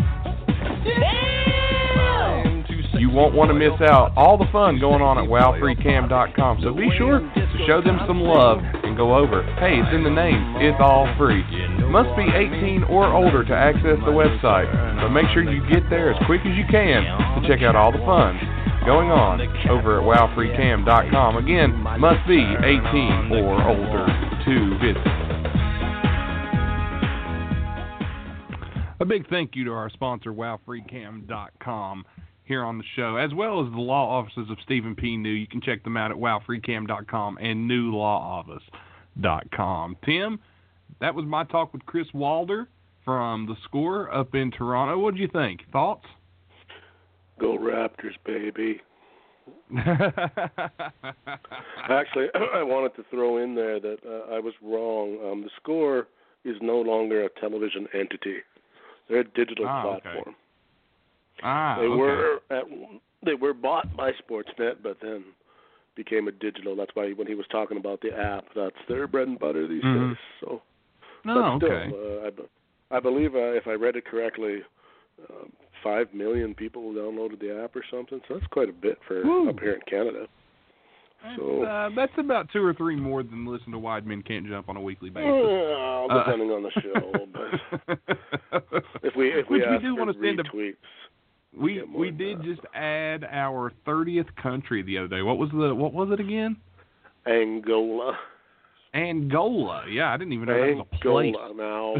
[2.97, 6.61] You won't want to miss out all the fun going on at WowFreeCam.com.
[6.63, 9.43] So be sure to show them some love and go over.
[9.59, 10.55] Hey, it's in the name.
[10.57, 11.43] It's all free.
[11.91, 16.13] Must be 18 or older to access the website, but make sure you get there
[16.13, 18.39] as quick as you can to check out all the fun
[18.85, 21.35] going on over at WowFreeCam.com.
[21.35, 24.07] Again, must be 18 or older
[24.45, 25.05] to visit.
[29.01, 32.05] A big thank you to our sponsor, WowFreeCam.com,
[32.45, 35.17] here on the show, as well as the law offices of Stephen P.
[35.17, 35.27] New.
[35.29, 39.97] You can check them out at WowFreeCam.com and NewLawOffice.com.
[40.05, 40.39] Tim,
[41.01, 42.69] that was my talk with Chris Walder
[43.03, 44.97] from the Score up in Toronto.
[44.99, 45.61] What did you think?
[45.71, 46.05] Thoughts?
[47.39, 48.79] Go Raptors, baby.
[51.89, 55.17] Actually, I wanted to throw in there that uh, I was wrong.
[55.29, 56.07] Um, the score
[56.45, 58.37] is no longer a television entity;
[59.09, 60.01] they're a digital Ah, okay.
[60.01, 60.35] platform.
[61.43, 61.97] Ah, they okay.
[61.97, 62.63] were at,
[63.25, 65.23] they were bought by Sportsnet, but then
[65.95, 66.75] became a digital.
[66.75, 69.83] That's why when he was talking about the app, that's their bread and butter these
[69.83, 70.09] Mhm.
[70.09, 70.17] days.
[70.41, 70.61] So,
[71.25, 72.27] No, but still, okay.
[72.31, 72.43] uh,
[72.93, 74.59] I, I believe uh, if I read it correctly,
[75.29, 75.45] uh,
[75.83, 78.19] five million people downloaded the app or something.
[78.27, 79.49] So that's quite a bit for Woo.
[79.49, 80.27] up here in Canada.
[81.37, 84.69] So uh, that's about two or three more than listen to Wide Men Can't Jump
[84.69, 85.29] on a weekly basis.
[85.29, 87.99] well, Uh, depending on the show, but
[89.03, 90.75] if we if we Which we do wanna send a- retweets,
[91.55, 92.43] we get we did that.
[92.45, 95.21] just add our thirtieth country the other day.
[95.21, 96.57] What was the what was it again?
[97.27, 98.17] Angola,
[98.93, 99.85] Angola.
[99.89, 101.33] Yeah, I didn't even know that was a place.
[101.35, 101.53] Angola.
[101.55, 101.95] Now,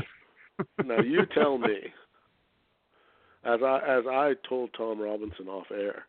[0.95, 1.77] now you tell me.
[3.43, 6.05] As I as I told Tom Robinson off air,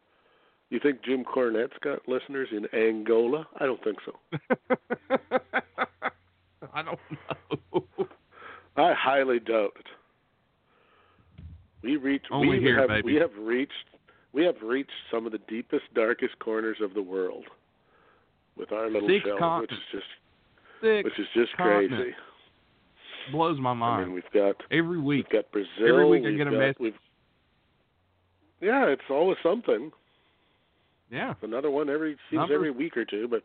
[0.68, 3.46] you think Jim Cornette's got listeners in Angola?
[3.58, 4.18] I don't think so.
[6.74, 6.98] I don't
[7.72, 8.06] know.
[8.76, 9.86] I highly doubt it.
[11.82, 13.14] We reach Only we here, have baby.
[13.14, 13.72] we have reached
[14.32, 17.44] we have reached some of the deepest, darkest corners of the world
[18.56, 20.04] with our little Six show, which is just
[20.82, 22.12] Six which is just crazy.
[23.30, 24.06] blows my I mind.
[24.06, 25.26] mean, we've got Every week.
[25.30, 25.68] we've got Brazil.
[25.88, 26.94] Every week I get a got, message.
[28.60, 29.90] Yeah, it's always something.
[31.10, 31.34] Yeah.
[31.42, 33.42] Another one every seems Number- every week or two, but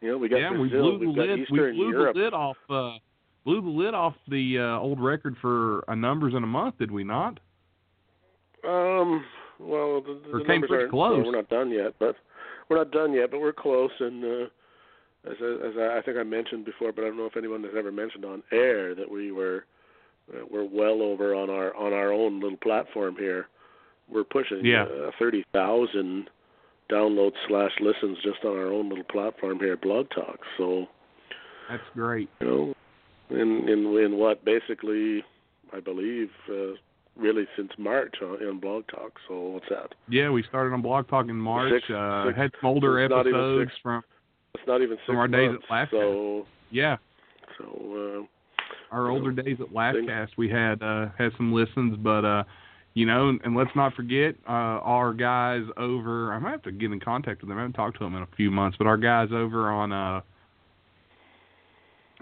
[0.00, 1.38] you know we got yeah, we Brazil, blew the we've got lid.
[1.40, 2.14] Eastern we blew Europe.
[2.14, 2.56] the lid off.
[2.70, 2.92] Uh,
[3.44, 6.78] blew the lid off the uh, old record for uh, numbers in a month.
[6.78, 7.40] Did we not?
[8.66, 9.24] Um,
[9.60, 10.90] well, the, the Or the came numbers aren't.
[10.90, 11.16] close.
[11.16, 12.16] well, we're not done yet, but
[12.68, 13.90] we're not done yet, but we're close.
[14.00, 14.46] And uh,
[15.30, 17.62] as I, as I, I think I mentioned before, but I don't know if anyone
[17.64, 19.64] has ever mentioned on air that we were
[20.32, 23.48] uh, we're well over on our on our own little platform here.
[24.08, 24.84] We're pushing Yeah.
[24.84, 26.28] uh, thirty thousand
[26.90, 30.38] downloads slash listens just on our own little platform here at Blog Talk.
[30.58, 30.86] So
[31.70, 32.28] That's great.
[32.40, 32.74] you know,
[33.30, 35.24] in in in what basically
[35.72, 36.74] I believe uh,
[37.16, 39.12] really since March on, in Blog Talk.
[39.28, 39.94] So what's that?
[40.08, 41.72] Yeah, we started on Blog Talk in March.
[41.72, 43.80] Six- uh, six- had some older it's not even episodes six.
[43.82, 44.02] from
[44.54, 45.64] It's not even six From our days months.
[45.68, 46.96] at Last so yeah
[47.58, 50.32] so uh, our older days at Last things- Cast.
[50.38, 52.44] We had uh, had some listens, but uh,
[52.94, 56.32] you know, and, let's not forget uh, our guys over.
[56.32, 57.58] I might have to get in contact with them.
[57.58, 59.92] I haven't talked to them in a few months, but our guys over on.
[59.92, 60.20] Uh,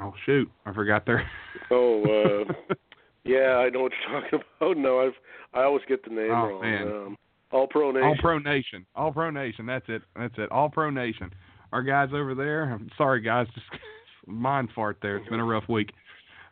[0.00, 1.28] oh shoot, I forgot their.
[1.70, 2.02] oh
[2.48, 2.74] uh,
[3.24, 4.76] yeah, I know what you're talking about.
[4.78, 5.12] No, I've
[5.54, 6.60] I always get the name Oh, wrong.
[6.62, 6.82] man.
[6.88, 7.16] Um,
[7.50, 8.04] All Pro Nation.
[8.06, 8.86] All Pro Nation.
[8.94, 9.66] All Pro Nation.
[9.66, 10.02] That's it.
[10.16, 10.50] That's it.
[10.50, 11.30] All Pro Nation.
[11.73, 12.65] Our guys over there.
[12.65, 13.47] I'm sorry, guys.
[13.55, 13.66] Just
[14.27, 15.16] mind fart there.
[15.16, 15.90] It's been a rough week.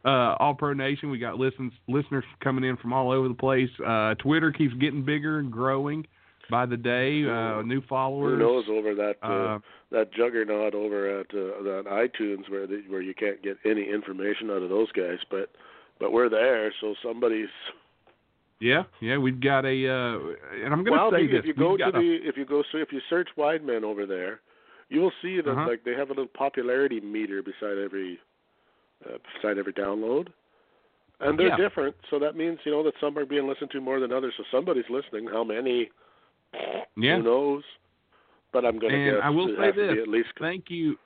[0.04, 1.10] Uh, All Pro Nation.
[1.10, 3.68] We got listens listeners coming in from all over the place.
[3.86, 6.06] Uh, Twitter keeps getting bigger and growing
[6.50, 7.22] by the day.
[7.28, 8.32] Uh, new followers.
[8.32, 9.58] Who knows over that uh, Uh,
[9.92, 14.50] that juggernaut over at uh, that iTunes where the, where you can't get any information
[14.50, 15.50] out of those guys, but
[15.98, 17.48] but we're there, so somebody's.
[18.60, 19.18] yeah, yeah.
[19.18, 19.86] We've got a.
[19.86, 21.40] Uh, and I'm going to well, say if you, this.
[21.40, 23.84] if you go to a- the if you go so if you search Wide Men
[23.84, 24.40] over there,
[24.90, 25.66] you will see that Uh-huh.
[25.68, 28.18] like they have a little popularity meter beside every
[29.06, 30.28] uh, beside every download,
[31.20, 31.56] and they're Yeah.
[31.56, 31.96] different.
[32.10, 34.34] So that means you know that some are being listened to more than others.
[34.36, 35.26] So somebody's listening.
[35.26, 35.90] How many?
[36.96, 37.16] Yeah.
[37.16, 37.62] Who knows?
[38.52, 40.02] But I'm going to guess I will say has to be this.
[40.02, 40.98] at least Thank you.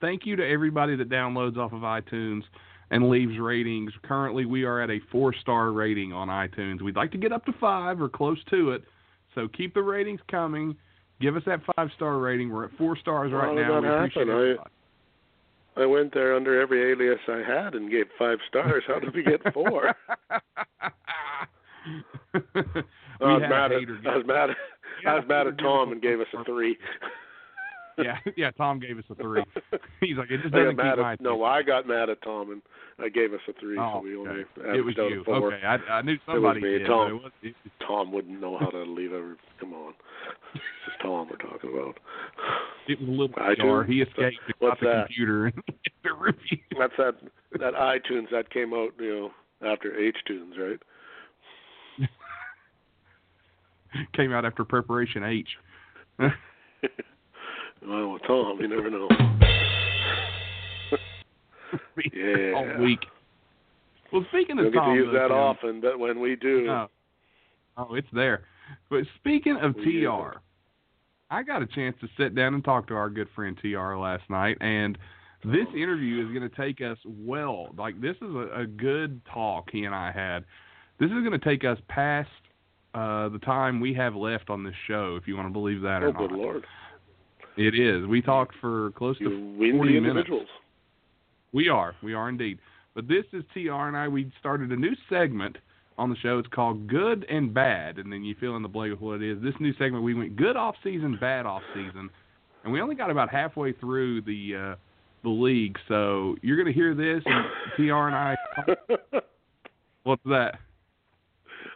[0.00, 2.42] thank you to everybody that downloads off of iTunes
[2.90, 3.92] and leaves ratings.
[4.02, 6.82] Currently, we are at a four star rating on iTunes.
[6.82, 8.82] We'd like to get up to five or close to it.
[9.36, 10.76] So keep the ratings coming.
[11.22, 12.50] Give us that five star rating.
[12.50, 13.80] We're at four stars right How now.
[13.80, 14.58] We appreciate happen?
[15.76, 18.82] I- went there under every alias I had and gave five stars.
[18.86, 19.94] How did we get four?
[22.34, 22.42] we
[23.20, 24.56] I was mad at I was mad at
[25.06, 26.76] I was mad at Tom and gave us a three.
[27.98, 28.50] Yeah, yeah.
[28.52, 29.42] Tom gave us a three.
[30.00, 32.62] He's like, it just doesn't keep my at, no, I got mad at Tom and
[32.98, 34.78] I gave us a three, Oh, so we only okay.
[34.78, 35.22] It was you.
[35.24, 35.52] four.
[35.54, 36.78] Okay, I, I knew It was somebody me.
[36.78, 36.86] did.
[36.86, 37.08] Tom.
[37.10, 37.54] it was, it,
[37.86, 39.34] Tom wouldn't know how to leave a.
[39.60, 39.94] Come on,
[40.54, 41.98] this is Tom we're talking about.
[42.88, 43.84] it was a little jar.
[43.84, 45.06] He escaped and What's the that?
[45.06, 45.54] computer and
[46.04, 46.58] the review.
[46.78, 47.14] That's that
[47.58, 49.30] that iTunes that came out, you
[49.62, 50.78] know, after H Tunes, right?
[54.16, 55.48] Came out after preparation H.
[57.86, 59.08] well, with Tom, you never know.
[62.14, 62.52] yeah.
[62.54, 63.00] All week.
[64.12, 66.68] Well, speaking Don't of get Tom, to use that Tim- often, but when we do,
[66.70, 66.88] Oh.
[67.78, 68.42] oh, it's there.
[68.90, 70.38] But speaking of We TR,
[71.30, 74.28] I got a chance to sit down and talk to our good friend TR last
[74.28, 74.98] night, and
[75.44, 75.76] this Oh.
[75.76, 77.68] interview is going to take us well.
[77.76, 80.44] Like this is a, a good talk he and I had.
[80.98, 82.28] This is going to take us past
[82.94, 86.02] uh, the time we have left on this show, if you want to believe that
[86.02, 86.66] or oh good lord,
[87.56, 88.06] It is.
[88.06, 90.08] We talked for close you to win 40 the minutes.
[90.08, 90.48] individuals.
[91.52, 91.94] We are.
[92.02, 92.58] We are indeed.
[92.94, 94.08] But this is TR and I.
[94.08, 95.58] We started a new segment
[95.98, 96.38] on the show.
[96.38, 99.30] It's called Good and Bad, and then you fill in the blank with what it
[99.30, 99.42] is.
[99.42, 102.08] This new segment, we went good off season, bad off season,
[102.64, 104.76] and we only got about halfway through the uh,
[105.22, 105.78] the league.
[105.88, 107.44] So you're going to hear this, and
[107.76, 108.36] TR and I.
[110.04, 110.58] What's that?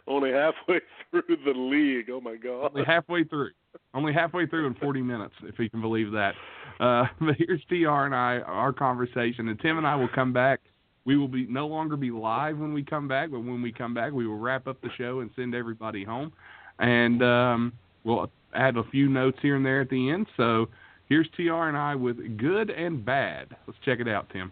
[0.07, 0.79] Only halfway
[1.11, 2.09] through the league.
[2.09, 2.71] Oh my god.
[2.73, 3.51] Only halfway through.
[3.93, 6.33] Only halfway through in 40 minutes, if you can believe that.
[6.79, 10.61] Uh, but here's TR and I, our conversation, and Tim and I will come back.
[11.05, 13.93] We will be no longer be live when we come back, but when we come
[13.93, 16.33] back, we will wrap up the show and send everybody home,
[16.79, 17.73] and um,
[18.03, 20.27] we'll add a few notes here and there at the end.
[20.35, 20.67] So
[21.07, 23.55] here's TR and I with good and bad.
[23.67, 24.51] Let's check it out, Tim.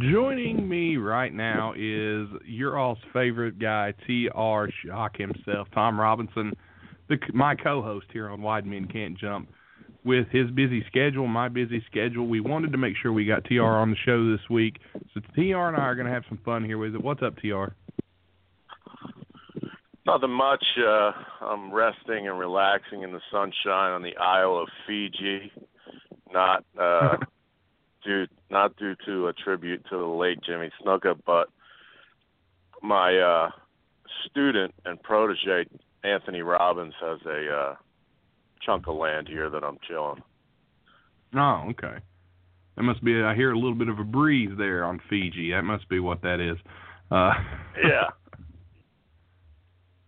[0.00, 4.68] Joining me right now is your all's favorite guy, T.R.
[4.84, 6.52] Shock himself, Tom Robinson,
[7.08, 9.48] the, my co-host here on Wide Men Can't Jump.
[10.04, 13.62] With his busy schedule, my busy schedule, we wanted to make sure we got TR
[13.62, 14.78] on the show this week.
[15.14, 17.02] So TR and I are going to have some fun here with it.
[17.02, 17.72] What's up, TR?
[20.06, 20.64] Nothing much.
[20.78, 25.50] Uh, I'm resting and relaxing in the sunshine on the Isle of Fiji.
[26.32, 27.16] Not uh,
[28.04, 31.48] due not due to a tribute to the late Jimmy Snuka, but
[32.82, 33.50] my uh,
[34.26, 35.66] student and protege
[36.04, 37.74] Anthony Robbins has a uh,
[38.64, 40.22] chunk of land here that I'm chilling.
[41.34, 41.98] Oh, okay.
[42.76, 43.20] That must be.
[43.20, 45.50] I hear a little bit of a breeze there on Fiji.
[45.50, 46.56] That must be what that is.
[47.10, 47.32] Uh,
[47.80, 48.08] Yeah,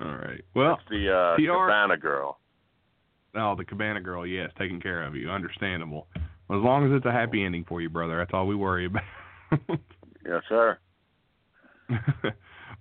[0.00, 0.42] all right.
[0.54, 2.38] Well, it's the uh, PR Cabana girl.
[3.34, 5.30] Oh, the Cabana girl, yes, taking care of you.
[5.30, 6.06] Understandable.
[6.50, 9.02] As long as it's a happy ending for you, brother, that's all we worry about.
[10.26, 10.78] Yes, sir.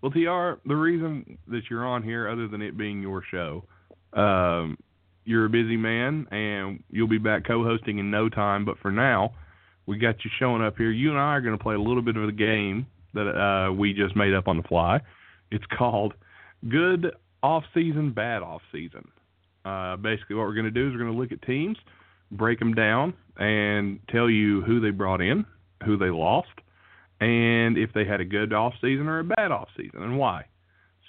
[0.02, 3.64] well, TR, the reason that you're on here, other than it being your show,
[4.14, 4.78] um,
[5.26, 8.66] you're a busy man, and you'll be back co-hosting in no time.
[8.66, 9.34] But for now,
[9.86, 10.92] we got you showing up here.
[10.92, 13.72] You and I are going to play a little bit of the game that uh,
[13.72, 15.00] we just made up on the fly.
[15.52, 16.14] It's called
[16.68, 19.08] Good Off Season, Bad Off Season.
[19.66, 21.78] Uh, basically, what we're going to do is we're going to look at teams,
[22.32, 25.46] break them down, and tell you who they brought in,
[25.86, 26.50] who they lost,
[27.20, 30.46] and if they had a good off season or a bad off season, and why.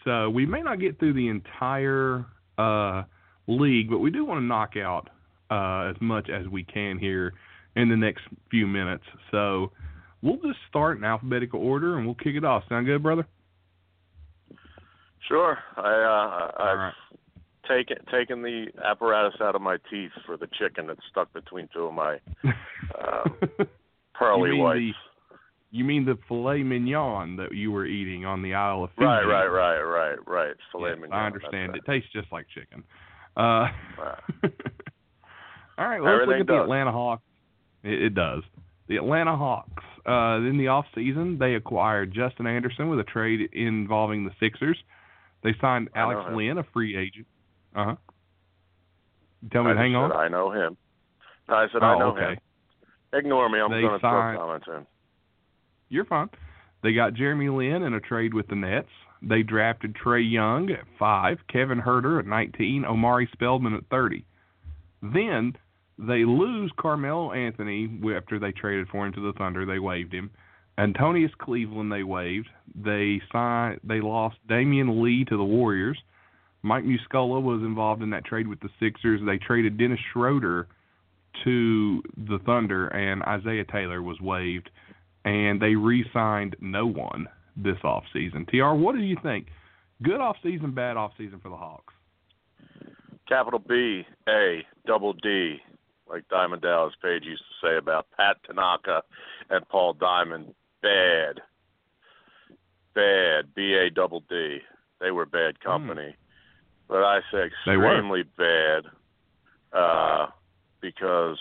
[0.05, 2.24] So we may not get through the entire
[2.59, 3.02] uh,
[3.47, 5.09] league, but we do want to knock out
[5.51, 7.34] uh, as much as we can here
[7.76, 9.05] in the next few minutes.
[9.30, 9.72] So
[10.22, 12.64] we'll just start in alphabetical order and we'll kick it off.
[12.68, 13.26] Sound good, brother?
[15.28, 15.59] Sure.
[15.76, 16.92] I uh, I've right.
[17.70, 21.84] Taken taken the apparatus out of my teeth for the chicken that's stuck between two
[21.84, 23.38] of my um,
[24.14, 24.78] pearly you whites.
[24.78, 24.92] the
[25.70, 29.05] you mean the filet mignon that you were eating on the Isle of Fiji?
[29.06, 30.56] Right, right, right, right, right.
[30.72, 31.18] Filet Yes, mignon.
[31.18, 31.72] I understand.
[31.72, 31.80] right.
[31.86, 32.82] It tastes just like chicken.
[33.36, 34.18] Uh, Right.
[35.78, 36.60] all right, well, let's look at the.
[36.60, 37.22] Atlanta Hawks.
[37.84, 38.42] It, it does.
[38.88, 39.84] The Atlanta Hawks.
[40.05, 44.78] Uh, in the off season, they acquired Justin Anderson with a trade involving the Sixers.
[45.44, 46.20] They signed Alex.
[46.34, 47.26] Lynn, a free agent.
[47.74, 47.94] Uh huh.
[49.52, 50.10] Tell me I hang on.
[50.10, 50.76] said I know him.
[51.48, 52.32] No, I said I oh, know okay.
[52.32, 52.38] him.
[53.12, 53.60] Ignore me.
[53.60, 54.86] I'm going to throw comments in.
[55.88, 56.28] You're fine.
[56.82, 58.88] They got Jeremy Lin in a trade with the Nets.
[59.22, 64.24] They drafted Trae Young at five, Kevin Huerter at 19, Omari Spellman at 30.
[65.02, 65.55] Then
[65.98, 69.66] they lose Carmelo Anthony after they traded for him to the Thunder.
[69.66, 70.30] They waived him.
[70.78, 72.48] Antonius Cleveland they waived.
[72.74, 73.80] They signed.
[73.84, 75.98] They lost Damion Lee to the Warriors.
[76.62, 79.20] Mike Muscala was involved in that trade with the Sixers.
[79.24, 80.69] They traded Dennis Schroeder
[81.45, 84.70] to the Thunder, and Isaiah Taylor was waived.
[85.24, 87.27] And they re-signed no one
[87.57, 88.47] this off season.
[88.47, 89.47] Tr, what do you think?
[90.03, 91.93] Good off season, bad off season for the Hawks.
[93.28, 95.59] Capital B A double D,
[96.09, 99.03] like Diamond Dallas Page used to say about Pat Tanaka
[99.51, 100.55] and Paul Diamond.
[100.82, 101.41] Bad,
[102.95, 103.55] bad.
[103.55, 104.59] B A double D.
[105.01, 105.69] They were bad hmm.
[105.69, 106.16] company,
[106.91, 108.83] but I say extremely bad
[109.73, 110.27] uh,
[110.81, 111.39] because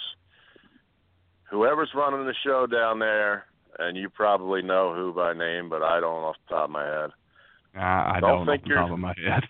[1.49, 3.45] whoever's running the show down there,
[3.79, 6.85] and you probably know who by name, but I don't off the top of my
[6.85, 7.09] head.
[7.75, 9.43] I, I Don't don't, think off the top of my head.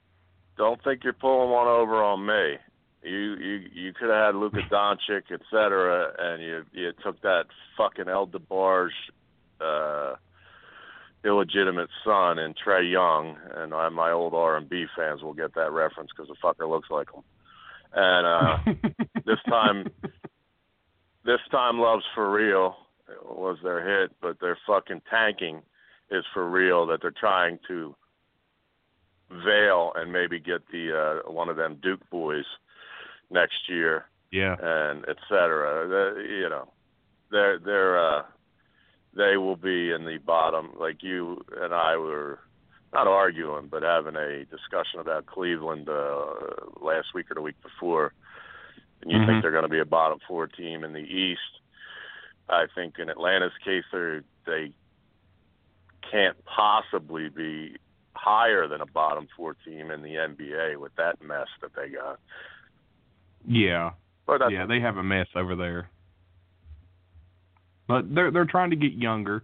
[0.58, 2.58] don't think you're pulling one over on me.
[3.02, 7.44] You you you could have had Luka Doncic, et cetera, and you you took that
[7.78, 8.90] fucking El DeBarge,
[9.62, 10.16] uh,
[11.24, 15.54] illegitimate son and Trae Young, and I, my old R and B fans will get
[15.54, 17.22] that reference because the fucker looks like him.
[17.92, 18.88] And uh,
[19.26, 19.88] this time,
[21.24, 22.76] this time, love's for real
[23.24, 25.62] was their hit, but their fucking tanking
[26.10, 26.86] is for real.
[26.86, 27.94] That they're trying to
[29.30, 32.44] veil and maybe get the uh, one of them Duke boys
[33.30, 34.56] next year yeah.
[34.60, 35.88] and et cetera.
[35.88, 36.68] The, you know,
[37.30, 38.22] they're they're uh,
[39.18, 40.70] they will be in the bottom.
[40.78, 42.38] Like you and I were
[42.94, 46.24] not arguing, but having a discussion about Cleveland uh,
[46.80, 48.14] last week or the week before.
[49.02, 49.26] And you Mhm.
[49.26, 51.60] think they're going to be a bottom four team in the East?
[52.48, 54.72] I think in Atlanta's case, they they
[56.10, 57.76] can't possibly be
[58.14, 62.18] higher than a bottom four team in the NBA with that mess that they got.
[63.44, 63.92] Yeah.
[64.26, 65.90] But yeah, they have a mess over there.
[67.88, 69.42] But they're they're trying to get younger.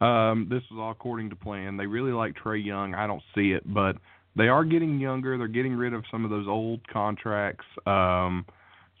[0.00, 1.76] Um, this is all according to plan.
[1.76, 2.94] They really like Trae Young.
[2.94, 3.96] I don't see it, but
[4.34, 5.38] they are getting younger.
[5.38, 7.66] They're getting rid of some of those old contracts.
[7.86, 8.46] Um,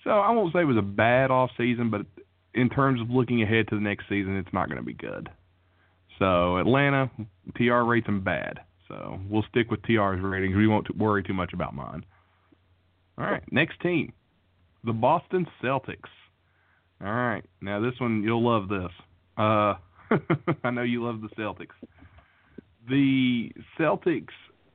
[0.04, 2.02] so I won't say it was a bad off season, but
[2.54, 5.28] in terms of looking ahead to the next season, it's not going to be good.
[6.18, 7.10] So Atlanta,
[7.56, 8.60] TR rates them bad.
[8.88, 10.54] So we'll stick with TR's ratings.
[10.54, 12.04] We won't worry too much about mine.
[13.18, 14.12] All right, next team,
[14.84, 16.08] the Boston Celtics.
[17.04, 18.90] All right, now this one you'll love this.
[19.36, 19.74] Uh,
[20.64, 21.74] I know you love the Celtics.
[22.88, 24.28] The Celtics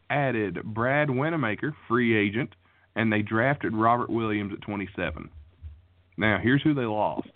[0.10, 2.50] added Brad Wanamaker, free agent,
[2.96, 5.30] and they drafted Robert Williams at 27.
[6.18, 7.30] Now here's who they lost.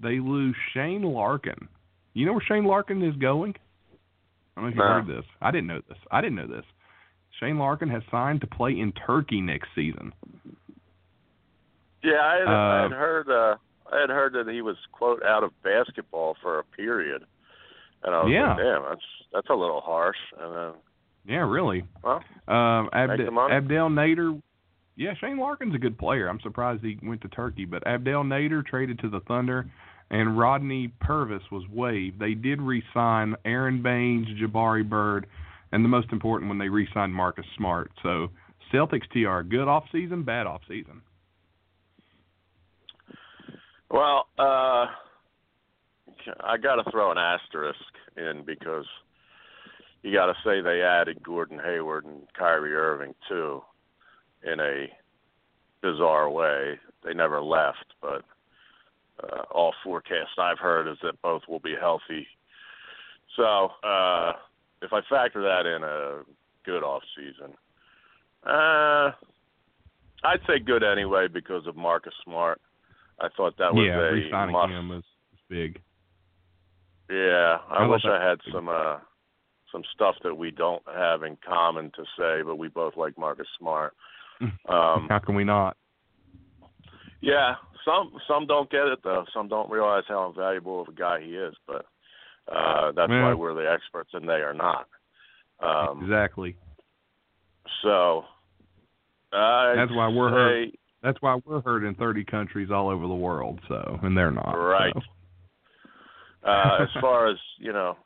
[0.00, 1.68] They lose Shane Larkin.
[2.14, 3.54] You know where Shane Larkin is going?
[4.56, 4.88] I don't know if you No.
[4.88, 5.24] heard this.
[5.40, 5.98] I didn't know this.
[6.10, 6.64] I didn't know this.
[7.40, 10.12] Shane Larkin has signed to play in Turkey next season.
[12.02, 13.30] Yeah, I had, I Uh, had heard.
[13.30, 13.56] Uh,
[13.92, 17.24] I had heard that he was quote out of basketball for a period,
[18.04, 18.48] and I was Yeah.
[18.54, 20.72] like, "Damn, that's that's a little harsh." And then,
[21.24, 21.84] Yeah, really.
[22.02, 23.54] well, Um, Abd- Make the money.
[23.54, 24.40] Abdel Nader.
[24.96, 26.28] Yeah, Shane Larkin's a good player.
[26.28, 29.66] I'm surprised he went to Turkey, but Abdel Nader traded to the Thunder,
[30.10, 32.18] and Rodney Purvis was waived.
[32.18, 35.26] They did re-sign Aron Baynes, Jabari Bird,
[35.70, 37.90] and the most important one, they re-signed Marcus Smart.
[38.02, 38.30] So
[38.70, 41.00] Celtics TR, good off season, bad off season.
[43.92, 44.86] Well, uh,
[46.40, 47.78] I got to throw an asterisk
[48.16, 48.86] in because
[50.02, 53.62] you got to say they added Gordon Hayward and Kyrie Irving too,
[54.50, 54.86] in a
[55.82, 56.78] bizarre way.
[57.04, 58.24] They never left, but
[59.22, 62.26] uh, all forecasts I've heard is that both will be healthy.
[63.36, 64.32] So uh,
[64.80, 66.22] if I factor that in, a
[66.64, 67.54] good off season.
[68.44, 69.10] Uh,
[70.24, 72.60] I'd say good anyway because of Marcus Smart.
[73.22, 74.72] I thought that was yeah, a re-signing must.
[74.72, 75.80] him was, was big.
[77.08, 78.98] Yeah, I, I wish I had some uh
[79.70, 83.46] some stuff that we don't have in common to say, but we both like Marcus
[83.58, 83.94] Smart.
[84.68, 85.76] Um How can we not?
[87.20, 87.54] yeah,
[87.84, 89.24] some some don't get it though.
[89.32, 91.86] Some don't realize how invaluable of a guy he is, but
[92.52, 94.88] uh that's why we're the experts and they are not.
[95.60, 96.56] Um exactly.
[97.84, 98.24] so
[99.30, 100.76] That's why we're heard.
[101.02, 103.60] That's why we're heard in 30 countries all over the world.
[103.68, 104.52] So, and they're not.
[104.52, 104.94] Right.
[104.94, 106.48] so.
[106.48, 107.96] uh, as far as you know,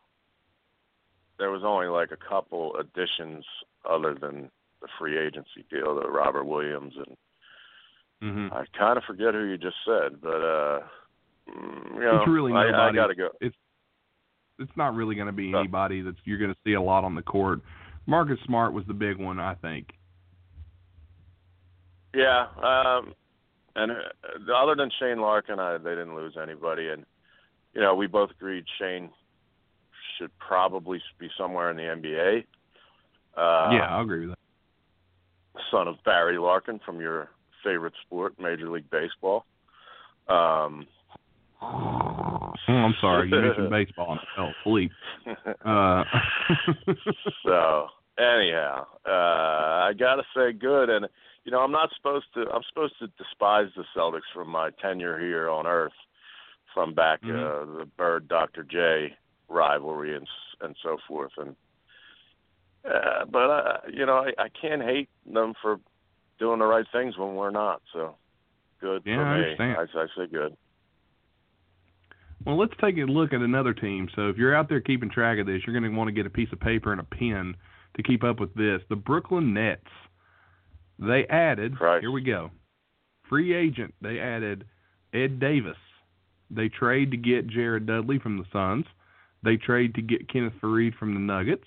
[1.38, 3.44] there was only like a couple additions
[3.88, 4.50] other than
[4.80, 7.16] the free agency deal, the Robert Williams and
[8.22, 8.52] Mm-hmm.
[8.52, 10.80] I kind of forget who you just said, but uh,
[11.48, 12.98] mm, you know, it's really I, nobody.
[12.98, 13.28] I gotta go.
[13.40, 13.56] It's
[14.58, 17.14] it's not really going to be anybody that's you're going to see a lot on
[17.14, 17.60] the court.
[18.06, 19.88] Marcus Smart was the big one, I think.
[22.16, 23.12] Yeah, um,
[23.74, 27.04] and uh, other than Shane Larkin, I, they didn't lose anybody, and
[27.74, 29.10] you know we both agreed Shane
[30.16, 32.44] should probably be somewhere in the NBA.
[33.36, 35.62] Uh, yeah, I agree with that.
[35.70, 37.28] Son of Barry Larkin from your
[37.62, 39.44] favorite sport, Major League Baseball.
[40.26, 40.86] Um,
[41.60, 44.90] oh, I'm sorry, you mentioned baseball and I fell asleep.
[45.66, 46.04] Uh,
[47.44, 47.88] so
[48.18, 51.06] anyhow, uh, I gotta say good, and
[51.46, 52.40] you know I'm not supposed to.
[52.52, 55.92] I'm supposed to despise the Celtics from my tenure here on Earth,
[56.74, 57.72] from back Mm-hmm.
[57.72, 58.64] uh, the Bird Dr.
[58.64, 59.16] J
[59.48, 60.26] rivalry and
[60.60, 61.54] and so forth, and
[62.84, 65.78] uh, but uh, you know I, I can't hate them for
[66.38, 67.80] doing the right things when we're not.
[67.92, 68.16] So
[68.80, 69.44] good Yeah, for I me.
[69.44, 69.76] understand.
[69.94, 70.56] I, I say good.
[72.44, 74.08] Well, let's take a look at another team.
[74.14, 76.26] So if you're out there keeping track of this, you're going to want to get
[76.26, 77.56] a piece of paper and a pen
[77.96, 78.80] to keep up with this.
[78.88, 79.82] The Brooklyn Nets,
[80.98, 82.50] they added, here we go,
[83.28, 83.94] free agent.
[84.00, 84.64] They added
[85.12, 85.76] Ed Davis.
[86.50, 88.86] They trade to get Jared Dudley from the Suns.
[89.42, 91.66] They trade to get Kenneth Faried from the Nuggets.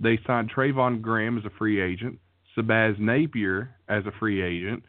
[0.00, 2.18] They signed Treveon Graham as a free agent.
[2.56, 4.84] Shabazz Napier as a free agent.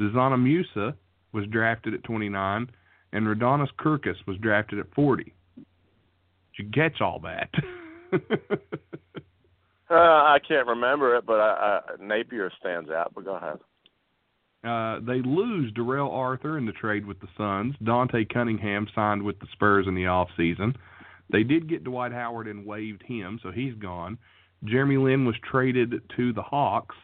[0.00, 0.94] Dzanan Musa
[1.32, 2.68] was drafted at 29
[3.12, 5.24] and Rodions Kurucs was drafted at 40.
[5.24, 5.64] Did
[6.58, 7.50] you catch all that?
[9.94, 13.12] Uh, I can't remember it, but I, I, Napier stands out.
[13.14, 13.58] But go ahead.
[14.64, 17.74] uh, they lose Darrell Arthur in the trade with the Suns.
[17.84, 20.74] Dante Cunningham signed with the Spurs in the off season.
[21.30, 24.18] They did get Dwight Howard and waived him, so he's gone.
[24.64, 26.96] Jeremy Lin was traded to the Hawks.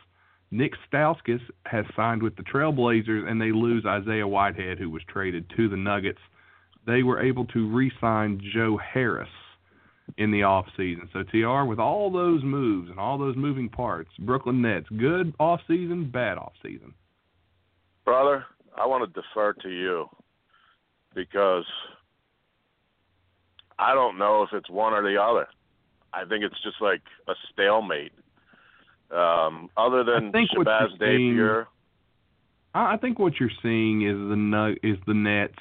[0.51, 5.51] Nick Stauskas has signed with the Trailblazers, and they lose Isaiah Whitehead, who was traded
[5.57, 6.19] to the Nuggets.
[6.87, 9.29] They were able to re-sign Joe Harris
[10.19, 11.09] in the off season.
[11.13, 15.61] So TR, with all those moves and all those moving parts, Brooklyn Nets, good off
[15.67, 16.95] season, bad off season.
[18.05, 18.45] Brother,
[18.77, 20.09] I want to defer to you
[21.15, 21.65] because
[23.79, 25.47] I don't know if it's one or the other.
[26.13, 28.13] I think it's just like a stalemate.
[29.11, 31.69] Um, other than I think what Shabazz you're seeing- Napier,
[32.75, 35.59] I think what you're seeing is the is the Nets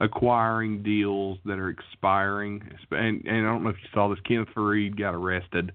[0.00, 2.62] acquiring deals that are expiring.
[2.90, 4.18] And, and I don't know if you saw this.
[4.26, 5.72] Kenneth Faried got arrested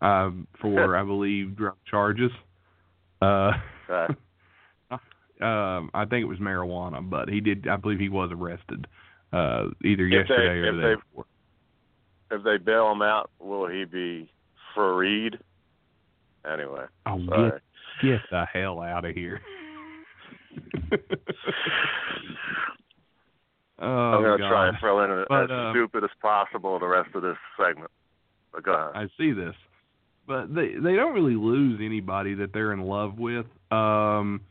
[0.00, 2.30] um, for, I believe, drug charges.
[3.22, 3.52] Uh,
[5.44, 7.68] um, I think it was marijuana, but he did.
[7.68, 8.86] I believe he was arrested
[9.32, 11.24] uh, either If they- yesterday or the day before.
[12.30, 14.30] if they bail him out, will he be
[14.74, 15.38] freed?
[16.50, 17.50] Anyway, Oh, sorry.
[18.02, 19.40] get, get the hell out of here.
[23.80, 27.10] oh, I'm gonna try and throw in But, as uh, stupid as possible the rest
[27.14, 27.90] of this segment.
[28.52, 28.92] But go ahead.
[28.94, 29.54] I see this,
[30.26, 33.46] but they they don't really lose anybody that they're in love with.
[33.70, 34.42] Um,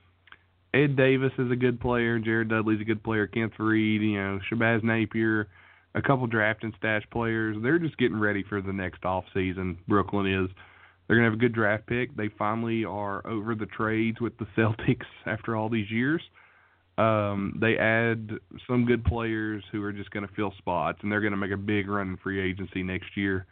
[0.73, 2.19] Ed Davis is a good player.
[2.19, 3.27] Jared Dudley's a good player.
[3.27, 5.47] Kent Reed, you know, Shabazz Napier,
[5.95, 7.57] a couple draft and stash players.
[7.61, 9.77] They're just getting ready for the next off season.
[9.87, 10.49] Brooklyn is.
[11.07, 12.15] They're gonna have a good draft pick.
[12.15, 16.21] They finally are over the trades with the Celtics after all these years.
[16.99, 18.31] Um, they add
[18.67, 21.51] some good players who are just going to fill spots, and they're going to make
[21.51, 23.45] a big run in free agency next year.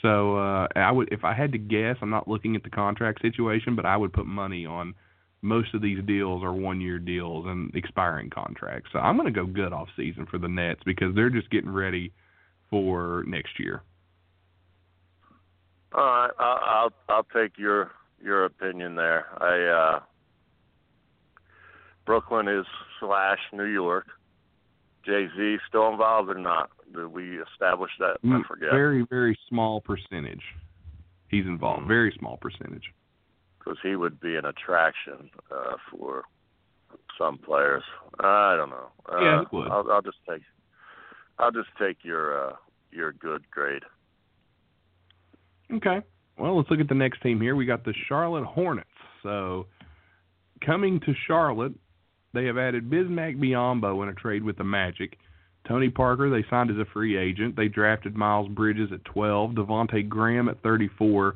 [0.00, 3.20] So uh, I would, if I had to guess, I'm not looking at the contract
[3.20, 4.94] situation, but I would put money on
[5.42, 8.90] most of these deals are one-year deals and expiring contracts.
[8.92, 11.70] So I'm going to go good off season for the Nets because they're just getting
[11.70, 12.12] ready
[12.70, 13.82] for next year.
[15.92, 17.92] All right, I'll I'll, take your
[18.22, 19.26] your opinion there.
[19.42, 20.00] I uh,
[22.08, 22.64] Brooklyn is
[23.00, 24.06] slash New York.
[25.04, 26.70] Jay Z still involved or not?
[26.94, 28.16] Did we establish that?
[28.24, 28.70] I Mm, forget.
[28.70, 30.42] Very, very small percentage.
[31.28, 31.86] He's involved.
[31.86, 32.92] Very small percentage.
[33.58, 36.24] because he would be an attraction uh, for
[37.18, 37.82] some players.
[38.20, 38.88] I don't know.
[39.12, 39.68] Uh, Yeah, would.
[39.68, 40.40] I'll, I'll just take.
[41.38, 42.56] I'll just take your uh,
[42.90, 43.82] your good grade.
[45.70, 46.00] Okay.
[46.38, 47.54] Well, let's look at the next team here.
[47.54, 48.88] We got the Charlotte Hornets.
[49.22, 49.66] So,
[50.64, 51.74] coming to Charlotte,
[52.38, 55.18] they have added Bismack Biyombo in a trade with the Magic.
[55.66, 57.56] Tony Parker, they signed as a free agent.
[57.56, 61.34] They drafted Miles Bridges at 12, Devontae Graham at 34,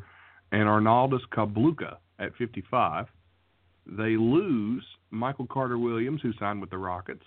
[0.52, 3.06] and Arnoldas Kulboka at 55.
[3.84, 7.24] They lose Michael Carter Williams, who signed with the Rockets.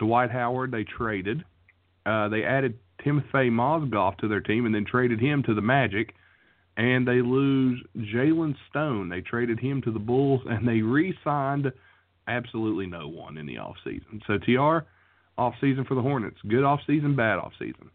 [0.00, 1.44] Dwight Howard, they traded.
[2.04, 2.76] Uh, they added
[3.06, 6.14] Timofey Mozgov to their team and then traded him to the Magic.
[6.76, 9.08] And they lose Jalen Stone.
[9.08, 11.72] They traded him to the Bulls and they re signed
[12.26, 14.20] Absolutely no one in the off season.
[14.26, 14.86] So TR,
[15.36, 16.36] off season for the Hornets.
[16.48, 17.90] Good off season, bad off season.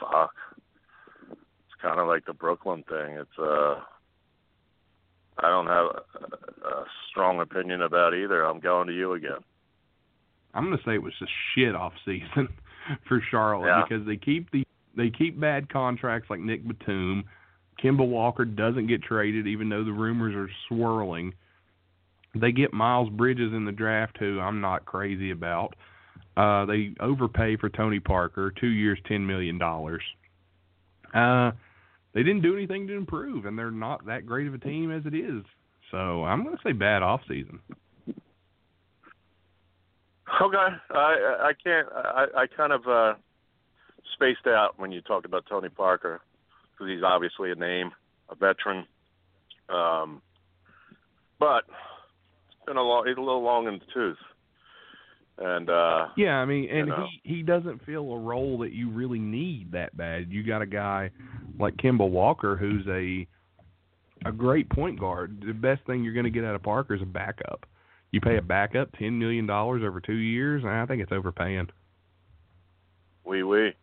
[0.00, 0.30] Fuck.
[1.30, 3.16] It's kind of like the Brooklyn thing.
[3.16, 3.76] It's uh,
[5.38, 8.42] I don't have a, a strong opinion about either.
[8.44, 9.38] I'm going to you again.
[10.54, 12.48] I'm going to say it was just shit off season
[13.08, 13.82] for Charlotte Yeah.
[13.88, 14.64] because they keep the
[14.96, 17.24] they keep bad contracts like Nick Batum.
[17.82, 21.34] Kemba Walker doesn't get traded even though the rumors are swirling.
[22.34, 25.74] They get Miles Bridges in the draft who I'm not crazy about.
[26.36, 30.02] Uh they overpay for Tony Parker, 2 years 10 million dollars.
[31.14, 31.52] Uh
[32.14, 35.04] they didn't do anything to improve and they're not that great of a team as
[35.06, 35.44] it is.
[35.90, 37.60] So, I'm going to say bad off season.
[40.42, 40.56] Okay,
[40.90, 41.88] I I can't.
[41.90, 43.14] I I kind of uh
[44.14, 46.20] spaced out when you talked about Tony Parker
[46.78, 47.90] because he's obviously a name,
[48.30, 48.86] a veteran.
[49.68, 50.22] Um,
[51.38, 51.64] but
[52.48, 53.06] it's been a long.
[53.06, 54.16] He's a little long in the tooth,
[55.38, 57.06] and uh Yeah, I mean, and you know.
[57.22, 60.30] he he doesn't fill a role that you really need that bad.
[60.30, 61.10] You got a guy
[61.58, 63.26] like Kemba Walker who's a
[64.26, 65.44] a great point guard.
[65.46, 67.66] The best thing you're going to get out of Parker is a backup.
[68.10, 71.68] You pay a backup ten million dollars over two years, and I think it's overpaying.
[73.24, 73.74] wee wee,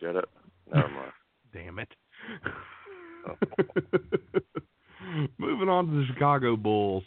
[0.00, 0.24] get it?
[0.72, 1.12] Never mind.
[1.58, 1.88] Damn it.
[5.38, 7.02] Moving on to the Chicago Bulls.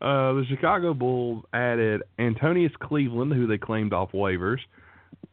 [0.00, 4.58] Uh, the Chicago Bulls added Antonius Cleveland, who they claimed off waivers.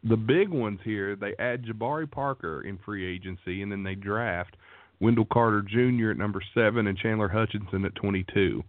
[0.04, 4.56] The big ones here, they add Jabari Parker in free agency, and then they draft
[5.00, 6.12] Wendell Carter Jr.
[6.12, 8.64] at number seven and Chandler Hutchinson at 22.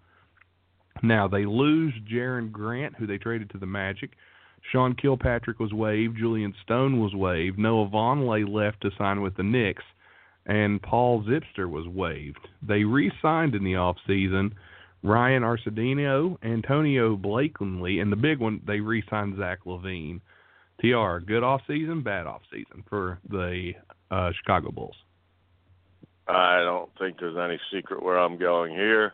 [1.02, 4.12] Now they lose Jerian Grant, who they traded to the Magic.
[4.70, 6.18] Sean Kilpatrick was waived.
[6.18, 7.58] Julyan Stone was waived.
[7.58, 9.84] Noah Vonleh left to sign with the Knicks,
[10.46, 12.48] and Paul Zipser was waived.
[12.66, 14.52] They re-signed in the offseason
[15.04, 20.20] Ryan Arcidiacono, Antonio Blakeney, and the big one, they re-signed Zach LaVine.
[20.80, 23.72] TR, good off-season, bad off-season for the
[24.10, 24.96] uh, Chicago Bulls.
[26.26, 29.12] I don't think there's any secret where I'm going here.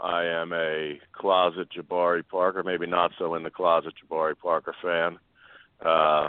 [0.00, 5.18] I am a closet Jabari Parker, maybe not so in the closet Jabari Parker fan.
[5.84, 6.28] Uh,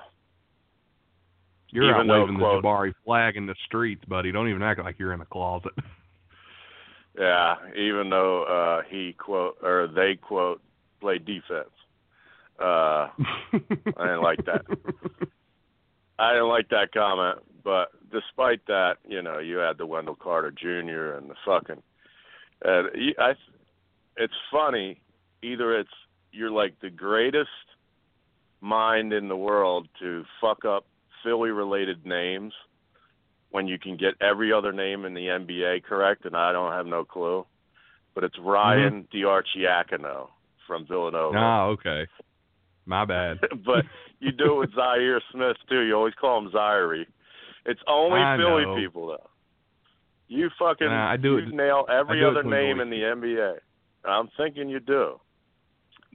[1.71, 4.31] You're Even out waving quote- the Jabari flag in the streets, buddy.
[4.31, 5.73] Don't even act like you're in the closet.
[7.19, 10.61] yeah, even though uh, he quote or they quote
[11.01, 11.69] play defense.
[12.57, 13.59] Uh, I
[13.99, 14.61] didn't like that.
[16.19, 20.51] I didn't like that comment, but despite that, you know, you had the Wendell Carter
[20.51, 21.17] Jr.
[21.17, 21.83] and the fucking.
[22.63, 23.31] And I,
[24.17, 25.01] it's funny.
[25.43, 25.89] Either it's
[26.31, 27.49] you're like the greatest
[28.61, 30.85] mind in the world to fuck up
[31.23, 32.53] Philly-related names
[33.51, 36.85] when you can get every other name in the NBA correct, and I don't have
[36.85, 37.45] no clue.
[38.13, 40.27] But it's Ryan Arcidiacono
[40.67, 42.07] from Villanova Ah, okay.
[42.85, 43.39] My bad.
[43.65, 43.85] but
[44.19, 45.81] you do it with Zaire Smith too.
[45.81, 47.05] You always call him Zaire.
[47.65, 48.75] It's only I Philly know.
[48.75, 49.29] people though.
[50.27, 53.57] You fucking Nah, I do you it- nail every other name in the NBA.
[54.03, 55.19] I'm thinking you do.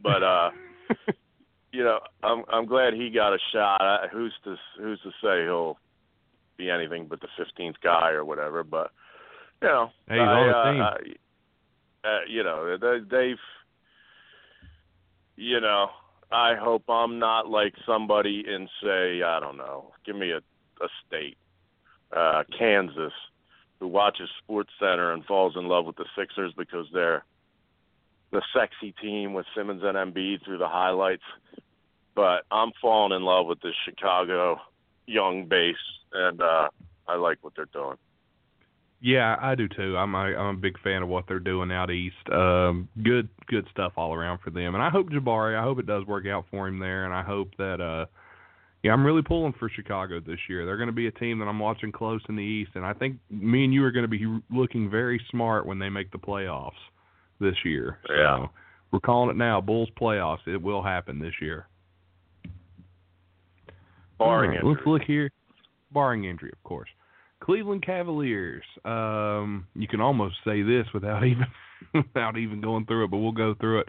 [0.02, 0.50] But uh
[1.72, 3.80] you know, I'm I'm glad he got a shot.
[3.80, 5.78] I, who's to who's to say he'll
[6.56, 8.90] be anything but the 15th guy or whatever, but
[9.62, 10.54] you know, Hey, I, uh.
[10.54, 10.96] I-
[12.02, 13.36] uh, you know, they, they've
[15.36, 15.88] you know,
[16.32, 20.38] I hope I'm not like somebody in say, I don't know, give me a
[20.82, 21.36] a state,
[22.16, 23.12] uh, Kansas,
[23.80, 27.24] who watches Sports Center and falls in love with the Sixers because they're
[28.30, 31.22] the sexy team with Simmons and Embiid through the highlights.
[32.14, 34.60] But I'm falling in love with the Chicago
[35.06, 35.74] young base,
[36.12, 36.68] and uh,
[37.08, 37.96] I like what they're doing.
[39.00, 39.96] Yeah, I do too.
[39.96, 42.16] I'm a, I'm a big fan of what they're doing out east.
[42.30, 45.58] Um, good good stuff all around for them, and I hope Jabari.
[45.58, 47.80] I hope it does work out for him there, and I hope that.
[47.80, 48.06] uh
[48.82, 50.64] Yeah, I'm really pulling for Chicago this year.
[50.64, 52.94] They're going to be a team that I'm watching close in the East, and I
[52.94, 56.18] think me and you are going to be looking very smart when they make the
[56.18, 56.70] playoffs
[57.40, 57.98] this year.
[58.08, 58.38] Yeah.
[58.38, 58.50] So
[58.90, 59.60] we're calling it now.
[59.60, 60.46] Bulls playoffs.
[60.46, 61.66] It will happen this year.
[64.18, 64.74] Barring right, injury.
[64.74, 65.30] Let's look here.
[65.92, 66.88] Barring injury, of course.
[67.42, 68.64] Cleveland Cavaliers.
[68.84, 71.46] Um, you can almost say this without even
[71.94, 73.88] without even going through it, but we'll go through it.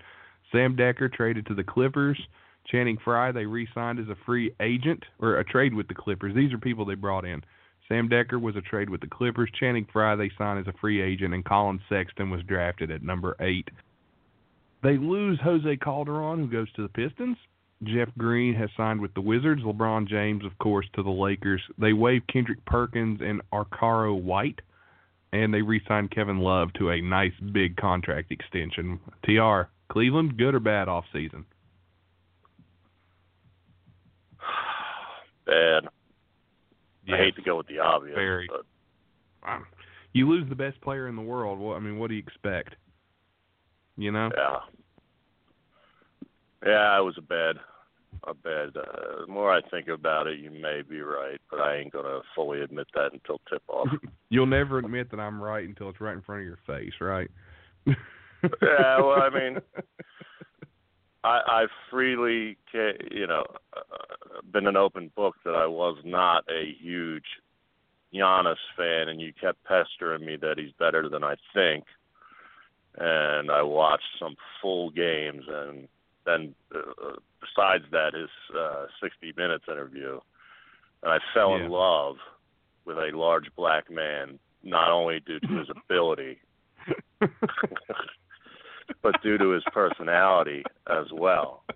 [0.51, 2.19] Sam Dekker traded to the Clippers.
[2.67, 6.35] Channing Frye they re-signed as a free agent or a trade with the Clippers.
[6.35, 7.43] These are people they brought in.
[7.87, 9.49] Sam Dekker was a trade with the Clippers.
[9.59, 13.35] Channing Frye they signed as a free agent, and Collin Sexton was drafted at number
[13.41, 13.67] eight.
[14.83, 17.37] They lose Jose Calderon, who goes to the Pistons.
[17.83, 19.63] Jeff Green has signed with the Wizards.
[19.63, 21.61] LeBron James, of course, to the Lakers.
[21.77, 24.61] They waived Kendrick Perkins and Okaro White.
[25.33, 28.99] and they re-signed Kevin Love to a nice big contract extension.
[29.23, 31.45] Tr Cleveland, good or bad off season?
[35.45, 35.83] Bad.
[37.05, 37.15] Yes.
[37.19, 38.47] I hate to go with the obvious, Very.
[38.47, 38.65] but
[39.49, 39.65] Um,
[40.13, 41.59] You lose the best player in the world.
[41.59, 42.75] Well, I mean, what do you expect?
[43.97, 44.29] You know?
[44.35, 44.59] yeah,
[46.65, 47.57] yeah, it was a bad,
[48.25, 48.75] a bad.
[48.77, 52.19] Uh, the more I think about it, you may be right, but I ain't gonna
[52.35, 53.87] fully admit that until tip off.
[54.29, 57.29] You'll never admit that I'm right until it's right in front of your face, right?
[57.85, 59.57] Yeah, well, I mean,
[61.23, 63.45] I, I freely, you know,
[63.75, 67.25] uh, been an open book that I was not a huge
[68.13, 71.85] Giannis fan, and you kept pestering me that he's better than I think.
[72.97, 75.87] And I watched some full games, and
[76.25, 80.19] then uh, besides that, his uh, 60 Minutes interview,
[81.03, 81.65] and I fell Yeah.
[81.65, 82.17] in love
[82.85, 86.39] with a large black man, not only due to his ability,
[89.01, 91.63] but due to his personality as well.
[91.67, 91.75] that,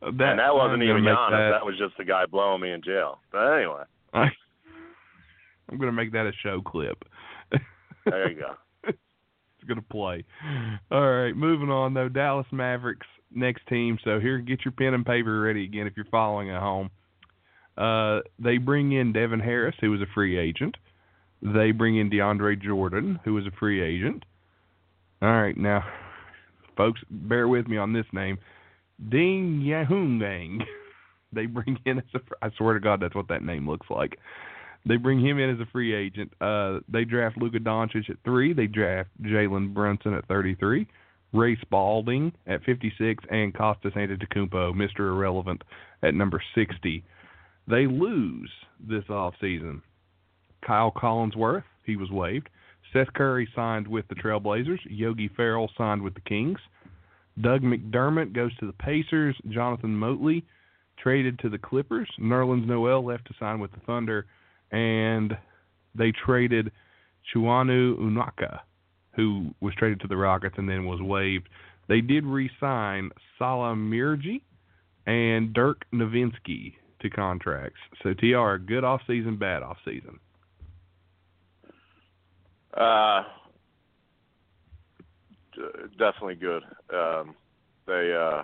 [0.02, 1.30] and that wasn't even Giannis.
[1.30, 3.20] That, That was just the guy blowing me in jail.
[3.32, 3.82] But anyway,
[4.12, 4.22] I,
[5.68, 7.04] I'm going to make that a show clip.
[8.06, 8.54] there you go.
[8.86, 10.24] it's going to play.
[10.90, 12.08] All right, moving on though.
[12.08, 13.98] Dallas Mavericks next team.
[14.04, 16.90] So here, get your pen and paper ready again if you're following at home.
[17.76, 20.76] Uh, they bring in Devin Harris, who was a free agent.
[21.42, 24.24] They bring in DeAndre Jordan, who was a free agent.
[25.20, 25.84] All right, now,
[26.76, 28.38] folks, bear with me on this name.
[29.10, 30.62] Ding Yanyuhang.
[31.34, 32.20] They bring in as a.
[32.42, 34.18] I swear to God, that's what that name looks like.
[34.86, 36.32] They bring him in as a free agent.
[36.40, 38.52] Uh, they draft Luka Doncic at three.
[38.52, 40.86] They draft Jalen Brunson at 33,
[41.32, 45.00] Ray Spalding at 56, and Costas Antetokounmpo, Mr.
[45.10, 45.64] Irrelevant,
[46.02, 47.02] at number 60.
[47.66, 49.80] They lose this offseason.
[50.66, 52.48] Kyle Collinsworth, he was waived.
[52.94, 54.78] Seth Curry signed with the Trailblazers.
[54.88, 56.58] Yogi Ferrell signed with the Kings.
[57.40, 59.36] Doug McDermott goes to the Pacers.
[59.48, 60.44] Jonathan Motley
[60.96, 62.08] traded to the Clippers.
[62.20, 64.26] Nerlens Noel left to sign with the Thunder.
[64.70, 65.36] And
[65.96, 66.70] they traded
[67.34, 68.60] Chinanu Onuaku,
[69.16, 71.48] who was traded to the Rockets and then was waived.
[71.88, 74.42] They did re-sign Salah Mejri
[75.06, 77.80] and Dirk Nowitzki to contracts.
[78.02, 80.20] So TR, good off season, bad off season.
[82.76, 83.22] Uh,
[85.98, 86.62] definitely good.
[86.92, 87.34] Um,
[87.86, 88.42] they, uh,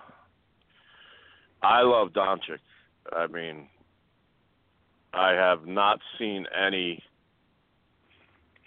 [1.63, 2.61] I love Doncic.
[3.13, 3.67] I mean,
[5.13, 7.03] I have not seen any.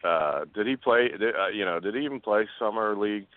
[0.03, 1.10] Uh, did he play?
[1.10, 3.27] Did, uh, you know, did he even play summer league?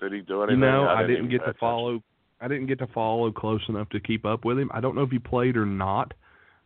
[0.00, 0.60] Did he do anything?
[0.60, 1.60] No, I didn't even get to attention.
[1.60, 2.02] follow.
[2.40, 4.68] I didn't get to follow close enough to keep up with him.
[4.74, 6.12] I don't know if he played or not.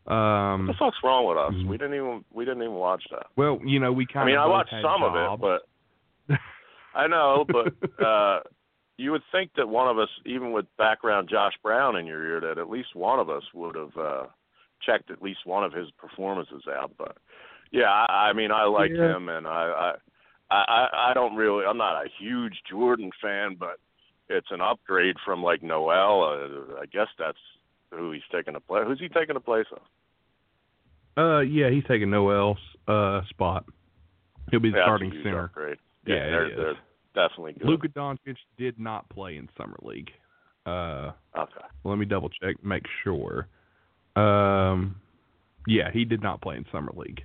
[0.09, 1.53] Um, What the fuck's wrong with us?
[1.55, 1.67] Mhm.
[1.67, 3.27] We didn't even we didn't even watch that.
[3.37, 4.39] well, you know, we kind I mean.
[4.39, 5.05] I watched some jobs.
[5.05, 5.41] of it,
[6.29, 6.37] but
[6.95, 8.41] I know, but uh
[8.99, 12.41] you would think that one of us, even with background Josh Brown in your ear,
[12.41, 14.25] that at least one of us would have uh
[14.85, 16.93] checked at least one of his performances out.
[16.97, 17.17] But
[17.73, 19.17] yeah, I, I mean, I like Yeah.
[19.17, 19.93] him, and I,
[20.51, 21.65] I I I don't really.
[21.67, 23.79] I'm not a huge Jordan fan, but
[24.29, 26.23] it's an upgrade from like Noel.
[26.23, 27.39] Uh, I guess that's
[27.91, 28.83] who he's taking to play.
[28.87, 29.81] Who's he taking the place of?
[31.19, 32.59] Uh, yeah, he's taking Noel's
[32.89, 33.65] uh spot.
[34.51, 35.45] He'll be the Yeah, starting center.
[35.45, 35.79] Upgrade.
[36.07, 36.57] Yeah, Yeah, they're, is.
[36.57, 37.69] they're definitely good.
[37.69, 40.11] Luka Doncic did not play in summer league.
[40.67, 41.65] Uh, Okay.
[41.85, 43.49] let me double check, make sure.
[44.15, 44.97] Um,
[45.67, 47.23] yeah, he did not play in summer league.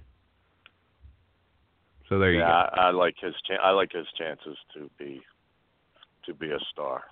[2.10, 2.82] So there you yeah, go.
[2.82, 5.22] I, I like his chan- I like his chances to be
[6.26, 7.04] to be a star.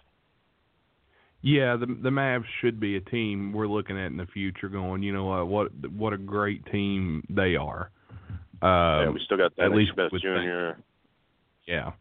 [1.42, 4.68] Yeah, the the Mavs should be a team we're looking at in the future.
[4.68, 5.48] Going, you know what?
[5.48, 7.92] What what a great team they are.
[8.62, 10.82] Um, yeah, we still got at Dennis least Smith Jr.
[11.66, 11.92] Yeah.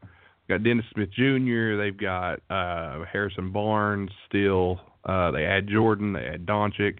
[0.48, 1.76] Got Dennis Smith Jr.
[1.76, 4.80] They've got uh Harrison Barnes still.
[5.04, 6.98] Uh they add Jordan, they add Doncic.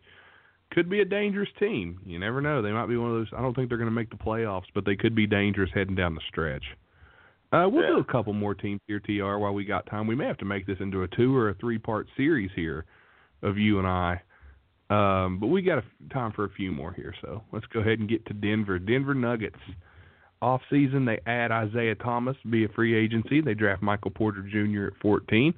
[0.71, 1.99] Could be a dangerous team.
[2.05, 2.63] You never know.
[2.63, 4.85] They might be one of those I don't think they're gonna make the playoffs, but
[4.85, 6.65] they could be dangerous heading down the stretch.
[7.53, 10.07] Uh we'll do a couple more teams here, TR, while we got time.
[10.07, 12.85] We may have to make this into a two or a three part series here
[13.43, 14.21] of you and I.
[14.91, 17.99] Um, but we got a, time for a few more here, so let's go ahead
[17.99, 18.79] and get to Denver.
[18.79, 19.59] Denver Nuggets.
[20.41, 23.41] Off season, they add Isaiah Thomas via free agency.
[23.41, 24.87] They draft Michael Porter Jr.
[24.87, 25.53] at 14,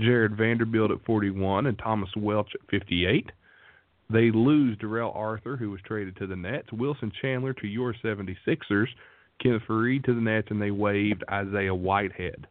[0.00, 3.30] Jarred Vanderbilt at 41, and Thomas Welsh at 58.
[4.10, 8.88] They lose Darrell Arthur, who was traded to the Nets, Wilson Chandler to your 76ers,
[9.42, 12.46] Kenneth Faried to the Nets, and they waived Isaiah Whitehead.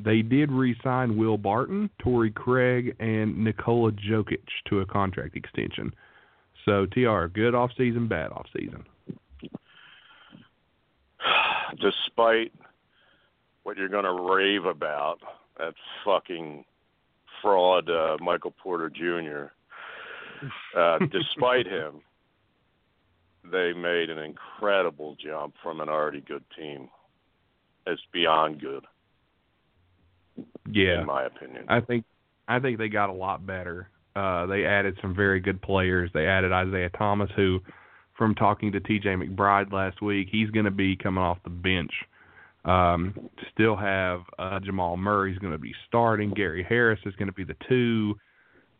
[0.00, 5.92] They did re-sign Will Barton, Torrey Craig, and Nikola Jokic to a contract extension.
[6.64, 8.84] So, TR, good off season, bad off season.
[11.80, 12.52] despite
[13.62, 15.18] what you're going to rave about,
[15.58, 15.74] that
[16.04, 16.64] fucking
[17.42, 19.52] fraud uh, Michael Porter Jr.
[20.78, 22.00] Uh, despite him,
[23.50, 26.88] they made an incredible jump from an already good team.
[27.86, 28.84] It's beyond good.
[30.70, 31.66] Yeah, in my opinion.
[31.68, 32.04] I think
[32.48, 33.88] I think they got a lot better.
[34.16, 36.10] Uh, they added some very good players.
[36.14, 37.60] They added Isaiah Thomas, who,
[38.16, 39.08] from talking to T.J.
[39.08, 41.90] McBride last week, he's going to be coming off the bench.
[42.64, 46.30] Um, still have uh, Jamal Murray's going to be starting.
[46.30, 48.14] Gary Harris is going to be the two.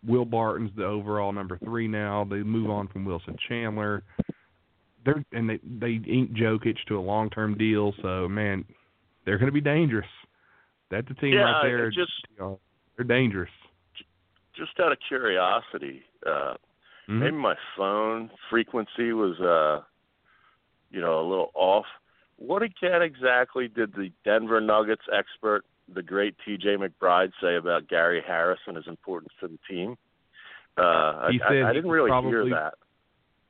[0.07, 2.27] Will Barton's the overall number three now.
[2.29, 4.03] They move on from Wilson Chandler.
[5.05, 7.93] They're and they they ink Jokic to a long term deal.
[8.03, 8.65] So man,
[9.25, 10.07] they're going to be dangerous.
[10.91, 11.91] That's the team yeah, right there.
[11.91, 12.61] Just you know,
[12.97, 13.51] they're dangerous.
[14.57, 16.55] Just out of curiosity, uh,
[17.09, 17.19] Mhm.
[17.19, 19.83] maybe my phone frequency was, uh,
[20.91, 21.87] you know, a little off.
[22.37, 26.77] What again exactly did the Denver Nuggets expert, the great T.J.
[26.77, 29.97] McBride, say about Gary Harris and his importance to the team?
[30.77, 32.75] Uh, He I, said I, I didn't really probably- hear that.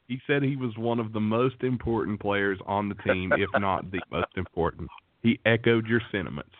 [0.09, 3.91] He said he was one of the most important players on the team, if not
[3.91, 4.91] the most important.
[5.23, 6.55] He echoed your sentiments.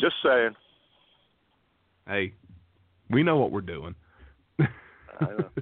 [0.00, 0.54] Just saying.
[2.06, 2.32] Hey,
[3.10, 3.94] we know what we're doing.
[4.58, 4.66] I
[5.20, 5.50] know.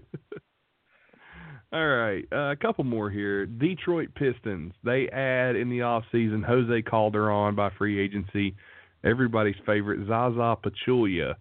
[1.72, 3.46] All right, uh, a couple more here.
[3.46, 4.74] Detroit Pistons.
[4.84, 8.54] They add in the off season Jose Calderon by free agency,
[9.02, 11.34] everybody's favorite Zaza Pachulia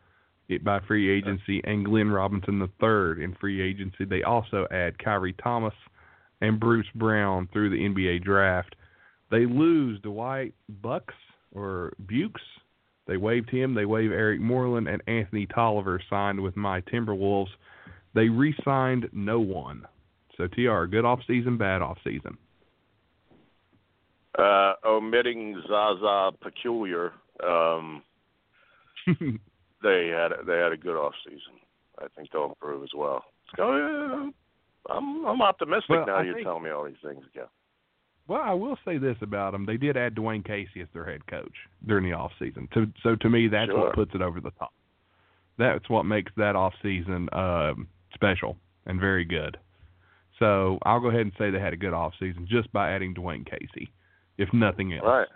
[0.52, 4.06] it by free agency, and Glenn Robinson III in free agency.
[4.06, 5.74] They also add Khyri Thomas
[6.42, 8.76] and Bruce Brown through the NBA draft.
[9.30, 11.14] They lose Dwight Bucks
[11.54, 12.42] or Bukes.
[13.08, 13.74] They waived him.
[13.74, 17.50] They waived Eric Moreland and Anthony Tolliver signed with my Timberwolves.
[18.14, 19.86] They re-signed no one.
[20.38, 22.38] So TR, good off season, bad off season.
[24.38, 27.12] Uh, omitting Zaza Peculiar,
[27.46, 28.02] um,
[29.84, 31.60] they had they had a good off season.
[32.00, 33.24] I think they'll improve as well.
[33.58, 33.64] So,
[34.90, 36.16] I'm I'm optimistic Well, now.
[36.18, 37.48] I You're think- telling me all these things again.
[38.28, 41.26] Well, I will say this about them: they did add Dwane Casey as their head
[41.28, 41.52] coach
[41.86, 42.68] during the off season.
[42.74, 43.80] To, so to me, that's Sure.
[43.88, 44.72] what puts it over the top.
[45.58, 49.58] That's what makes that off season um, special and very good.
[50.40, 53.14] So I'll go ahead and say they had a good off season just by adding
[53.14, 53.92] Dwane Casey,
[54.38, 55.04] if nothing else.
[55.06, 55.28] Right,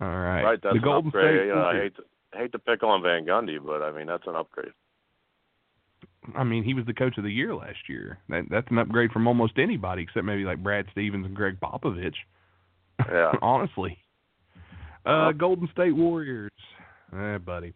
[0.00, 0.42] All right.
[0.44, 0.60] right.
[0.62, 1.36] That's the Golden upgrade.
[1.40, 2.02] State You know, I hate to,
[2.34, 4.72] hate to pick on Van Gundy, but I mean that's an upgrade.
[6.36, 8.18] I mean, he was the coach of the year last year.
[8.28, 12.14] That, that's an upgrade from almost anybody except maybe like Brad Stevens and Gregg Popovich.
[12.98, 13.32] Yeah.
[13.42, 13.98] Honestly.
[15.06, 15.32] Uh, Uh-huh.
[15.32, 16.50] Golden State Warriors.
[17.16, 17.72] Eh, buddy.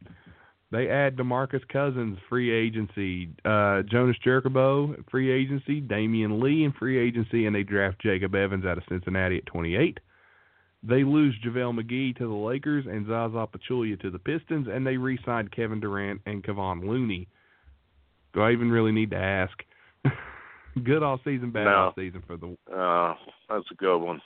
[0.70, 3.28] They add DeMarcus Cousins, free agency.
[3.44, 5.80] Uh, Jonas Jerebko, free agency.
[5.80, 9.98] Damion Lee in free agency, and they draft Jacob Evans out of Cincinnati at 28.
[10.84, 14.96] They lose JaVale McGee to the Lakers and Zaza Pachulia to the Pistons, and they
[14.96, 17.28] re-signed Kevin Durant and Kevon Looney.
[18.34, 19.52] Do I even really need to ask?
[20.84, 21.70] Good off season, bad No.
[21.70, 23.14] off season for the, Uh,
[23.48, 24.20] that's a good one.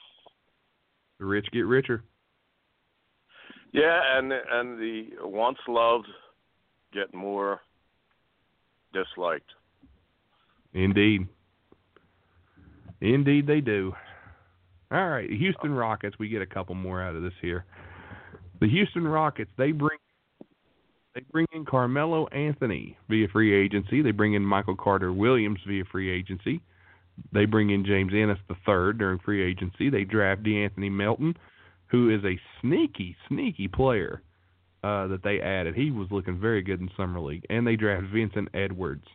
[1.18, 2.02] the rich get richer.
[3.72, 6.06] Yeah, and and the once loved
[6.94, 7.60] get more
[8.94, 9.50] disliked.
[10.72, 11.26] Indeed.
[13.00, 13.92] Indeed, they do.
[14.90, 16.16] All right, Houston Rockets.
[16.18, 17.64] We get a couple more out of this here.
[18.60, 19.50] The Houston Rockets.
[19.58, 19.98] They bring
[21.14, 24.02] they bring in Carmelo Anthony via free agency.
[24.02, 26.60] They bring in Michael Carter Williams via free agency.
[27.32, 29.88] They bring in James Ennis the third during free agency.
[29.88, 31.34] They draft DeAnthony Melton,
[31.86, 34.22] who is a sneaky, sneaky player
[34.84, 35.74] uh, that they added.
[35.74, 39.06] He was looking very good in summer league, and they draft Vincent Edwards.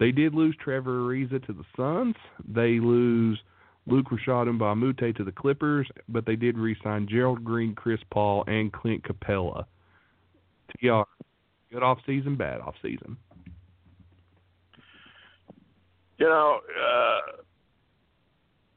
[0.00, 2.16] They did lose Trevor Ariza to the Suns.
[2.48, 3.38] They lose
[3.86, 8.00] Luke Rashad Mbah a Moute to the Clippers, but they did re-sign Gerald Green, Chris
[8.10, 9.64] Paul, and Clint Capela.
[10.70, 11.02] TR,
[11.72, 13.16] good off season, bad off season.
[16.18, 17.42] You know, uh,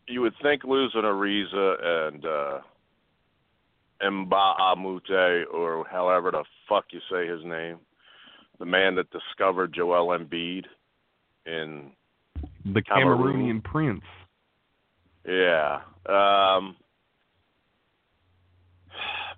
[0.08, 2.60] you would think losing Ariza and uh,
[4.04, 7.78] Mbah a Moute, or however the fuck you say his name,
[8.60, 10.66] the man that discovered Joel Embiid
[11.46, 11.92] in
[12.74, 13.62] The Cameroon.
[13.62, 14.04] Cameroonian Prince.
[15.26, 15.82] Yeah.
[16.06, 16.76] Um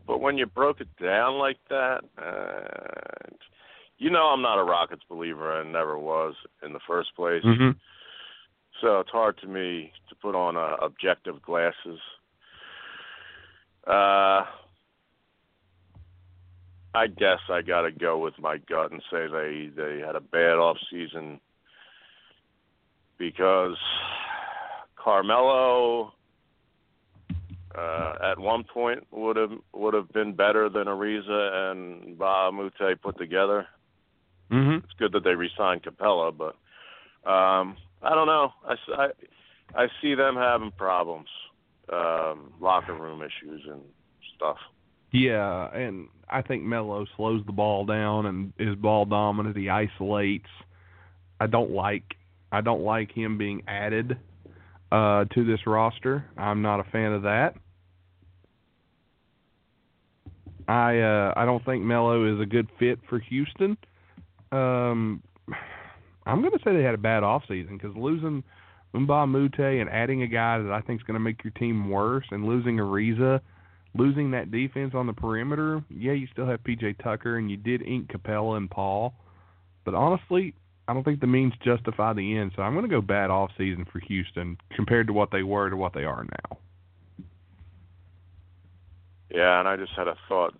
[0.07, 3.35] but when you broke it down like that, uh,
[3.97, 6.33] you know I'm not a Rockets believer and never was
[6.63, 7.43] in the first place.
[7.43, 7.71] Mm-hmm.
[8.81, 11.99] So it's hard to me to put on uh, objective glasses.
[13.87, 14.45] Uh
[16.93, 20.21] I guess I got to go with my gut and say they they had a
[20.21, 21.39] bad off season
[23.17, 23.77] because
[25.03, 26.13] Carmelo
[27.75, 33.01] uh, at one point would have would have been better than Ariza and Ba Mute
[33.01, 33.67] put together.
[34.51, 34.83] Mm-hmm.
[34.83, 36.55] It's good that they re-signed Capela, but
[37.29, 38.51] um, I don't know.
[38.67, 39.07] I, I,
[39.83, 41.29] I see them having problems,
[41.91, 43.81] um, locker room issues and
[44.35, 44.57] stuff.
[45.11, 49.55] Yeah, and I think Melo slows the ball down and is ball dominant.
[49.55, 50.49] He isolates.
[51.39, 52.03] I don't like
[52.51, 54.17] I don't like him being added
[54.91, 56.25] uh, to this roster.
[56.37, 57.55] I'm not a fan of that.
[60.67, 63.77] I uh, I don't think Melo is a good fit for Houston.
[64.51, 65.21] Um,
[66.25, 68.43] I'm going to say they had a bad off season because losing
[68.93, 71.51] Mbah a Moute and adding a guy that I think is going to make your
[71.51, 73.39] team worse, and losing Ariza,
[73.95, 75.83] losing that defense on the perimeter.
[75.89, 79.13] Yeah, you still have PJ Tucker, and you did ink Capela and Paul,
[79.83, 80.53] but honestly,
[80.91, 82.51] I don't think the means justify the end.
[82.53, 85.69] So I'm going to go bad off season for Houston compared to what they were
[85.69, 86.57] to what they are now.
[89.33, 90.53] Yeah, and I just had a thought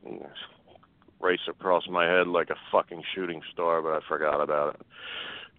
[1.19, 4.81] race across my head like a fucking shooting star, but I forgot about it.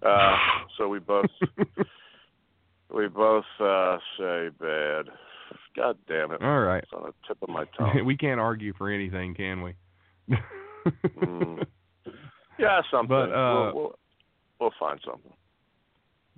[0.02, 0.36] Uh,
[0.78, 1.26] so we both
[2.94, 5.10] we both uh, say bad.
[5.76, 6.40] God damn it!
[6.42, 8.02] All right, it's on the tip of my tongue.
[8.06, 9.74] we can't argue for anything, can we?
[11.20, 11.62] mm.
[12.58, 13.08] Yeah, something.
[13.08, 13.98] But uh, we'll, we'll,
[14.62, 15.32] we'll find something.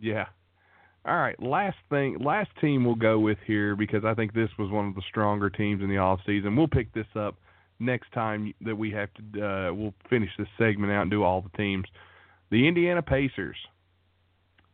[0.01, 0.27] Yeah.
[1.07, 4.71] All right, last thing, last team we'll go with here because I think this was
[4.71, 6.57] one of the stronger teams in the off season.
[6.57, 7.37] We'll pick this up
[7.79, 9.23] next time that we have to.
[9.47, 11.85] Uh, we'll finish this segment out and do all the teams.
[12.51, 13.57] The Indiana Pacers.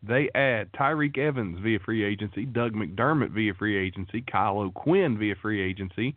[0.03, 5.35] They add Tyreke Evans via free agency, Doug McDermott via free agency, Kyle O'Quinn via
[5.43, 6.17] free agency,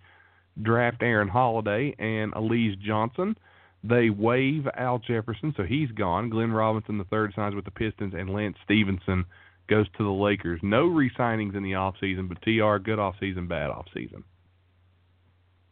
[0.61, 3.35] draft Aaron Holiday and Alize Johnson.
[3.83, 6.29] They waive Al Jefferson, so he's gone.
[6.29, 9.25] Glenn Robinson the third signs with the Pistons, and Lance Stephenson
[9.69, 10.59] goes to the Lakers.
[10.63, 14.23] No re-signings in the off season, but TR good off season, bad off season.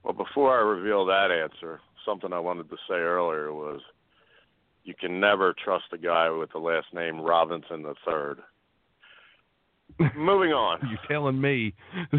[0.04, 3.80] Well, before I reveal that answer, something I wanted to say earlier was
[4.84, 8.40] you can never trust a guy with the last name Robinson the third.
[10.18, 10.80] Moving on.
[10.90, 11.74] You're telling me?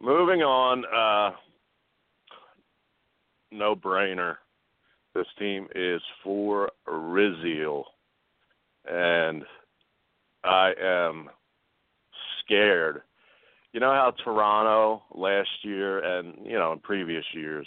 [0.00, 0.84] Moving on.
[0.84, 1.36] Uh,
[3.54, 4.36] no brainer.
[5.14, 7.84] This team is for Rizziel.
[8.86, 9.44] And
[10.42, 11.30] I am
[12.40, 13.02] scared.
[13.72, 17.66] You know how Toronto last year and, you know, in previous years,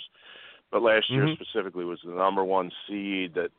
[0.72, 1.42] but last year mm-hmm.
[1.42, 3.50] specifically was the number one seed that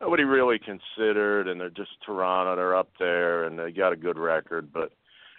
[0.00, 4.18] nobody really considered and they're just Toronto, they're up there and they got a good
[4.18, 4.92] record, but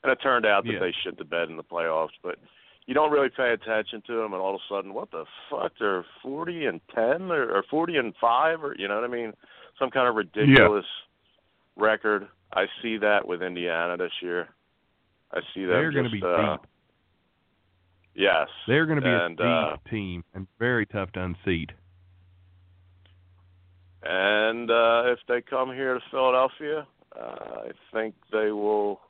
[0.04, 0.80] and it turned out that yeah.
[0.80, 2.38] they shit the bed in the playoffs, but
[2.88, 5.72] you don't really pay attention to them, and all of a sudden, what the fuck?
[5.80, 9.34] They're forty and ten, or, or forty and five, or you know what I mean?
[9.80, 10.86] Some kind of ridiculous
[11.78, 11.84] yeah.
[11.84, 12.28] record.
[12.54, 14.50] I see that with Indiana this year.
[15.34, 16.68] I see that They're going to be uh, deep.
[18.14, 21.72] Yes, they're going to be and, a deep uh, team and very tough to unseat.
[24.04, 26.88] And uh, if they come here to Philadelphia,
[27.20, 27.26] uh,
[27.66, 29.02] I think they will,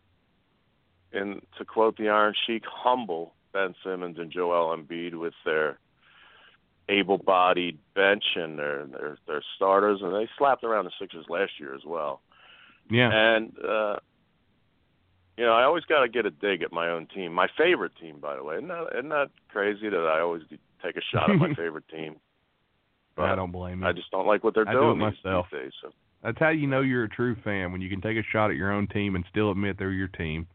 [1.11, 5.80] in to quote the Iron Sheik, humble Ben Simmons and Joel Embiid with their
[6.90, 11.73] able-bodied bench and their their their starters, and they slapped around the Sixers last year
[11.73, 12.22] as well.
[12.91, 13.10] Yeah.
[13.14, 13.95] And uh,
[15.38, 17.32] you know, I always got to get a dig at my own team.
[17.34, 18.56] My favorite team, by the way.
[18.56, 20.44] Isn't that, isn't that crazy that I always
[20.84, 22.18] take a shot at my favorite team?
[23.15, 23.88] But I don't blame you.
[23.88, 25.48] I just don't like what they're I doing do it these, myself.
[25.49, 25.72] these days.
[25.82, 25.91] So.
[26.23, 28.57] That's how you know you're a true fan when you can take a shot at
[28.57, 30.48] your own team and still admit they're your team.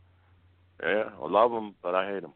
[0.83, 2.35] Yeah, I love them, but I hate them.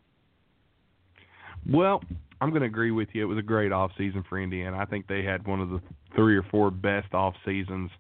[1.71, 2.03] Well,
[2.41, 3.23] I'm going to agree with you.
[3.23, 4.77] It was a great off season for Indiana.
[4.79, 5.81] I think they had one of the
[6.15, 7.91] three or four best off seasons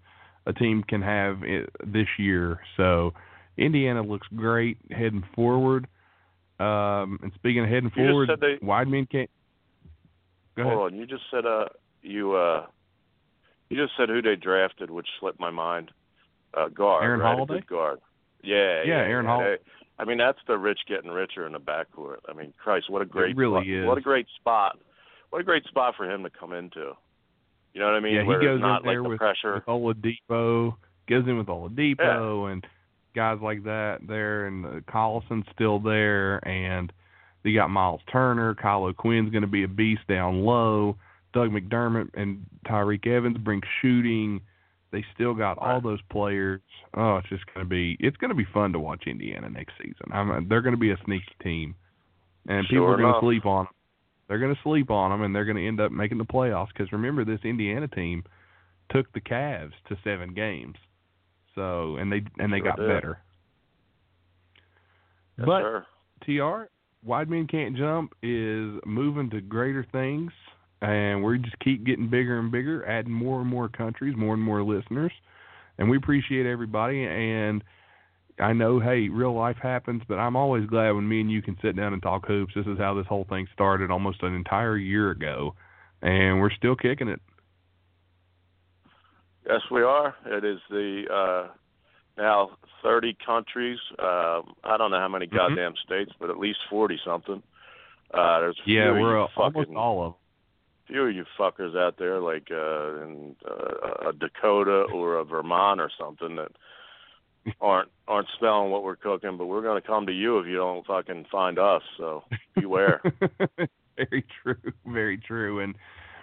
[0.46, 1.40] a team can have
[1.86, 2.60] this year.
[2.76, 3.14] So
[3.56, 5.86] Indiana looks great heading forward.
[6.60, 9.30] Um, and speaking of heading you forward, they, Wide Men can't.
[10.56, 10.74] Go ahead.
[10.74, 11.64] Hold on, you just said uh
[12.02, 12.66] you uh
[13.68, 15.90] you just said who they drafted, which slipped my mind.
[16.56, 17.34] Uh, guard, Aaron right?
[17.34, 17.64] Holiday?
[17.68, 17.98] Guard.
[18.42, 19.26] Yeah, Yeah, yeah, Aaron.
[19.26, 19.56] Holiday.
[19.98, 22.18] I mean, that's the rich getting richer in the backcourt.
[22.28, 23.86] I mean, Christ, what a great, really spot- is.
[23.86, 24.78] what a great spot,
[25.30, 26.92] what a great spot for him to come into.
[27.72, 28.14] You know what I mean?
[28.14, 29.54] yeah, he Where goes not in there like the with, pressure.
[29.54, 30.76] with Oladipo,
[31.08, 32.64] goes in with Oladipo and
[33.14, 36.92] guys like that there, and uh, Collison's still there, and
[37.42, 38.54] they got Miles Turner.
[38.54, 40.96] Kyle O'Quinn's going to be a beast down low.
[41.32, 44.40] Doug McDermott and Tyreke Evans bring shooting.
[44.94, 46.60] They still got all those players.
[46.96, 50.06] Oh, it's just going to be it's to be fun to watch Indiana next season.
[50.12, 51.74] I'm, they're going to be a sneaky team,
[52.46, 53.22] and people Sure are going to enough.
[53.22, 53.74] sleep on them.
[54.28, 56.68] They're going to sleep on them, and they're going to end up making the playoffs.
[56.68, 58.22] Because remember, this Indiana team
[58.92, 60.76] took the Cavs to seven games,
[61.56, 62.86] so and they and they Sure got did.
[62.88, 63.18] better.
[65.38, 65.86] Yes, but sir.
[66.22, 66.70] Tr,
[67.04, 70.30] Wide Men Can't Jump is moving to greater things,
[70.84, 74.42] and we just keep getting bigger and bigger, adding more and more countries, more and
[74.42, 75.12] more listeners,
[75.78, 77.04] and we appreciate everybody.
[77.06, 77.64] And
[78.38, 81.56] I know, hey, real life happens, but I'm always glad when me and you can
[81.62, 82.52] sit down and talk hoops.
[82.54, 85.54] This is how this whole thing started almost an entire year ago,
[86.02, 87.20] and we're still kicking it.
[89.46, 90.14] Yes, we are.
[90.26, 91.52] It is the uh,
[92.18, 92.50] now
[92.82, 93.78] 30 countries.
[93.98, 95.36] Um, I don't know how many Mm-hmm.
[95.36, 97.42] goddamn states, but at least 40 something.
[98.12, 100.20] Uh, there's Yeah, we're uh, almost all of them.
[100.86, 105.80] Few of you fuckers out there like uh, in uh, a Dakota or a Vermont
[105.80, 106.52] or something that
[107.60, 109.36] aren't aren't smelling what we're cooking.
[109.36, 111.82] But we're going to come to you if you don't fucking find us.
[111.98, 112.24] So
[112.54, 113.02] beware.
[113.96, 115.60] very true, very true.
[115.60, 115.74] And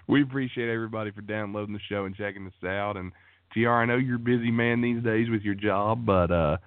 [0.07, 2.97] we appreciate everybody for downloading the show and checking us out.
[2.97, 3.11] And
[3.53, 6.57] TR, I know you're a busy man these days with your job, but uh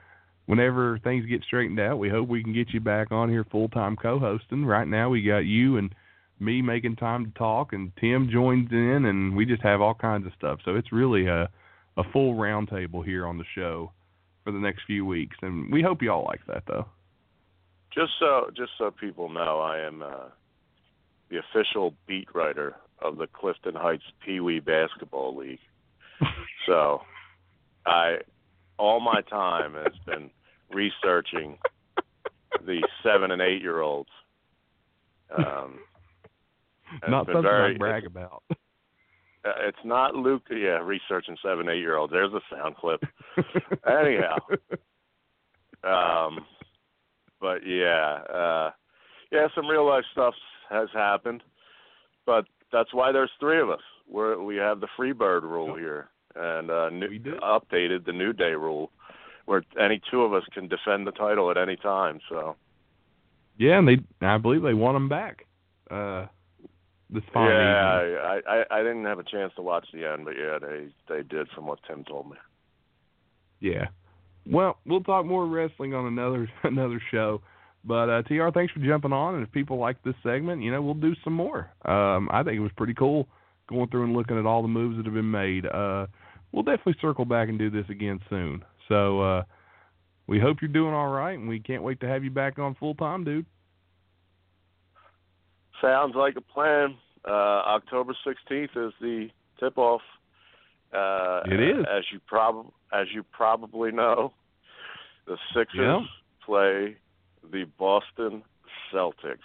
[0.47, 3.69] whenever things get straightened out, we hope we can get you back on here full
[3.69, 4.65] time co hosting.
[4.65, 5.95] Right now we got you and
[6.41, 10.27] me making time to talk and Tim joins in and we just have all kinds
[10.27, 10.61] of stuff.
[10.65, 11.49] So it's really a
[11.97, 13.93] a full roundtable here on the show
[14.43, 15.37] for the next few weeks.
[15.43, 16.87] And we hope you all like that though.
[17.93, 20.29] Just so just so people know, I am uh,
[21.31, 25.61] the official beat writer of the Clifton Heights Pee Wee Basketball League.
[26.67, 27.03] so,
[27.87, 28.19] I
[28.79, 30.31] all my time has been
[30.71, 31.59] researching
[32.67, 34.11] the seven and eight year olds.
[35.37, 35.79] Um,
[37.09, 38.43] Not something very, I brag about.
[38.51, 38.55] uh,
[39.67, 40.43] It's not Luke.
[40.51, 42.13] Yeah, researching seven eight year olds.
[42.13, 43.03] There's a sound clip.
[43.87, 44.39] Anyhow,
[45.83, 46.47] um,
[47.41, 48.71] but yeah, uh,
[49.31, 50.35] yeah, some real life stuff
[50.71, 51.43] has happened,
[52.27, 53.83] but that's why there's three of us.
[54.09, 57.09] We're we have the Freebird rule here, and uh, new,
[57.43, 58.91] updated the New Day rule,
[59.47, 62.21] where any two of us can defend the title at any time.
[62.29, 62.57] So
[63.59, 65.47] Yeah, and they I believe they want him back.
[65.91, 66.27] Uh
[67.15, 68.19] this fine yeah.
[68.23, 71.23] I, I I didn't have a chance to watch the end, but yeah, they they
[71.23, 72.37] did from what Tim told me.
[73.61, 73.87] Yeah.
[74.47, 77.41] Well, we'll talk more wrestling on another another show.
[77.85, 80.83] But uh TR, thanks for jumping on and if people like this segment, you know,
[80.83, 81.71] we'll do some more.
[81.85, 83.29] Um I think it was pretty cool
[83.69, 85.67] going through and looking at all the moves that have been made.
[85.67, 86.07] Uh
[86.53, 88.65] we'll definitely circle back and do this again soon.
[88.89, 89.43] So uh
[90.27, 92.75] we hope you're doing all right and we can't wait to have you back on
[92.75, 93.47] full time, dude.
[95.81, 96.97] Sounds like a plan.
[97.27, 97.31] Uh,
[97.67, 99.29] October 16th is the
[99.59, 100.03] tip off.
[100.93, 101.85] Uh, It is.
[101.91, 104.33] as you prob as you probably know.
[105.27, 106.07] The Sixers Yeah.
[106.45, 106.97] play
[107.51, 108.45] the Boston
[108.93, 109.39] Celtics.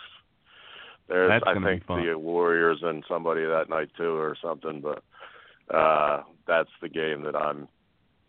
[1.07, 5.03] There's That's I think the Warriors and somebody that night too or something, but
[5.75, 7.67] uh that's the game that I'm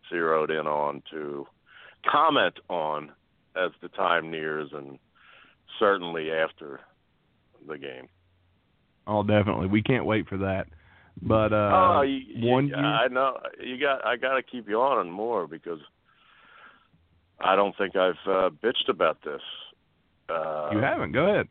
[0.09, 1.47] zeroed in on to
[2.11, 3.13] comment on
[3.57, 4.99] as the time nears and
[5.79, 6.81] certainly after
[7.67, 8.09] the game.
[9.07, 9.67] Oh, definitely.
[9.67, 10.67] We can't wait for that.
[11.23, 14.05] But uh oh, you, you- one year I know you got.
[14.07, 15.81] I got to keep you on and more because
[17.41, 19.43] I don't think I've uh, bitched about this.
[20.29, 21.13] Uh, you haven't.
[21.13, 21.49] Go ahead.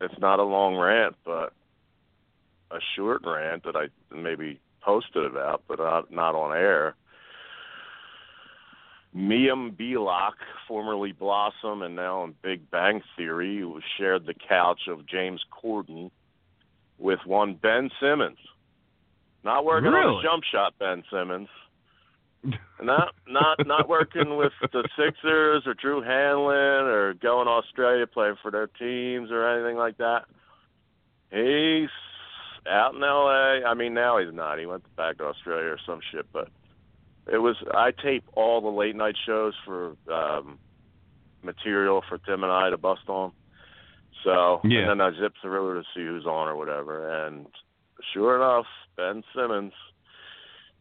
[0.00, 1.52] It's not a long rant, but
[2.70, 6.94] a short rant that I maybe posted about, but not, not on air.
[9.16, 10.32] Mayim Bialik,
[10.66, 16.10] formerly Blossom and now in Big Bang Theory, who shared the couch of James Corden
[16.98, 18.38] with one Ben Simmons.
[19.44, 20.16] Not working on Really?
[20.22, 21.48] the jump shot, Ben Simmons.
[22.82, 28.36] not not not working with the Sixers or Drew Hanlen or going to Australia playing
[28.42, 30.24] for their teams or anything like that.
[31.30, 31.88] He's
[32.70, 33.66] out in LA.
[33.68, 34.58] I mean now he's not.
[34.58, 36.48] He went back to Australia or some shit, but
[37.32, 40.58] it was I tape all the late night shows for um
[41.42, 43.32] material for Tim and I to bust on.
[44.22, 44.80] So Yeah.
[44.80, 47.26] and then I zip through to see who's on or whatever.
[47.26, 47.46] And
[48.12, 49.72] sure enough, Ben Simmons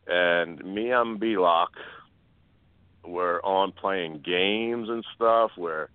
[0.08, 1.68] and Mayim Bialik
[3.06, 5.90] were on playing games and stuff where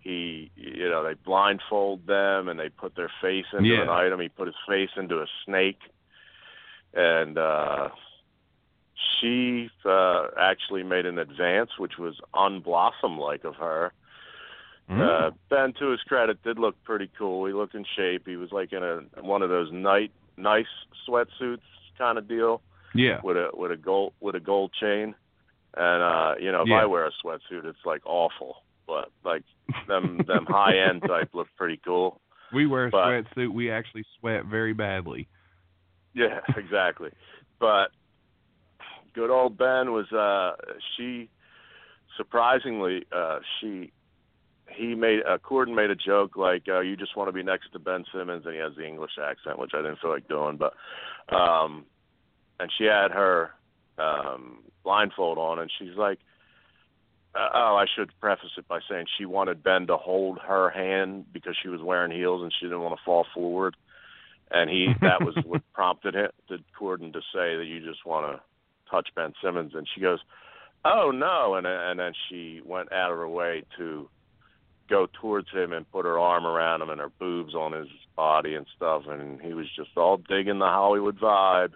[0.00, 3.82] he you know they blindfold them and they put their face into Yeah.
[3.82, 5.80] an item he put his face into a snake
[6.94, 7.88] and uh
[9.20, 13.92] she uh actually made an advance which was unblossom like of her
[14.90, 15.02] Mm-hmm.
[15.02, 18.50] uh ben to his credit did look pretty cool he looked in shape he was
[18.52, 20.64] like in a one of those night nice
[21.06, 21.60] sweatsuits
[21.98, 22.62] kind of deal
[22.94, 23.20] Yeah.
[23.22, 25.14] with a with a gold with a gold chain.
[25.76, 26.76] And uh, you know, if Yeah.
[26.82, 28.62] I wear a sweatsuit it's like awful.
[28.86, 29.42] But like
[29.88, 32.20] them them high end type look pretty cool.
[32.54, 33.04] We wear a But-
[33.36, 35.28] sweatsuit, we actually sweat very badly.
[36.14, 37.10] Yeah, exactly.
[37.60, 37.90] But
[39.14, 40.56] good old Ben was uh
[40.96, 41.28] she
[42.16, 43.92] surprisingly uh she
[44.76, 47.72] he made uh, Corden made a joke like uh, you just want to be next
[47.72, 50.58] to Ben Simmons, and he has the English accent, which I didn't feel like doing.
[50.58, 50.74] But
[51.34, 51.84] um,
[52.60, 53.50] and she had her
[53.98, 56.18] um, blindfold on, and she's like,
[57.34, 61.26] uh, "Oh, I should preface it by saying she wanted Ben to hold her hand
[61.32, 63.76] because she was wearing heels and she didn't want to fall forward."
[64.50, 68.36] And he that was what prompted him to Corden to say that you just want
[68.36, 68.42] to
[68.90, 70.18] touch Ben Simmons, and she goes,
[70.84, 74.08] "Oh no!" And and then she went out of her way to
[74.88, 78.54] go towards him and put her arm around him and her boobs on his body
[78.54, 81.72] and stuff, and he was just all digging the Hollywood vibe,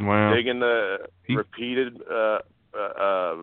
[0.00, 0.34] Wow.
[0.34, 2.38] digging the He- repeated uh,
[2.74, 3.36] uh, uh,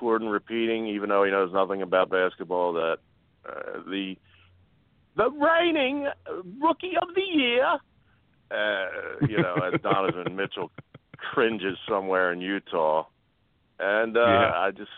[0.00, 2.98] Corden repeating, even though he knows nothing about basketball, that
[3.48, 4.16] uh, the
[5.16, 6.08] the reigning
[6.60, 7.78] rookie of the year,
[8.50, 10.72] uh, you know, as Donovan Mitchell
[11.32, 13.06] cringes somewhere in Utah,
[13.78, 14.52] and uh, Yeah.
[14.56, 14.90] I just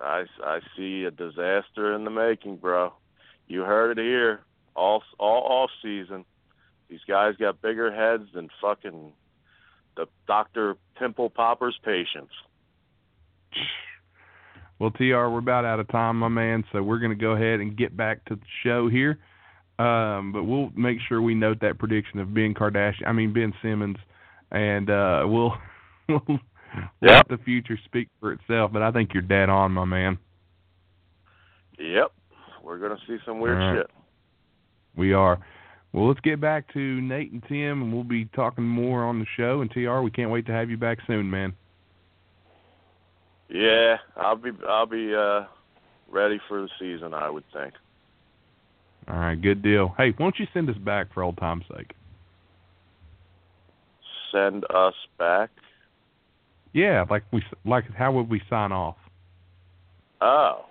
[0.00, 2.92] I I see a disaster in the making, bro.
[3.46, 4.40] You heard it here.
[4.74, 6.24] All all off season,
[6.88, 9.12] these guys got bigger heads than fucking
[9.96, 12.32] the Doctor Pimple Popper's patients.
[14.78, 17.60] Well, TR, we're about out of time, my man, so we're going to go ahead
[17.60, 19.18] and get back to the show here.
[19.78, 23.52] Um, but we'll make sure we note that prediction of Ben Kardashian, I mean Ben
[23.62, 23.96] Simmons,
[24.52, 25.54] and uh, we'll
[26.08, 26.38] we'll
[27.00, 28.72] let the future speak for itself.
[28.72, 30.18] But I think you're dead on, my man.
[31.78, 32.12] Yep,
[32.62, 33.78] we're gonna see some weird right.
[33.78, 33.90] shit.
[34.94, 35.40] We are.
[35.92, 39.26] Well, let's get back to Nate and Tim, and we'll be talking more on the
[39.36, 39.60] show.
[39.60, 41.52] And TR, we can't wait to have you back soon, man.
[43.48, 45.44] Yeah, I'll be I'll be uh
[46.10, 47.14] ready for the season.
[47.14, 47.74] I would think.
[49.08, 49.94] All right, good deal.
[49.98, 51.92] Hey, why don't you send us back for old time's sake?
[54.32, 55.50] Send us back.
[56.72, 58.96] Yeah, like we like how would we sign off?
[60.20, 60.64] Oh.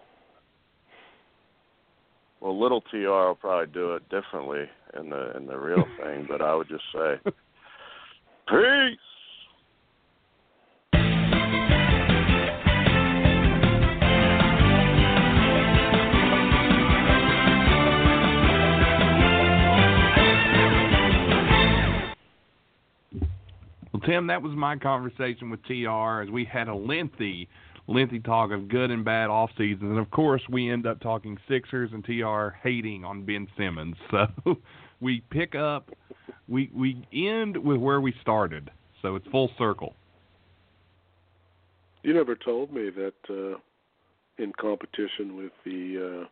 [2.39, 4.65] Well, little Tr will probably do it differently
[4.97, 7.19] in the in the real thing, but I would just say,
[8.49, 9.10] peace.
[24.01, 27.47] Well, Tim, that was my conversation with TR as we had a lengthy,
[27.87, 31.37] lengthy talk of good and bad off seasons, and of course we end up talking
[31.47, 33.95] Sixers and TR hating on Ben Simmons.
[34.11, 34.57] So
[34.99, 35.89] we pick up,
[36.47, 38.69] we we end with where we started.
[39.01, 39.95] So it's full circle.
[42.03, 43.57] You never told me that uh,
[44.37, 46.27] in competition with the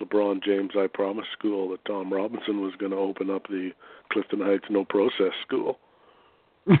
[0.00, 3.70] uh, LeBron James I Promise School that Tom Robinson was going to open up the
[4.12, 5.78] Clifton Heights No Process School.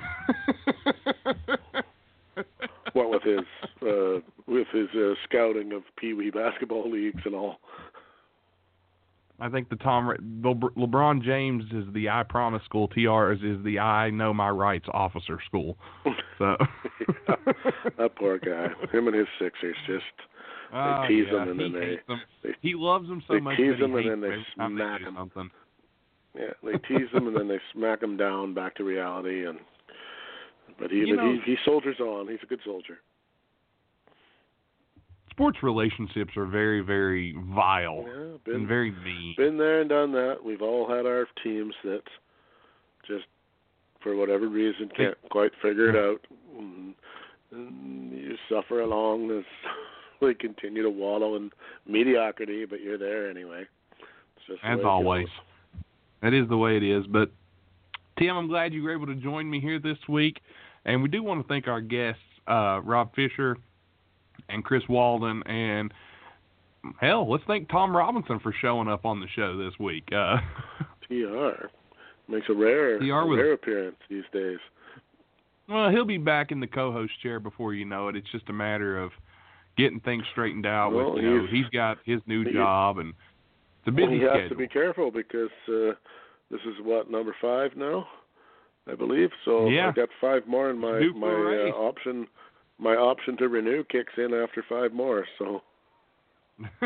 [2.92, 3.40] what with his
[3.82, 7.56] uh, with his uh, scouting of Pee Wee basketball leagues and all.
[9.42, 12.88] I think the Tom Le- LeBron James is the I Promise School.
[12.88, 15.78] TR is, is the I Know My Rights Officer School.
[16.38, 16.56] So
[17.26, 17.36] yeah,
[17.98, 18.68] that poor guy.
[18.92, 20.04] Him and his Sixers just
[20.72, 23.40] they Oh, tease yeah, him and he then they, they he loves them so they
[23.40, 25.14] much tease him and then they them every time smack him.
[25.16, 25.50] something.
[26.38, 29.58] Yeah, they tease him and then they smack him down back to reality and
[30.78, 32.28] but he You but know- he he soldiers on.
[32.28, 32.98] He's a good soldier.
[35.30, 39.34] Sports relationships are very, very vile Yeah, and been very mean.
[39.36, 40.38] been there and done that.
[40.44, 42.02] We've all had our teams that
[43.06, 43.24] just
[44.02, 46.20] for whatever reason can't quite figure it out.
[46.58, 46.94] And,
[47.52, 49.44] and you suffer along as
[50.20, 51.50] they continue to wallow in
[51.86, 53.64] mediocrity, but you're there anyway.
[54.36, 55.26] It's just the As way it always.
[55.26, 55.34] goes.
[56.22, 57.06] That is the way it is.
[57.06, 57.30] But
[58.18, 60.40] Tim, I'm glad you were able to join me here this week.
[60.84, 63.56] And we do want to thank our guests, uh, Rob Fisher
[64.48, 65.92] and Chris Walden and
[67.00, 70.08] hell, let's thank Tom Robinson for showing up on the show this week.
[70.12, 70.38] Uh,
[71.08, 71.66] TR
[72.28, 74.58] makes a rare, TR with- rare appearance these days.
[75.68, 78.16] well, he'll be back in the co-host chair before you know it.
[78.16, 79.10] It's just a matter of
[79.76, 80.92] getting things straightened out.
[80.92, 83.12] Well, with you know, he's- he's got his new he- job and
[83.86, 84.48] Well, busy he has schedule.
[84.50, 85.92] to be careful because uh,
[86.50, 88.06] this is what number five now,
[88.90, 89.30] I believe.
[89.44, 89.88] So Yeah.
[89.88, 92.26] I've got five more, and my Due my uh, option
[92.78, 95.26] my option to renew kicks in after five more.
[95.38, 95.62] So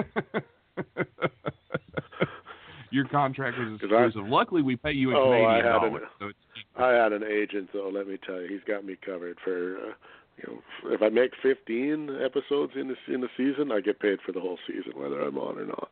[2.90, 4.30] Your contract was 'Cause I- exclusive.
[4.30, 6.30] Luckily, we pay you in Oh, I Canadian had an- dollars, so
[6.76, 7.88] I had an agent, though.
[7.88, 9.78] Let me tell you, he's got me covered for.
[9.78, 9.92] Uh,
[10.36, 10.62] you know,
[10.92, 14.40] if I make 15 episodes in the in the season, I get paid for the
[14.40, 15.90] whole season, whether I'm on or not.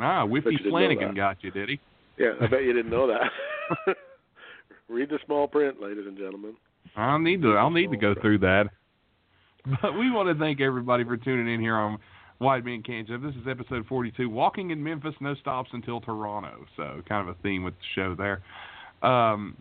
[0.00, 1.80] Ah, Whiffy you didn't know Flanagan got you, did he?
[2.16, 3.96] Yeah, I bet you didn't know that.
[4.88, 6.54] Read the small print, ladies and gentlemen.
[6.94, 7.54] I'll need to.
[7.54, 8.66] I'll need to go through that.
[9.82, 11.98] But we want to thank everybody for tuning in here on
[12.38, 13.24] Wide Men Can't Jump.
[13.24, 16.66] This is episode 42, Walking in Memphis, No Stops Until Toronto.
[16.76, 18.42] So kind of a theme with the show there.
[19.02, 19.56] Um,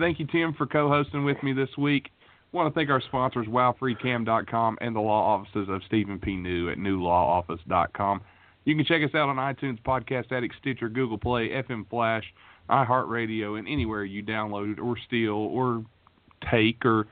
[0.00, 2.10] thank you, Tim, for co-hosting with me this week.
[2.52, 6.34] I want to thank our sponsors, WowFreeCam.com and the law offices of Stephen P.
[6.34, 8.20] New at NewLawOffice.com.
[8.66, 12.24] You can check us out on iTunes, Podcast Addict, Stitcher, Google Play, FM Flash,
[12.68, 15.84] iHeartRadio, and anywhere you download or steal or
[16.50, 17.06] take or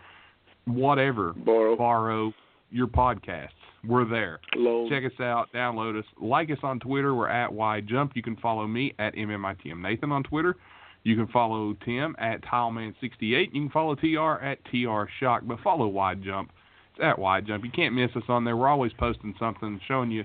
[0.66, 2.34] whatever borrow, borrow
[2.70, 3.50] your podcasts.
[3.86, 4.40] We're there.
[4.56, 4.90] Loan.
[4.90, 7.14] Check us out, download us, like us on Twitter.
[7.14, 8.12] We're at YJump.
[8.14, 10.56] You can follow me at MMITM Nathan on Twitter.
[11.04, 13.20] You can follow Tim at Tileman68.
[13.20, 16.50] You can follow TR at TR Shock, but follow Wide Jump.
[16.94, 17.64] It's at Wide Jump.
[17.64, 18.56] You can't miss us on there.
[18.56, 20.24] We're always posting something, showing you,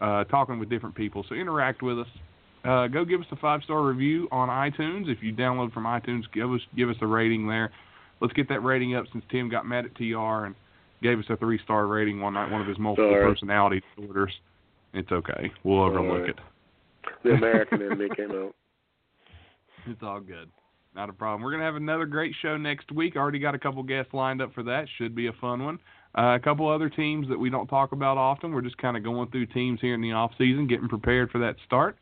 [0.00, 1.24] uh, talking with different people.
[1.28, 2.06] So interact with us.
[2.64, 5.08] Uh, go give us a five star review on iTunes.
[5.08, 7.70] If you download from iTunes, give us give us a rating there.
[8.20, 10.54] Let's get that rating up since Tim got mad at TR and
[11.02, 13.32] gave us a three star rating one night, one of his multiple Sorry.
[13.32, 14.32] personality disorders.
[14.92, 15.52] It's okay.
[15.64, 16.30] We'll overlook right.
[16.30, 16.36] it.
[17.22, 18.54] The American in me came out.
[19.86, 20.50] It's all good.
[20.94, 21.42] Not a problem.
[21.42, 23.14] We're going to have another great show next week.
[23.14, 24.86] Already got a couple guests lined up for that.
[24.96, 25.78] Should be a fun one.
[26.16, 28.52] Uh, a couple other teams that we don't talk about often.
[28.52, 31.38] We're just kind of going through teams here in the off season, getting prepared for
[31.40, 31.96] that start.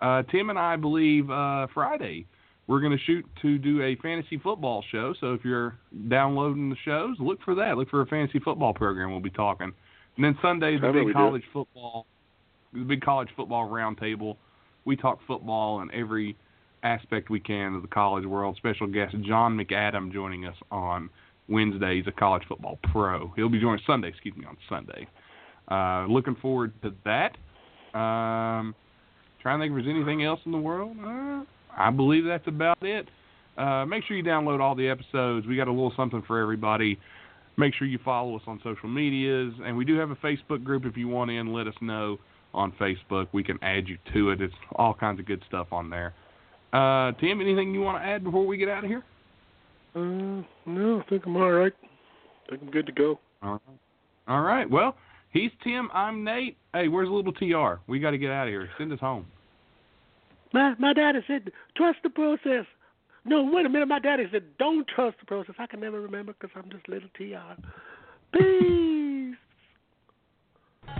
[0.00, 2.26] Uh, Tim and I believe uh, Friday
[2.68, 5.14] we're going to shoot to do a fantasy football show.
[5.20, 5.76] So if you're
[6.08, 7.76] downloading the shows, look for that.
[7.78, 9.10] Look for a fantasy football program.
[9.10, 9.72] We'll be talking.
[10.16, 12.06] And then Sunday is the How about we big do college football,
[12.74, 14.36] the big college football roundtable.
[14.84, 16.36] We talk football and every
[16.82, 18.56] aspect we can of the college world.
[18.56, 21.08] Special guest John McAdam joining us on
[21.48, 23.32] Wednesdays a college football pro.
[23.36, 25.06] He'll be joining Sunday, excuse me, on Sunday.
[25.70, 27.36] Uh, looking forward to that.
[27.98, 28.74] Um,
[29.42, 30.96] trying to think if there's anything else in the world.
[31.02, 31.44] Uh,
[31.76, 33.08] I believe that's about it.
[33.56, 35.46] Uh, make sure you download all the episodes.
[35.46, 36.98] We got a little something for everybody.
[37.56, 40.84] Make sure you follow us on social medias, and we do have a Facebook group.
[40.86, 42.18] If you want in, let us know
[42.54, 43.26] on Facebook.
[43.32, 44.40] We can add you to it.
[44.40, 46.14] It's all kinds of good stuff on there.
[46.72, 49.02] Uh, Tim, anything you want to add before we get out of here?
[49.98, 51.72] Uh, no, I think I'm all right.
[52.46, 53.18] I think I'm good to go.
[53.42, 53.78] All right.
[54.28, 54.70] All right.
[54.70, 54.96] Well,
[55.30, 55.88] he's Tim.
[55.92, 56.56] I'm Nate.
[56.72, 57.80] Hey, where's little TR?
[57.88, 58.68] We got to get out of here.
[58.78, 59.26] Send us home.
[60.52, 62.64] My my daddy said, trust the process.
[63.24, 63.88] No, wait a minute.
[63.88, 65.54] My daddy said, don't trust the process.
[65.58, 67.60] I can never remember because I'm just little TR.
[68.32, 69.36] Peace.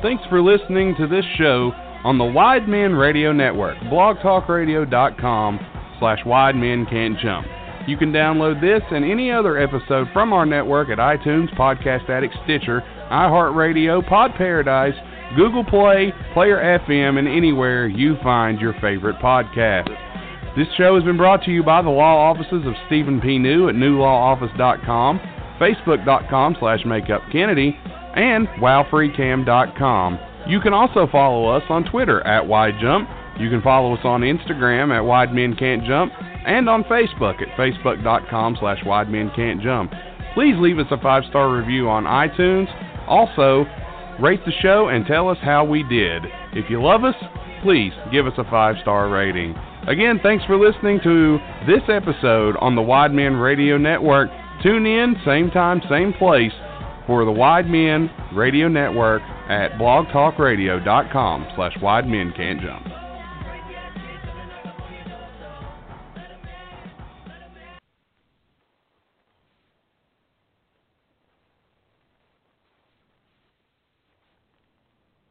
[0.02, 1.72] Thanks for listening to this show
[2.04, 5.60] on the Wide Men Radio Network, blogtalkradio.com
[5.98, 7.46] slash Wide Men Can't Jump.
[7.88, 12.34] You can download this and any other episode from our network at iTunes, Podcast Addict,
[12.44, 14.92] Stitcher, iHeartRadio, Pod Paradise,
[15.34, 19.88] Google Play, Player FM, and anywhere you find your favorite podcast.
[20.54, 23.38] This show has been brought to you by the law offices of Stephen P.
[23.38, 25.18] New at newlawoffice.com,
[25.58, 27.72] facebook.com slash makeupkennedy,
[28.18, 30.18] and wowfreecam.com.
[30.46, 33.40] You can also follow us on Twitter at WideJump.
[33.40, 36.12] You can follow us on Instagram at Wide Men Can't Jump,
[36.48, 39.92] and on Facebook at facebook.com slash Wide Men Can't Jump.
[40.34, 42.66] Please leave us a five-star review on iTunes.
[43.06, 43.66] Also,
[44.20, 46.22] rate the show and tell us how we did.
[46.54, 47.14] If you love us,
[47.62, 49.54] please give us a five-star rating.
[49.86, 54.30] Again, thanks for listening to this episode on the Wide Men Radio Network.
[54.62, 56.52] Tune in, same time, same place,
[57.06, 62.86] for the Wide Men Radio Network at blogtalkradio.com slash Wide Men Can't Jump.